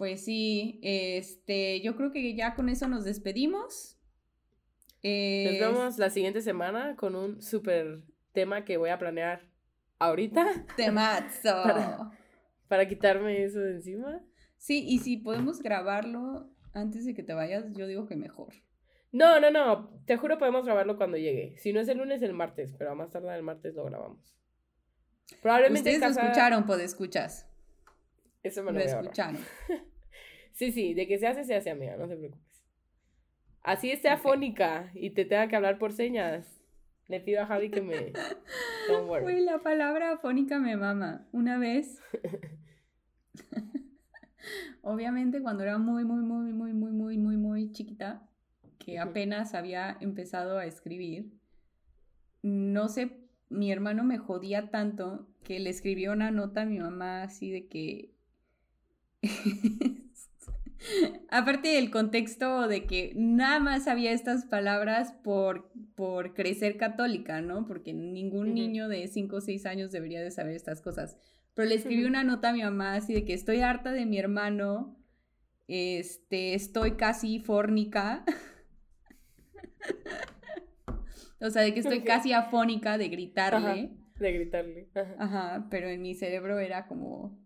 Pues 0.04 0.22
sí, 0.22 0.80
este, 0.82 1.80
yo 1.80 1.96
creo 1.96 2.12
que 2.12 2.36
ya 2.36 2.54
con 2.54 2.68
eso 2.68 2.86
nos 2.88 3.04
despedimos. 3.06 3.98
Nos 5.02 5.58
vemos 5.58 5.96
la 5.96 6.10
siguiente 6.10 6.42
semana 6.42 6.94
con 6.94 7.16
un 7.16 7.40
súper 7.40 8.02
tema 8.32 8.66
que 8.66 8.76
voy 8.76 8.90
a 8.90 8.98
planear 8.98 9.48
ahorita 9.98 10.66
Temazo. 10.76 11.62
Para- 11.62 12.10
para 12.68 12.86
quitarme 12.86 13.44
eso 13.44 13.60
de 13.60 13.76
encima. 13.76 14.20
Sí, 14.58 14.84
y 14.86 14.98
si 14.98 15.16
podemos 15.16 15.62
grabarlo 15.62 16.50
antes 16.74 17.06
de 17.06 17.14
que 17.14 17.22
te 17.22 17.32
vayas, 17.32 17.64
yo 17.72 17.86
digo 17.86 18.06
que 18.06 18.16
mejor. 18.16 18.52
No, 19.10 19.40
no, 19.40 19.50
no. 19.50 19.88
Te 20.04 20.18
juro 20.18 20.36
podemos 20.36 20.66
grabarlo 20.66 20.98
cuando 20.98 21.16
llegue. 21.16 21.56
Si 21.56 21.72
no 21.72 21.80
es 21.80 21.88
el 21.88 21.96
lunes, 21.96 22.20
el 22.20 22.34
martes. 22.34 22.74
Pero 22.76 22.90
a 22.90 22.94
más 22.94 23.10
tardar 23.10 23.38
el 23.38 23.42
martes 23.42 23.74
lo 23.74 23.86
grabamos. 23.86 24.36
Probablemente 25.40 25.88
en 25.88 25.96
Ustedes 25.96 26.14
lo 26.14 26.22
escucharon, 26.22 26.66
podescuchas. 26.66 27.48
Eso 28.42 28.62
me 28.62 28.72
Lo 28.72 28.78
lo 28.80 28.84
escucharon. 28.84 29.38
Sí, 30.54 30.72
sí, 30.72 30.94
de 30.94 31.06
que 31.06 31.18
se 31.18 31.26
hace, 31.26 31.44
se 31.44 31.54
hace, 31.54 31.70
amiga, 31.70 31.96
no 31.96 32.08
te 32.08 32.16
preocupes. 32.16 32.62
Así 33.62 33.90
esté 33.90 34.08
Ok. 34.08 34.14
afónica 34.14 34.90
y 34.94 35.10
te 35.10 35.24
tenga 35.24 35.48
que 35.48 35.56
hablar 35.56 35.78
por 35.78 35.92
señas. 35.92 36.60
Le 37.08 37.20
pido 37.20 37.42
a 37.42 37.46
Javi 37.46 37.70
que 37.70 37.82
me. 37.82 38.12
Don't 38.88 39.08
worry. 39.08 39.26
Uy, 39.26 39.40
la 39.40 39.58
palabra 39.58 40.12
afónica 40.12 40.58
me 40.58 40.76
mama. 40.76 41.26
Una 41.32 41.58
vez. 41.58 42.00
Obviamente 44.82 45.42
cuando 45.42 45.62
era 45.62 45.78
muy, 45.78 46.04
muy, 46.04 46.22
muy, 46.22 46.52
muy, 46.52 46.72
muy, 46.72 46.92
muy, 46.92 47.18
muy, 47.18 47.36
muy 47.36 47.72
chiquita, 47.72 48.22
que 48.78 48.98
apenas 48.98 49.54
había 49.54 49.96
empezado 50.00 50.58
a 50.58 50.66
escribir, 50.66 51.32
no 52.42 52.88
sé, 52.88 53.18
mi 53.48 53.72
hermano 53.72 54.04
me 54.04 54.18
jodía 54.18 54.70
tanto 54.70 55.26
que 55.42 55.58
le 55.58 55.70
escribió 55.70 56.12
una 56.12 56.30
nota 56.30 56.62
a 56.62 56.66
mi 56.66 56.78
mamá 56.78 57.22
así 57.22 57.50
de 57.50 57.66
que... 57.66 58.10
Aparte 61.30 61.68
del 61.68 61.90
contexto 61.90 62.68
de 62.68 62.86
que 62.86 63.12
nada 63.14 63.60
más 63.60 63.84
sabía 63.84 64.12
estas 64.12 64.46
palabras 64.46 65.12
por, 65.22 65.70
por 65.94 66.34
crecer 66.34 66.76
católica, 66.76 67.40
¿no? 67.40 67.66
Porque 67.66 67.92
ningún 67.92 68.54
niño 68.54 68.88
de 68.88 69.08
5 69.08 69.36
o 69.36 69.40
6 69.40 69.66
años 69.66 69.92
debería 69.92 70.20
de 70.20 70.30
saber 70.30 70.54
estas 70.54 70.80
cosas. 70.80 71.16
Pero 71.54 71.68
le 71.68 71.76
escribí 71.76 72.04
una 72.04 72.24
nota 72.24 72.50
a 72.50 72.52
mi 72.52 72.62
mamá 72.62 72.94
así 72.94 73.14
de 73.14 73.24
que 73.24 73.32
estoy 73.32 73.60
harta 73.60 73.92
de 73.92 74.06
mi 74.06 74.18
hermano. 74.18 74.98
Este, 75.68 76.54
estoy 76.54 76.92
casi 76.92 77.38
fórnica. 77.38 78.24
o 81.40 81.50
sea, 81.50 81.62
de 81.62 81.72
que 81.72 81.80
estoy 81.80 82.02
casi 82.02 82.32
afónica 82.32 82.98
de 82.98 83.08
gritarle. 83.08 83.68
Ajá. 83.68 83.88
De 84.18 84.32
gritarle. 84.32 84.90
Ajá. 84.94 85.14
Ajá, 85.18 85.66
pero 85.70 85.88
en 85.88 86.02
mi 86.02 86.14
cerebro 86.14 86.58
era 86.58 86.86
como 86.86 87.38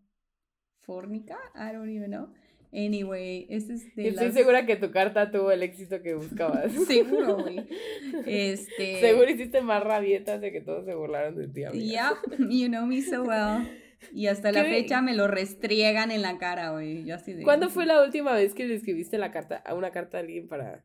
fórnica, 0.80 1.38
I 1.54 1.74
don't 1.74 1.90
even 1.90 2.10
know. 2.10 2.32
Anyway, 2.72 3.46
este 3.48 3.74
es 3.74 3.94
de 3.96 4.08
Estoy 4.08 4.26
las- 4.26 4.34
segura 4.34 4.66
que 4.66 4.76
tu 4.76 4.90
carta 4.90 5.30
tuvo 5.30 5.50
el 5.50 5.62
éxito 5.62 6.02
que 6.02 6.14
buscabas. 6.14 6.70
Seguro, 6.86 7.38
güey. 7.38 7.66
Este. 8.26 9.00
Seguro 9.00 9.30
hiciste 9.30 9.62
más 9.62 9.82
rabietas 9.82 10.40
de 10.40 10.52
que 10.52 10.60
todos 10.60 10.84
se 10.84 10.94
burlaron 10.94 11.34
de 11.36 11.48
ti, 11.48 11.64
amiga. 11.64 12.12
Yep, 12.30 12.48
you 12.50 12.68
know 12.68 12.84
me 12.86 13.00
so 13.02 13.22
well. 13.22 13.66
Y 14.12 14.26
hasta 14.26 14.52
la 14.52 14.64
fecha 14.64 15.00
me 15.02 15.14
lo 15.14 15.26
restriegan 15.28 16.10
en 16.10 16.22
la 16.22 16.38
cara, 16.38 16.70
güey. 16.72 17.04
Yo 17.04 17.14
así 17.14 17.32
de. 17.32 17.42
¿Cuándo 17.42 17.68
fue 17.70 17.86
la 17.86 18.02
última 18.02 18.32
vez 18.34 18.54
que 18.54 18.66
le 18.66 18.74
escribiste 18.74 19.16
la 19.18 19.30
carta, 19.32 19.56
a 19.56 19.74
una 19.74 19.90
carta 19.90 20.18
a 20.18 20.20
alguien 20.20 20.46
para, 20.46 20.84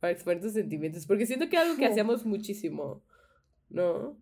para 0.00 0.12
exponer 0.12 0.40
tus 0.40 0.52
sentimientos? 0.52 1.06
Porque 1.06 1.26
siento 1.26 1.48
que 1.48 1.56
es 1.56 1.62
algo 1.62 1.76
que 1.76 1.86
hacíamos 1.86 2.24
muchísimo, 2.24 3.02
¿no? 3.68 4.16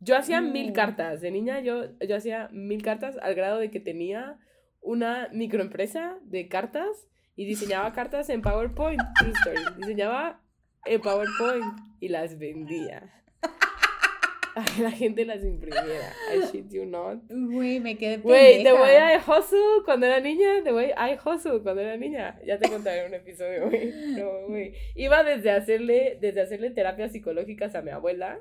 Yo 0.00 0.16
hacía 0.16 0.40
mil 0.40 0.68
No. 0.68 0.72
cartas. 0.72 1.20
De 1.20 1.30
niña 1.30 1.60
yo, 1.60 1.84
yo 2.00 2.16
hacía 2.16 2.48
mil 2.52 2.82
cartas 2.82 3.16
al 3.20 3.34
grado 3.34 3.58
de 3.58 3.70
que 3.70 3.80
tenía 3.80 4.38
una 4.80 5.28
microempresa 5.32 6.18
de 6.22 6.48
cartas 6.48 7.08
y 7.36 7.44
diseñaba 7.44 7.92
cartas 7.92 8.28
en 8.30 8.42
PowerPoint. 8.42 9.00
True 9.20 9.32
story. 9.32 9.60
Diseñaba 9.76 10.40
en 10.84 11.00
PowerPoint 11.00 11.64
y 12.00 12.08
las 12.08 12.38
vendía. 12.38 13.14
A 14.56 14.64
que 14.64 14.82
la 14.82 14.90
gente 14.90 15.24
las 15.24 15.44
imprimiera. 15.44 16.12
I 16.34 16.40
shit 16.50 16.68
you 16.70 16.84
not. 16.84 17.20
Güey, 17.28 17.78
me 17.78 17.96
quedé. 17.96 18.16
Güey, 18.16 18.56
pendeja. 18.64 18.80
Way 18.82 18.96
I 19.14 19.18
Hustle 19.18 19.84
cuando 19.84 20.06
era 20.06 20.18
niña, 20.18 20.64
The 20.64 20.72
Way 20.72 20.90
I 20.96 21.16
Hustle 21.24 21.60
cuando 21.62 21.80
era 21.82 21.96
niña. 21.96 22.40
Ya 22.44 22.58
te 22.58 22.68
contaré 22.68 23.06
un 23.06 23.14
episodio, 23.14 23.68
güey. 23.68 23.92
No, 24.16 24.48
güey. 24.48 24.74
Iba 24.96 25.22
desde 25.22 25.52
hacerle, 25.52 26.18
desde 26.20 26.40
hacerle 26.40 26.70
terapias 26.70 27.12
psicológicas 27.12 27.76
a 27.76 27.82
mi 27.82 27.90
abuela 27.90 28.40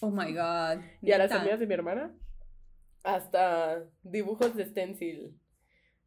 Oh 0.00 0.10
my 0.10 0.32
god. 0.32 0.82
y 1.00 1.12
a 1.12 1.18
las 1.18 1.30
amigas 1.30 1.60
de 1.60 1.66
mi 1.66 1.74
hermana, 1.74 2.12
hasta 3.04 3.84
dibujos 4.02 4.54
de 4.56 4.64
stencil, 4.66 5.32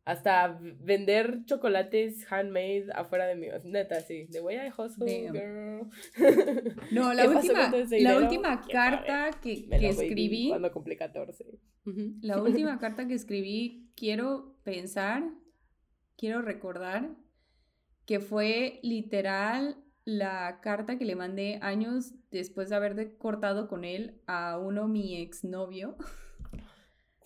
hasta 0.05 0.57
vender 0.79 1.45
chocolates 1.45 2.25
handmade 2.31 2.87
afuera 2.95 3.25
de 3.27 3.35
mí. 3.35 3.47
Neta, 3.65 4.01
sí. 4.01 4.27
The 4.31 4.41
Way 4.41 4.57
I 4.67 4.71
Hustle, 4.75 5.31
girl. 5.31 5.89
No, 6.91 7.13
la 7.13 7.23
¿Qué 7.23 7.29
pasó 7.33 7.51
última, 7.51 7.71
la 7.99 8.17
última 8.17 8.61
carta 8.67 9.31
que, 9.41 9.67
que 9.69 9.89
escribí. 9.89 10.49
cuando 10.49 10.71
cumplí 10.71 10.95
14. 10.97 11.45
Ujú. 11.85 12.13
La 12.21 12.41
última 12.41 12.77
carta 12.79 13.07
que 13.07 13.13
escribí, 13.13 13.91
quiero 13.95 14.55
pensar, 14.63 15.23
quiero 16.17 16.41
recordar 16.41 17.09
que 18.05 18.19
fue 18.19 18.79
literal 18.83 19.77
la 20.05 20.59
carta 20.61 20.97
que 20.97 21.05
le 21.05 21.15
mandé 21.15 21.59
años 21.61 22.13
después 22.31 22.69
de 22.69 22.75
haber 22.75 22.95
de- 22.95 23.15
cortado 23.17 23.67
con 23.67 23.85
él 23.85 24.21
a 24.25 24.57
uno 24.57 24.87
mi 24.87 25.21
exnovio. 25.21 25.95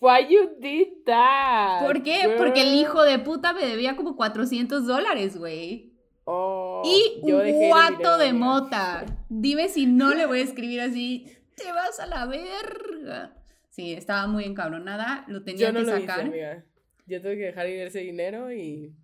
Why 0.00 0.26
you 0.28 0.50
did 0.60 0.88
that? 1.06 1.82
¿Por 1.86 2.02
qué? 2.02 2.34
Porque 2.36 2.62
el 2.62 2.74
hijo 2.74 3.02
de 3.02 3.18
puta 3.18 3.52
me 3.52 3.64
debía 3.66 3.96
como 3.96 4.16
400 4.16 4.86
dólares, 4.86 5.36
güey. 5.36 5.92
Oh, 6.24 6.82
Y 6.84 7.20
un 7.30 7.68
guato 7.68 8.18
de 8.18 8.32
mota. 8.32 9.04
Dime 9.28 9.68
si 9.68 9.86
no 9.86 10.14
le 10.14 10.26
voy 10.26 10.40
a 10.40 10.44
escribir 10.44 10.80
así, 10.80 11.26
te 11.54 11.70
vas 11.72 12.00
a 12.00 12.06
la 12.06 12.26
verga. 12.26 13.34
Sí, 13.70 13.92
estaba 13.92 14.26
muy 14.26 14.44
encabronada, 14.44 15.24
lo 15.28 15.42
tenía 15.42 15.66
Yo 15.68 15.72
no 15.72 15.80
que 15.80 15.86
lo 15.86 15.96
hice, 15.98 16.06
sacar. 16.06 16.20
amiga. 16.26 16.64
Yo 17.06 17.20
tuve 17.20 17.36
que 17.36 17.44
dejar 17.44 17.68
ir 17.68 17.80
ese 17.80 18.00
dinero 18.00 18.52
y 18.52 18.94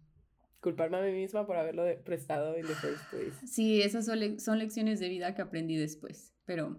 culparme 0.61 0.99
a 0.99 1.03
mí 1.03 1.13
misma 1.13 1.47
por 1.47 1.57
haberlo 1.57 1.85
prestado 2.05 2.57
in 2.59 2.67
the 2.67 2.75
first 2.75 3.03
place. 3.11 3.47
Sí, 3.47 3.83
esas 3.83 4.07
son, 4.07 4.21
le- 4.21 4.39
son 4.39 4.59
lecciones 4.59 5.01
de 5.01 5.09
vida 5.09 5.35
que 5.35 5.43
aprendí 5.43 5.77
después, 5.77 6.33
pero 6.47 6.79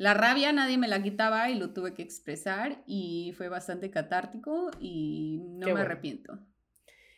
la 0.00 0.14
rabia 0.14 0.50
nadie 0.50 0.78
me 0.78 0.88
la 0.88 1.02
quitaba 1.02 1.50
y 1.50 1.58
lo 1.58 1.74
tuve 1.74 1.92
que 1.92 2.00
expresar 2.00 2.82
y 2.86 3.34
fue 3.36 3.50
bastante 3.50 3.90
catártico 3.90 4.70
y 4.80 5.40
no 5.42 5.66
Qué 5.66 5.72
me 5.74 5.80
bueno. 5.80 5.84
arrepiento. 5.84 6.38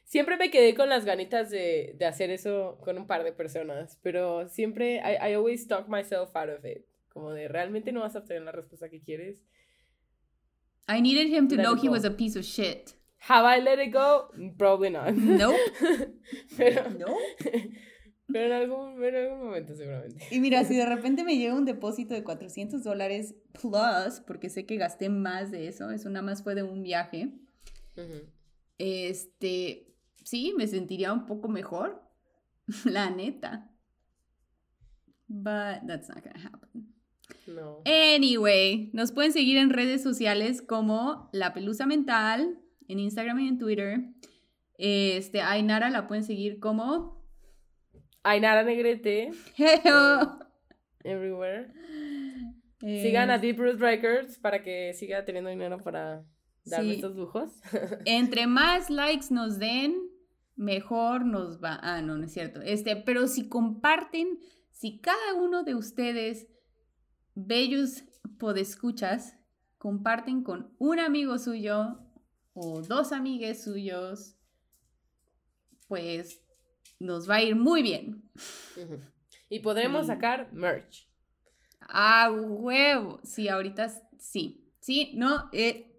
Siempre 0.05 0.37
me 0.37 0.51
quedé 0.51 0.75
con 0.75 0.89
las 0.89 1.05
ganitas 1.05 1.49
de, 1.49 1.95
de 1.97 2.07
hacer 2.07 2.31
eso 2.31 2.79
con 2.83 2.99
un 2.99 3.07
par 3.07 3.23
de 3.23 3.33
personas, 3.33 4.01
pero 4.03 4.49
siempre, 4.49 4.97
I, 4.97 5.31
I 5.31 5.35
always 5.35 5.69
talk 5.69 5.89
myself 5.89 6.35
out 6.35 6.51
of 6.51 6.65
it. 6.65 6.85
Como 7.11 7.31
de, 7.33 7.47
realmente 7.47 7.93
no 7.93 8.01
vas 8.01 8.17
a 8.17 8.19
obtener 8.19 8.43
la 8.43 8.51
respuesta 8.53 8.89
que 8.91 9.01
quieres. 9.01 9.39
I 10.89 11.01
needed 11.01 11.29
him 11.29 11.47
to 11.49 11.55
Let 11.55 11.63
know 11.63 11.77
he 11.77 11.89
was 11.89 12.05
a 12.05 12.11
piece 12.11 12.37
of 12.37 12.45
shit. 12.45 12.97
Have 13.29 13.47
I 13.47 13.61
let 13.63 13.79
it 13.81 13.93
go? 13.95 14.29
Probably 14.59 14.91
not. 14.91 15.13
Nope. 15.15 15.55
pero, 16.57 16.91
No. 16.91 17.17
pero 18.29 18.47
en 18.47 18.53
algún, 18.53 19.05
en 19.05 19.15
algún 19.15 19.45
momento 19.45 19.75
seguramente. 19.75 20.25
Y 20.31 20.41
mira, 20.41 20.65
si 20.65 20.77
de 20.77 20.87
repente 20.95 21.25
me 21.25 21.37
llega 21.37 21.55
un 21.55 21.65
depósito 21.65 22.15
de 22.15 22.25
400 22.25 22.83
dólares 22.83 23.35
plus, 23.53 24.21
porque 24.27 24.49
sé 24.49 24.67
que 24.67 24.77
gasté 24.77 25.09
más 25.09 25.51
de 25.51 25.69
eso, 25.69 25.91
eso 25.91 26.09
nada 26.09 26.25
más 26.25 26.43
fue 26.43 26.55
de 26.55 26.63
un 26.63 26.83
viaje, 26.83 27.33
este, 28.79 29.95
sí, 30.25 30.55
me 30.57 30.67
sentiría 30.67 31.13
un 31.13 31.27
poco 31.27 31.49
mejor, 31.49 32.03
la 32.85 33.11
neta. 33.11 33.69
But 35.29 35.87
that's 35.87 36.09
not 36.09 36.23
gonna 36.23 36.51
happen. 36.53 36.93
No. 37.47 37.83
Anyway, 37.87 38.91
nos 38.93 39.13
pueden 39.13 39.33
seguir 39.33 39.57
en 39.57 39.71
redes 39.71 40.03
sociales 40.03 40.63
como 40.63 41.31
La 41.33 41.55
Pelusa 41.55 41.87
Mental, 41.87 42.59
en 42.89 42.99
Instagram 42.99 43.41
y 43.41 43.49
en 43.49 43.59
Twitter. 43.59 44.01
Este, 44.79 45.41
a 45.41 45.53
Ainara 45.53 45.91
la 45.91 46.07
pueden 46.07 46.25
seguir 46.25 46.61
como... 46.61 47.22
Ainara 48.25 48.63
Negrete, 48.65 49.31
Hello. 49.57 50.39
everywhere. 51.05 51.73
Sigan 52.81 53.31
a 53.31 53.37
Eh, 53.37 53.39
Deep 53.41 53.59
Root 53.59 53.79
Records 53.81 54.39
para 54.39 54.63
que 54.63 54.93
siga 54.95 55.25
teniendo 55.25 55.51
dinero 55.51 55.79
para 55.83 56.25
darme 56.65 56.91
Sí. 56.91 56.95
estos 56.97 57.17
lujos. 57.17 57.51
Entre 58.07 58.47
más 58.47 58.91
likes 58.91 59.27
nos 59.31 59.59
den, 59.59 59.95
mejor 60.57 61.25
nos 61.25 61.61
va. 61.63 61.79
Ah, 61.83 62.01
no, 62.03 62.17
no 62.19 62.25
es 62.27 62.33
cierto. 62.33 62.61
Este, 62.63 62.97
pero 62.97 63.27
si 63.29 63.49
comparten, 63.49 64.39
si 64.71 64.99
cada 65.01 65.35
uno 65.35 65.63
de 65.65 65.75
ustedes, 65.75 66.49
bellos 67.35 68.03
podescuchas, 68.39 69.37
comparten 69.79 70.43
con 70.45 70.73
un 70.79 70.99
amigo 71.01 71.39
suyo 71.39 71.99
o 72.55 72.83
dos 72.83 73.13
amigues 73.13 73.63
suyos, 73.65 74.37
pues 75.89 76.42
nos 77.03 77.29
va 77.29 77.37
a 77.37 77.43
ir 77.43 77.57
muy 77.57 77.83
bien. 77.83 78.23
Y 79.49 79.61
podremos 79.61 80.07
sacar 80.07 80.53
merch. 80.53 81.09
¡Ah, 81.81 82.31
huevo! 82.31 83.21
Sí, 83.23 83.49
ahorita 83.49 83.93
sí. 84.19 84.65
Sí, 84.81 85.13
no, 85.15 85.51
eh, 85.53 85.93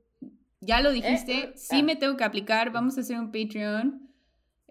ya 0.60 0.82
lo 0.82 0.92
dijiste. 0.92 1.34
eh, 1.34 1.54
sí 1.56 1.80
ah. 1.80 1.84
me 1.84 1.96
tengo 1.96 2.18
que 2.18 2.24
aplicar. 2.24 2.72
Vamos 2.72 2.98
a 2.98 3.02
hacer 3.02 3.20
un 3.20 3.32
Patreon. 3.32 4.10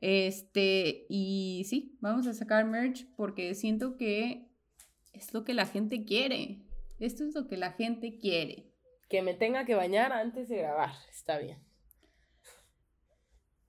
Este, 0.01 1.07
y 1.09 1.64
sí, 1.68 1.97
vamos 2.01 2.26
a 2.26 2.35
sacar 2.35 2.64
merch 2.64 3.07
porque 3.14 3.55
siento 3.55 3.97
que 3.97 4.49
es 5.12 5.33
lo 5.33 5.45
que 5.45 5.55
la 5.55 5.66
gente 5.66 6.05
quiere. 6.05 6.59
Esto 6.99 7.24
es 7.24 7.35
lo 7.35 7.47
que 7.47 7.57
la 7.57 7.72
gente 7.72 8.18
quiere. 8.18 8.72
Que 9.09 9.22
me 9.22 9.35
tenga 9.35 9.64
que 9.64 9.74
bañar 9.74 10.12
antes 10.12 10.49
de 10.49 10.57
grabar. 10.57 10.91
Está 11.11 11.39
bien. 11.39 11.59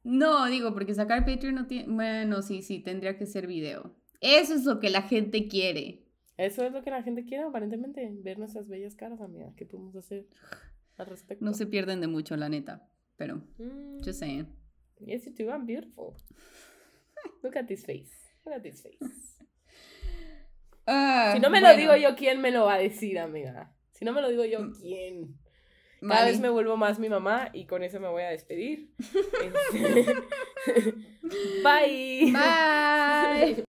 No, 0.03 0.45
digo, 0.47 0.73
porque 0.73 0.93
sacar 0.93 1.25
Patreon 1.25 1.55
no 1.55 1.67
tiene. 1.67 1.93
Bueno, 1.93 2.41
sí, 2.41 2.61
sí, 2.61 2.79
tendría 2.79 3.17
que 3.17 3.25
ser 3.25 3.47
video. 3.47 3.95
Eso 4.21 4.53
es 4.53 4.65
lo 4.65 4.79
que 4.79 4.89
la 4.89 5.01
gente 5.03 5.47
quiere. 5.47 6.05
Eso 6.37 6.63
es 6.65 6.71
lo 6.73 6.81
que 6.83 6.89
la 6.91 7.03
gente 7.03 7.25
quiere, 7.25 7.43
aparentemente. 7.43 8.09
Ver 8.21 8.39
nuestras 8.39 8.67
bellas 8.67 8.95
caras, 8.95 9.21
amiga. 9.21 9.53
¿Qué 9.55 9.65
podemos 9.65 9.95
hacer 9.95 10.27
al 10.97 11.05
respecto? 11.07 11.43
No 11.45 11.53
se 11.53 11.65
pierden 11.67 12.01
de 12.01 12.07
mucho, 12.07 12.35
la 12.35 12.49
neta. 12.49 12.89
Pero, 13.17 13.37
Mm, 13.57 13.99
just 14.03 14.19
saying. 14.19 14.47
Yes, 14.99 15.25
you 15.25 15.33
do. 15.33 15.51
I'm 15.51 15.65
beautiful. 15.65 16.15
Look 17.43 17.55
at 17.57 17.65
this 17.67 17.85
face. 17.85 18.11
Look 18.45 18.55
at 18.55 18.61
this 18.63 18.81
face. 18.81 18.99
Ah, 20.85 21.31
Si 21.33 21.39
no 21.39 21.49
me 21.49 21.61
lo 21.61 21.73
digo 21.77 21.95
yo, 21.95 22.13
¿quién 22.15 22.41
me 22.41 22.51
lo 22.51 22.65
va 22.65 22.73
a 22.73 22.77
decir, 22.77 23.17
amiga? 23.17 23.73
Si 23.91 24.03
no 24.03 24.11
me 24.11 24.21
lo 24.21 24.27
digo 24.29 24.43
yo, 24.43 24.59
Mm. 24.61 24.73
¿quién? 24.73 25.37
Cada 26.07 26.25
vez 26.25 26.39
me 26.39 26.49
vuelvo 26.49 26.77
más 26.77 26.99
mi 26.99 27.09
mamá 27.09 27.49
y 27.53 27.65
con 27.65 27.83
eso 27.83 27.99
me 27.99 28.07
voy 28.07 28.23
a 28.23 28.29
despedir. 28.29 28.93
Este, 29.73 30.15
Bye. 31.63 32.31
Bye. 32.31 33.63